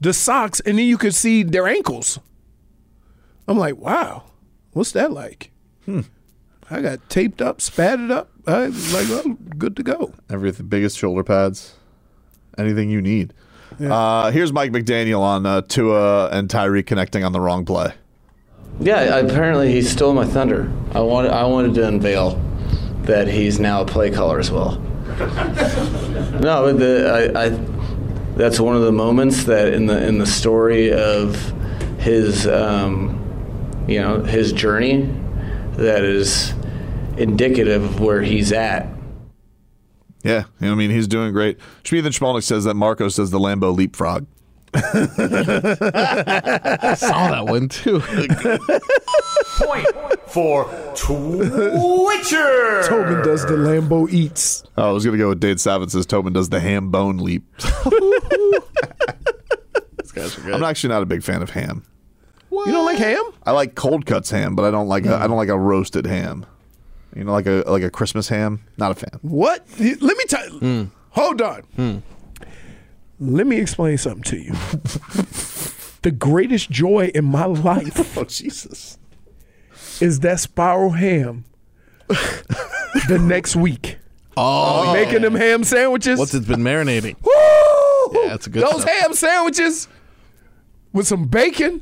the 0.00 0.12
socks, 0.12 0.60
and 0.60 0.78
then 0.78 0.86
you 0.86 0.98
can 0.98 1.12
see 1.12 1.42
their 1.42 1.66
ankles. 1.66 2.18
I'm 3.48 3.58
like, 3.58 3.76
wow, 3.76 4.24
what's 4.72 4.92
that 4.92 5.12
like? 5.12 5.50
Hmm. 5.84 6.00
I 6.68 6.80
got 6.80 7.08
taped 7.08 7.40
up, 7.40 7.58
spatted 7.58 8.10
up. 8.10 8.30
I 8.46 8.66
like, 8.66 9.24
I'm 9.24 9.36
good 9.56 9.76
to 9.76 9.82
go. 9.82 10.12
Every 10.28 10.50
the 10.50 10.64
biggest 10.64 10.98
shoulder 10.98 11.22
pads, 11.22 11.74
anything 12.58 12.90
you 12.90 13.00
need. 13.00 13.32
Uh, 13.80 14.30
here's 14.30 14.52
Mike 14.52 14.72
McDaniel 14.72 15.20
on 15.20 15.44
uh, 15.44 15.60
Tua 15.60 16.30
and 16.30 16.48
Tyreek 16.48 16.86
connecting 16.86 17.24
on 17.24 17.32
the 17.32 17.40
wrong 17.40 17.64
play. 17.64 17.92
Yeah, 18.80 19.16
apparently 19.18 19.72
he 19.72 19.82
stole 19.82 20.14
my 20.14 20.24
thunder. 20.24 20.70
I 20.92 21.00
wanted 21.00 21.30
I 21.30 21.44
wanted 21.44 21.74
to 21.74 21.86
unveil 21.86 22.40
that 23.06 23.28
he's 23.28 23.58
now 23.58 23.82
a 23.82 23.86
play 23.86 24.10
caller 24.10 24.38
as 24.38 24.50
well. 24.50 24.76
no, 25.18 26.62
but 26.64 26.78
the, 26.78 27.32
I, 27.34 27.46
I, 27.46 27.48
that's 28.36 28.60
one 28.60 28.76
of 28.76 28.82
the 28.82 28.92
moments 28.92 29.44
that 29.44 29.72
in 29.72 29.86
the 29.86 30.06
in 30.06 30.18
the 30.18 30.26
story 30.26 30.92
of 30.92 31.34
his, 31.98 32.46
um, 32.46 33.22
you 33.88 34.00
know, 34.00 34.22
his 34.22 34.52
journey, 34.52 35.02
that 35.72 36.04
is 36.04 36.52
indicative 37.16 37.82
of 37.82 38.00
where 38.00 38.22
he's 38.22 38.52
at. 38.52 38.88
Yeah, 40.22 40.44
I 40.60 40.74
mean 40.74 40.90
he's 40.90 41.06
doing 41.06 41.32
great. 41.32 41.58
Schmieden 41.84 42.12
Schmalnick 42.12 42.42
says 42.42 42.64
that 42.64 42.74
Marcos 42.74 43.16
does 43.16 43.30
the 43.30 43.38
Lambo 43.38 43.74
leapfrog. 43.74 44.26
I 44.74 44.82
saw 46.98 47.30
that 47.30 47.46
one 47.46 47.68
too. 47.68 48.00
Point 49.58 49.86
for 50.28 50.64
Twitcher. 50.96 52.82
Tobin 52.88 53.22
does 53.22 53.44
the 53.46 53.54
Lambo 53.56 54.10
eats. 54.10 54.64
Oh, 54.76 54.88
I 54.88 54.92
was 54.92 55.04
gonna 55.04 55.18
go 55.18 55.28
with 55.30 55.40
Dave 55.40 55.60
Savin 55.60 55.88
says 55.88 56.06
Tobin 56.06 56.32
does 56.32 56.48
the 56.48 56.60
ham 56.60 56.90
bone 56.90 57.18
leap. 57.18 57.44
I'm 60.46 60.64
actually 60.64 60.88
not 60.88 61.02
a 61.02 61.06
big 61.06 61.22
fan 61.22 61.42
of 61.42 61.50
ham. 61.50 61.84
You 62.50 62.72
don't 62.72 62.86
like 62.86 62.98
ham? 62.98 63.22
I 63.44 63.50
like 63.52 63.74
cold 63.74 64.06
cuts 64.06 64.30
ham, 64.30 64.56
but 64.56 64.64
I 64.64 64.70
don't 64.70 64.88
like 64.88 65.04
a, 65.04 65.14
I 65.16 65.26
don't 65.26 65.36
like 65.36 65.50
a 65.50 65.58
roasted 65.58 66.06
ham. 66.06 66.46
You 67.14 67.24
know, 67.24 67.32
like 67.32 67.46
a 67.46 67.64
like 67.66 67.82
a 67.82 67.90
Christmas 67.90 68.28
ham. 68.28 68.60
Not 68.78 68.92
a 68.92 68.94
fan. 68.94 69.18
What? 69.22 69.66
Let 69.78 70.00
me 70.02 70.24
tell 70.26 70.48
you. 70.50 70.58
Hmm. 70.58 70.84
Hold 71.10 71.42
on. 71.42 71.60
Hmm. 71.76 71.98
Let 73.18 73.46
me 73.46 73.58
explain 73.58 73.96
something 73.98 74.22
to 74.24 74.36
you. 74.38 74.52
the 76.02 76.10
greatest 76.10 76.70
joy 76.70 77.10
in 77.14 77.24
my 77.24 77.46
life 77.46 78.16
Oh 78.18 78.24
Jesus! 78.24 78.98
Is 80.00 80.20
that 80.20 80.40
spiral 80.40 80.90
ham 80.90 81.44
the 82.08 83.18
next 83.20 83.56
week. 83.56 83.98
Oh, 84.36 84.92
Making 84.92 85.22
them 85.22 85.34
ham 85.34 85.64
sandwiches. 85.64 86.18
What's 86.18 86.34
it's 86.34 86.46
been 86.46 86.60
marinating? 86.60 87.16
Woo! 87.22 88.20
Yeah, 88.22 88.28
that's 88.28 88.46
a 88.46 88.50
good 88.50 88.62
Those 88.62 88.82
stuff. 88.82 88.90
ham 89.00 89.14
sandwiches 89.14 89.88
with 90.92 91.06
some 91.06 91.26
bacon. 91.26 91.80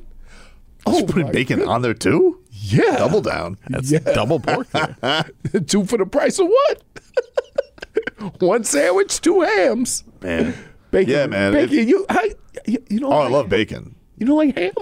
Oh, 0.87 1.01
Just 1.01 1.13
putting 1.15 1.33
bacon 1.33 1.63
on 1.63 1.83
there 1.83 1.95
too. 1.95 2.41
Yeah. 2.51 2.97
Double 2.99 3.21
down. 3.21 3.59
That's 3.69 3.91
Yeah. 3.91 3.99
double 4.01 4.39
pork. 4.39 4.69
two 5.67 5.85
for 5.85 5.99
the 5.99 6.07
price 6.07 6.39
of 6.39 6.47
what? 6.47 6.83
One 8.41 8.65
sandwich, 8.65 9.21
two 9.21 9.41
hams. 9.43 10.05
Man. 10.23 10.55
Bacon. 10.91 11.13
Yeah, 11.13 11.27
man. 11.27 11.53
Bacon. 11.53 11.79
It- 11.79 11.89
you, 11.89 12.07
I, 12.09 12.35
you, 12.67 12.79
don't 13.01 13.13
Oh, 13.13 13.19
I 13.19 13.29
love 13.29 13.49
bacon. 13.49 13.95
You 14.19 14.27
don't 14.27 14.37
like 14.37 14.57
ham? 14.57 14.73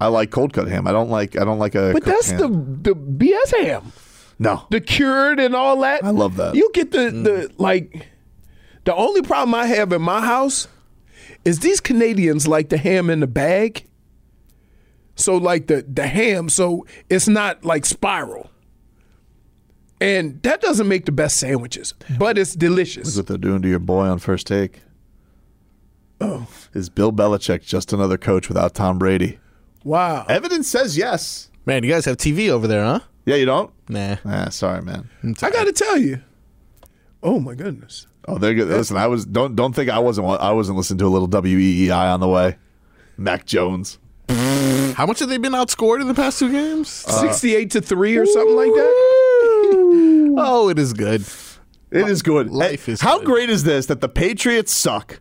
I 0.00 0.06
like 0.06 0.30
cold 0.30 0.52
cut 0.52 0.66
ham. 0.68 0.86
I 0.86 0.92
don't 0.92 1.10
like 1.10 1.38
I 1.38 1.44
don't 1.44 1.58
like 1.58 1.74
a. 1.74 1.92
But 1.92 2.04
that's 2.04 2.30
ham. 2.30 2.80
the 2.82 2.94
the 2.94 2.96
BS 2.96 3.64
ham. 3.64 3.92
no. 4.38 4.66
the 4.70 4.80
cured 4.80 5.38
and 5.38 5.54
all 5.54 5.80
that. 5.80 6.02
I 6.04 6.10
love 6.10 6.36
that. 6.36 6.54
You 6.54 6.70
get 6.72 6.90
the 6.90 7.10
the 7.10 7.30
mm. 7.48 7.52
like. 7.58 8.08
The 8.84 8.94
only 8.94 9.20
problem 9.20 9.54
I 9.54 9.66
have 9.66 9.92
in 9.92 10.00
my 10.00 10.22
house 10.22 10.66
is 11.44 11.60
these 11.60 11.80
Canadians 11.80 12.48
like 12.48 12.70
the 12.70 12.78
ham 12.78 13.10
in 13.10 13.20
the 13.20 13.26
bag. 13.26 13.86
So 15.16 15.36
like 15.36 15.66
the 15.66 15.84
the 15.86 16.06
ham, 16.06 16.48
so 16.48 16.86
it's 17.10 17.28
not 17.28 17.62
like 17.62 17.84
spiral. 17.84 18.50
And 20.00 20.42
that 20.44 20.62
doesn't 20.62 20.88
make 20.88 21.04
the 21.04 21.12
best 21.12 21.36
sandwiches, 21.36 21.92
but 22.18 22.38
it's 22.38 22.54
delicious. 22.54 23.16
Look 23.16 23.24
what 23.24 23.26
they're 23.26 23.50
doing 23.50 23.60
to 23.60 23.68
your 23.68 23.78
boy 23.78 24.06
on 24.06 24.18
first 24.18 24.46
take. 24.46 24.80
Oh. 26.22 26.46
Is 26.72 26.88
Bill 26.88 27.12
Belichick 27.12 27.62
just 27.66 27.92
another 27.92 28.16
coach 28.16 28.48
without 28.48 28.74
Tom 28.74 28.98
Brady? 28.98 29.38
Wow. 29.84 30.26
Evidence 30.28 30.68
says 30.68 30.96
yes. 30.96 31.50
Man, 31.66 31.84
you 31.84 31.90
guys 31.90 32.04
have 32.04 32.16
TV 32.16 32.48
over 32.50 32.66
there, 32.66 32.84
huh? 32.84 33.00
Yeah, 33.24 33.36
you 33.36 33.46
don't? 33.46 33.70
Nah. 33.88 34.16
Nah, 34.24 34.48
sorry, 34.48 34.82
man. 34.82 35.08
I 35.42 35.50
got 35.50 35.64
to 35.64 35.72
tell 35.72 35.98
you. 35.98 36.20
Oh 37.22 37.38
my 37.38 37.54
goodness. 37.54 38.06
Oh, 38.26 38.38
they're 38.38 38.54
good. 38.54 38.68
Listen, 38.68 38.96
I 38.96 39.06
was 39.06 39.26
don't 39.26 39.54
don't 39.56 39.74
think 39.74 39.90
I 39.90 39.98
wasn't 39.98 40.26
I 40.40 40.52
wasn't 40.52 40.78
listening 40.78 40.98
to 40.98 41.06
a 41.06 41.08
little 41.08 41.28
WEEI 41.28 42.12
on 42.14 42.20
the 42.20 42.28
way. 42.28 42.56
Mac 43.16 43.44
Jones. 43.46 43.98
How 44.28 45.06
much 45.06 45.18
have 45.20 45.28
they 45.28 45.38
been 45.38 45.52
outscored 45.52 46.00
in 46.00 46.08
the 46.08 46.14
past 46.14 46.38
two 46.38 46.50
games? 46.52 47.04
Uh, 47.08 47.12
68 47.20 47.70
to 47.72 47.80
3 47.80 48.16
or 48.16 48.26
something 48.26 48.56
like 48.56 48.72
that. 48.72 50.34
oh, 50.38 50.68
it 50.70 50.78
is 50.78 50.92
good. 50.92 51.22
It 51.90 52.08
is 52.08 52.22
good. 52.22 52.50
Life 52.50 52.88
is 52.88 53.00
How 53.00 53.18
good. 53.18 53.26
great 53.26 53.50
is 53.50 53.64
this 53.64 53.86
that 53.86 54.00
the 54.00 54.08
Patriots 54.08 54.72
suck? 54.72 55.20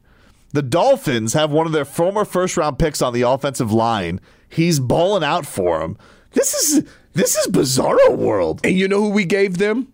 The 0.51 0.61
Dolphins 0.61 1.33
have 1.33 1.51
one 1.51 1.65
of 1.65 1.71
their 1.71 1.85
former 1.85 2.25
first 2.25 2.57
round 2.57 2.77
picks 2.77 3.01
on 3.01 3.13
the 3.13 3.21
offensive 3.23 3.71
line. 3.71 4.19
He's 4.49 4.79
balling 4.79 5.23
out 5.23 5.45
for 5.45 5.81
him. 5.81 5.97
This 6.31 6.53
is 6.53 6.83
this 7.13 7.35
is 7.37 7.47
bizarro 7.47 8.15
world. 8.17 8.61
And 8.63 8.75
you 8.77 8.87
know 8.87 9.01
who 9.01 9.09
we 9.09 9.25
gave 9.25 9.57
them? 9.57 9.91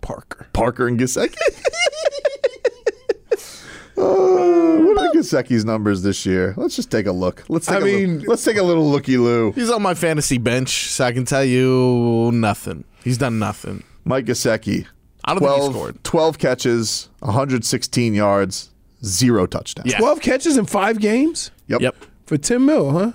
Parker. 0.00 0.46
Parker 0.52 0.86
and 0.86 0.98
Gesicki. 0.98 1.36
Uh, 3.98 4.02
what 4.82 4.98
are 4.98 5.08
Gesicki's 5.14 5.64
numbers 5.64 6.02
this 6.02 6.26
year? 6.26 6.52
Let's 6.58 6.76
just 6.76 6.90
take 6.90 7.06
a 7.06 7.12
look. 7.12 7.44
Let's 7.48 7.64
take 7.66 7.76
I 7.76 7.80
a 7.80 7.84
mean- 7.84 8.18
look. 8.18 8.28
let's 8.28 8.44
take 8.44 8.58
a 8.58 8.62
little 8.62 8.90
looky 8.90 9.16
loo. 9.16 9.52
He's 9.52 9.70
on 9.70 9.80
my 9.80 9.94
fantasy 9.94 10.36
bench, 10.36 10.88
so 10.90 11.06
I 11.06 11.12
can 11.12 11.24
tell 11.24 11.42
you 11.44 12.30
nothing. 12.34 12.84
He's 13.04 13.16
done 13.16 13.38
nothing. 13.38 13.84
Mike 14.04 14.26
Gesicki. 14.26 14.86
I 15.24 15.32
don't 15.32 15.40
think 15.40 15.50
he 15.50 15.56
12, 15.58 15.72
scored. 15.72 16.04
12 16.04 16.38
catches, 16.38 17.08
116 17.20 18.12
yards, 18.14 18.70
zero 19.02 19.46
touchdowns. 19.46 19.94
12 19.94 20.20
catches 20.20 20.58
in 20.58 20.66
five 20.66 21.00
games 21.00 21.50
Yep. 21.68 21.80
Yep. 21.80 21.96
for 22.26 22.36
10 22.36 22.66
mil, 22.66 22.90
huh? 22.92 23.12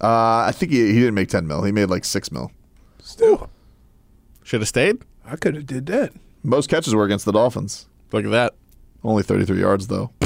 Uh, 0.00 0.44
I 0.48 0.52
think 0.52 0.72
he, 0.72 0.86
he 0.88 0.94
didn't 0.94 1.14
make 1.14 1.28
10 1.28 1.46
mil. 1.46 1.62
He 1.62 1.72
made 1.72 1.90
like 1.90 2.04
6 2.04 2.32
mil. 2.32 2.50
Still. 3.02 3.50
Should 4.42 4.60
have 4.62 4.68
stayed. 4.68 4.98
I 5.26 5.36
could 5.36 5.54
have 5.54 5.66
did 5.66 5.86
that. 5.86 6.12
Most 6.42 6.70
catches 6.70 6.94
were 6.94 7.04
against 7.04 7.24
the 7.26 7.32
Dolphins. 7.32 7.86
Look 8.12 8.24
at 8.24 8.30
that. 8.30 8.54
Only 9.04 9.22
33 9.22 9.60
yards, 9.60 9.86
though. 9.88 10.10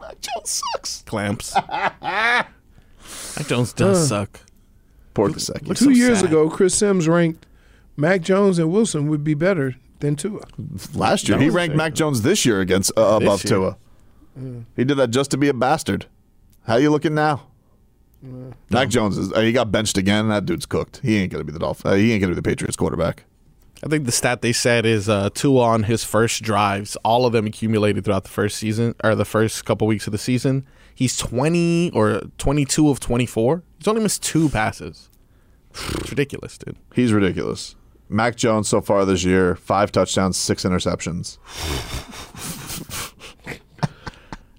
Mac 0.00 0.20
Jones 0.20 0.62
sucks. 0.72 1.02
Clamps. 1.06 1.54
Mac 2.02 2.48
Jones 3.46 3.72
does 3.72 3.98
Uh. 4.12 4.24
suck. 4.26 4.40
Poor 5.14 5.30
Gesicki. 5.30 5.66
Looks 5.66 5.80
Two 5.80 5.86
so 5.86 5.90
years 5.90 6.18
sad. 6.20 6.28
ago, 6.28 6.50
Chris 6.50 6.74
Sims 6.74 7.08
ranked 7.08 7.46
Mac 7.96 8.20
Jones 8.20 8.58
and 8.58 8.70
Wilson 8.70 9.08
would 9.08 9.24
be 9.24 9.32
better 9.34 9.74
than 10.00 10.14
Tua. 10.14 10.42
Last 10.94 11.26
year, 11.28 11.38
he 11.38 11.48
ranked. 11.48 11.74
Mac 11.74 11.94
Jones 11.94 12.20
this 12.22 12.44
year 12.44 12.60
against 12.60 12.92
uh, 12.98 13.18
This 13.18 13.26
above 13.26 13.44
year. 13.44 13.50
Tua. 13.50 14.64
He 14.76 14.84
did 14.84 14.96
that 14.98 15.08
just 15.10 15.30
to 15.30 15.38
be 15.38 15.48
a 15.48 15.54
bastard. 15.54 16.04
How 16.66 16.76
you 16.76 16.90
looking 16.90 17.14
now? 17.14 17.46
Mac 18.70 18.88
Jones 18.88 19.18
is. 19.18 19.32
Uh, 19.32 19.40
he 19.40 19.52
got 19.52 19.70
benched 19.70 19.98
again. 19.98 20.28
That 20.28 20.46
dude's 20.46 20.66
cooked. 20.66 21.00
He 21.02 21.16
ain't 21.16 21.32
gonna 21.32 21.44
be 21.44 21.52
the 21.52 21.58
Dolphin. 21.58 21.90
Uh, 21.90 21.94
he 21.94 22.12
ain't 22.12 22.20
gonna 22.20 22.32
be 22.32 22.40
the 22.40 22.42
Patriots 22.42 22.76
quarterback. 22.76 23.24
I 23.84 23.88
think 23.88 24.06
the 24.06 24.12
stat 24.12 24.40
they 24.40 24.52
said 24.52 24.86
is 24.86 25.08
uh, 25.08 25.28
Tua 25.34 25.62
on 25.62 25.82
his 25.82 26.02
first 26.02 26.42
drives, 26.42 26.96
all 27.04 27.26
of 27.26 27.32
them 27.32 27.46
accumulated 27.46 28.04
throughout 28.04 28.24
the 28.24 28.30
first 28.30 28.56
season 28.56 28.94
or 29.04 29.14
the 29.14 29.26
first 29.26 29.64
couple 29.66 29.86
weeks 29.86 30.06
of 30.06 30.12
the 30.12 30.18
season. 30.18 30.66
He's 30.94 31.16
20 31.18 31.90
or 31.92 32.22
22 32.38 32.88
of 32.88 33.00
24. 33.00 33.62
He's 33.78 33.86
only 33.86 34.02
missed 34.02 34.22
two 34.22 34.48
passes. 34.48 35.10
It's 35.74 36.10
ridiculous, 36.10 36.56
dude. 36.56 36.76
He's 36.94 37.12
ridiculous. 37.12 37.76
Mac 38.08 38.36
Jones 38.36 38.66
so 38.68 38.80
far 38.80 39.04
this 39.04 39.24
year, 39.24 39.56
five 39.56 39.92
touchdowns, 39.92 40.38
six 40.38 40.64
interceptions. 40.64 41.36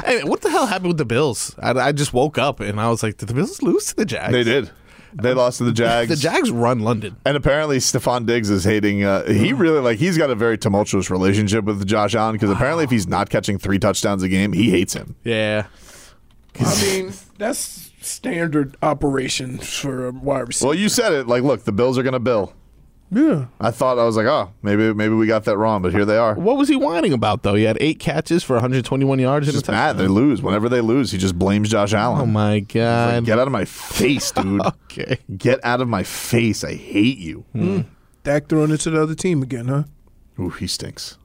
Hey, 0.07 0.23
what 0.23 0.41
the 0.41 0.49
hell 0.49 0.67
happened 0.67 0.87
with 0.87 0.97
the 0.97 1.05
Bills? 1.05 1.53
I, 1.59 1.71
I 1.71 1.91
just 1.91 2.13
woke 2.13 2.37
up 2.37 2.61
and 2.61 2.79
I 2.79 2.89
was 2.89 3.03
like, 3.03 3.17
did 3.17 3.27
the 3.27 3.33
Bills 3.33 3.61
lose 3.61 3.87
to 3.87 3.95
the 3.97 4.05
Jags? 4.05 4.31
They 4.31 4.45
did. 4.45 4.71
They 5.13 5.33
lost 5.33 5.57
to 5.57 5.65
the 5.65 5.73
Jags. 5.73 6.09
The 6.09 6.15
Jags 6.29 6.49
run 6.49 6.79
London. 6.79 7.17
And 7.25 7.35
apparently, 7.35 7.77
Stefon 7.79 8.25
Diggs 8.25 8.49
is 8.49 8.63
hating. 8.63 9.03
Uh, 9.03 9.25
he 9.25 9.51
really 9.51 9.79
like. 9.79 9.99
He's 9.99 10.17
got 10.17 10.29
a 10.29 10.35
very 10.35 10.57
tumultuous 10.57 11.09
relationship 11.09 11.65
with 11.65 11.85
Josh 11.85 12.15
Allen 12.15 12.33
because 12.33 12.49
apparently, 12.49 12.85
if 12.85 12.89
he's 12.89 13.07
not 13.07 13.29
catching 13.29 13.57
three 13.57 13.79
touchdowns 13.79 14.23
a 14.23 14.29
game, 14.29 14.53
he 14.53 14.69
hates 14.69 14.93
him. 14.93 15.15
Yeah. 15.23 15.67
I 16.59 16.81
mean, 16.81 17.13
that's 17.37 17.91
standard 18.01 18.77
operation 18.81 19.57
for 19.57 20.07
a 20.07 20.11
wide 20.11 20.47
receiver. 20.47 20.69
Well, 20.69 20.77
you 20.77 20.87
said 20.87 21.11
it. 21.11 21.27
Like, 21.27 21.43
look, 21.43 21.65
the 21.65 21.71
Bills 21.71 21.97
are 21.97 22.03
going 22.03 22.13
to 22.13 22.19
bill. 22.19 22.53
Yeah. 23.09 23.45
I 23.61 23.71
thought 23.71 23.97
I 23.97 24.03
was 24.03 24.17
like, 24.17 24.25
oh, 24.25 24.51
maybe 24.61 24.93
maybe 24.93 25.13
we 25.13 25.27
got 25.27 25.45
that 25.45 25.57
wrong, 25.57 25.81
but 25.81 25.93
here 25.93 26.03
they 26.03 26.17
are. 26.17 26.35
What 26.35 26.57
was 26.57 26.67
he 26.67 26.75
whining 26.75 27.13
about, 27.13 27.43
though? 27.43 27.55
He 27.55 27.63
had 27.63 27.77
eight 27.79 27.99
catches 27.99 28.43
for 28.43 28.53
121 28.55 29.19
yards. 29.19 29.45
He's 29.47 29.55
a 29.55 29.59
just 29.59 29.71
mad. 29.71 29.97
They 29.97 30.07
lose. 30.07 30.41
Whenever 30.41 30.67
they 30.67 30.81
lose, 30.81 31.11
he 31.11 31.17
just 31.17 31.39
blames 31.39 31.69
Josh 31.69 31.93
Allen. 31.93 32.21
Oh, 32.21 32.25
my 32.25 32.55
He's 32.55 32.61
like, 32.63 32.73
God. 32.73 33.25
Get 33.25 33.39
out 33.39 33.47
of 33.47 33.53
my 33.53 33.65
face, 33.65 34.31
dude. 34.33 34.61
okay. 34.65 35.19
Get 35.37 35.63
out 35.63 35.79
of 35.81 35.87
my 35.87 36.03
face. 36.03 36.63
I 36.63 36.73
hate 36.73 37.17
you. 37.17 37.45
Hmm. 37.53 37.75
Hmm. 37.77 37.81
Dak 38.23 38.49
throwing 38.49 38.71
it 38.71 38.81
to 38.81 38.89
the 38.89 39.01
other 39.01 39.15
team 39.15 39.41
again, 39.41 39.67
huh? 39.69 39.83
Ooh, 40.39 40.49
he 40.49 40.67
stinks. 40.67 41.17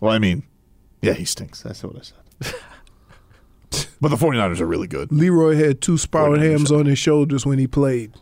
Well, 0.00 0.12
I 0.12 0.18
mean, 0.18 0.42
yeah, 1.02 1.12
he 1.12 1.24
stinks. 1.24 1.62
That's 1.62 1.82
what 1.84 1.96
I 1.96 2.02
said. 2.02 2.54
but 4.00 4.08
the 4.08 4.16
49ers 4.16 4.60
are 4.60 4.66
really 4.66 4.88
good. 4.88 5.12
Leroy 5.12 5.54
had 5.54 5.80
two 5.80 5.98
sprouted 5.98 6.42
hams 6.42 6.72
on 6.72 6.86
his 6.86 6.98
shoulders 6.98 7.46
when 7.46 7.58
he 7.58 7.66
played. 7.68 8.12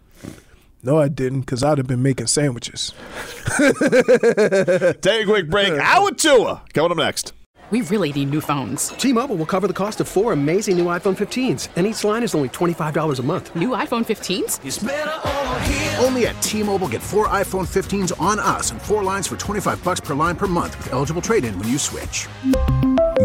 No, 0.86 1.00
I 1.00 1.08
didn't, 1.08 1.40
because 1.40 1.64
I'd 1.64 1.78
have 1.78 1.88
been 1.88 2.00
making 2.00 2.28
sandwiches. 2.28 2.94
Take 3.58 3.74
a 3.74 5.24
quick 5.26 5.50
break. 5.50 5.72
Out 5.72 6.04
with 6.04 6.16
Tua. 6.16 6.62
Coming 6.74 6.92
up 6.92 6.96
next. 6.98 7.32
We 7.72 7.80
really 7.80 8.12
need 8.12 8.30
new 8.30 8.40
phones. 8.40 8.90
T-Mobile 8.90 9.34
will 9.34 9.46
cover 9.46 9.66
the 9.66 9.72
cost 9.74 10.00
of 10.00 10.06
four 10.06 10.32
amazing 10.32 10.78
new 10.78 10.84
iPhone 10.84 11.16
15s, 11.16 11.70
and 11.74 11.88
each 11.88 12.04
line 12.04 12.22
is 12.22 12.36
only 12.36 12.50
$25 12.50 13.18
a 13.18 13.22
month. 13.24 13.56
New 13.56 13.70
iPhone 13.70 14.06
15s? 14.06 16.00
Only 16.04 16.28
at 16.28 16.40
T-Mobile 16.40 16.86
get 16.86 17.02
four 17.02 17.26
iPhone 17.26 17.66
15s 17.66 18.12
on 18.20 18.38
us 18.38 18.70
and 18.70 18.80
four 18.80 19.02
lines 19.02 19.26
for 19.26 19.36
25 19.36 19.82
bucks 19.82 19.98
per 19.98 20.14
line 20.14 20.36
per 20.36 20.46
month 20.46 20.78
with 20.78 20.92
eligible 20.92 21.20
trade-in 21.20 21.58
when 21.58 21.66
you 21.66 21.78
switch. 21.78 22.28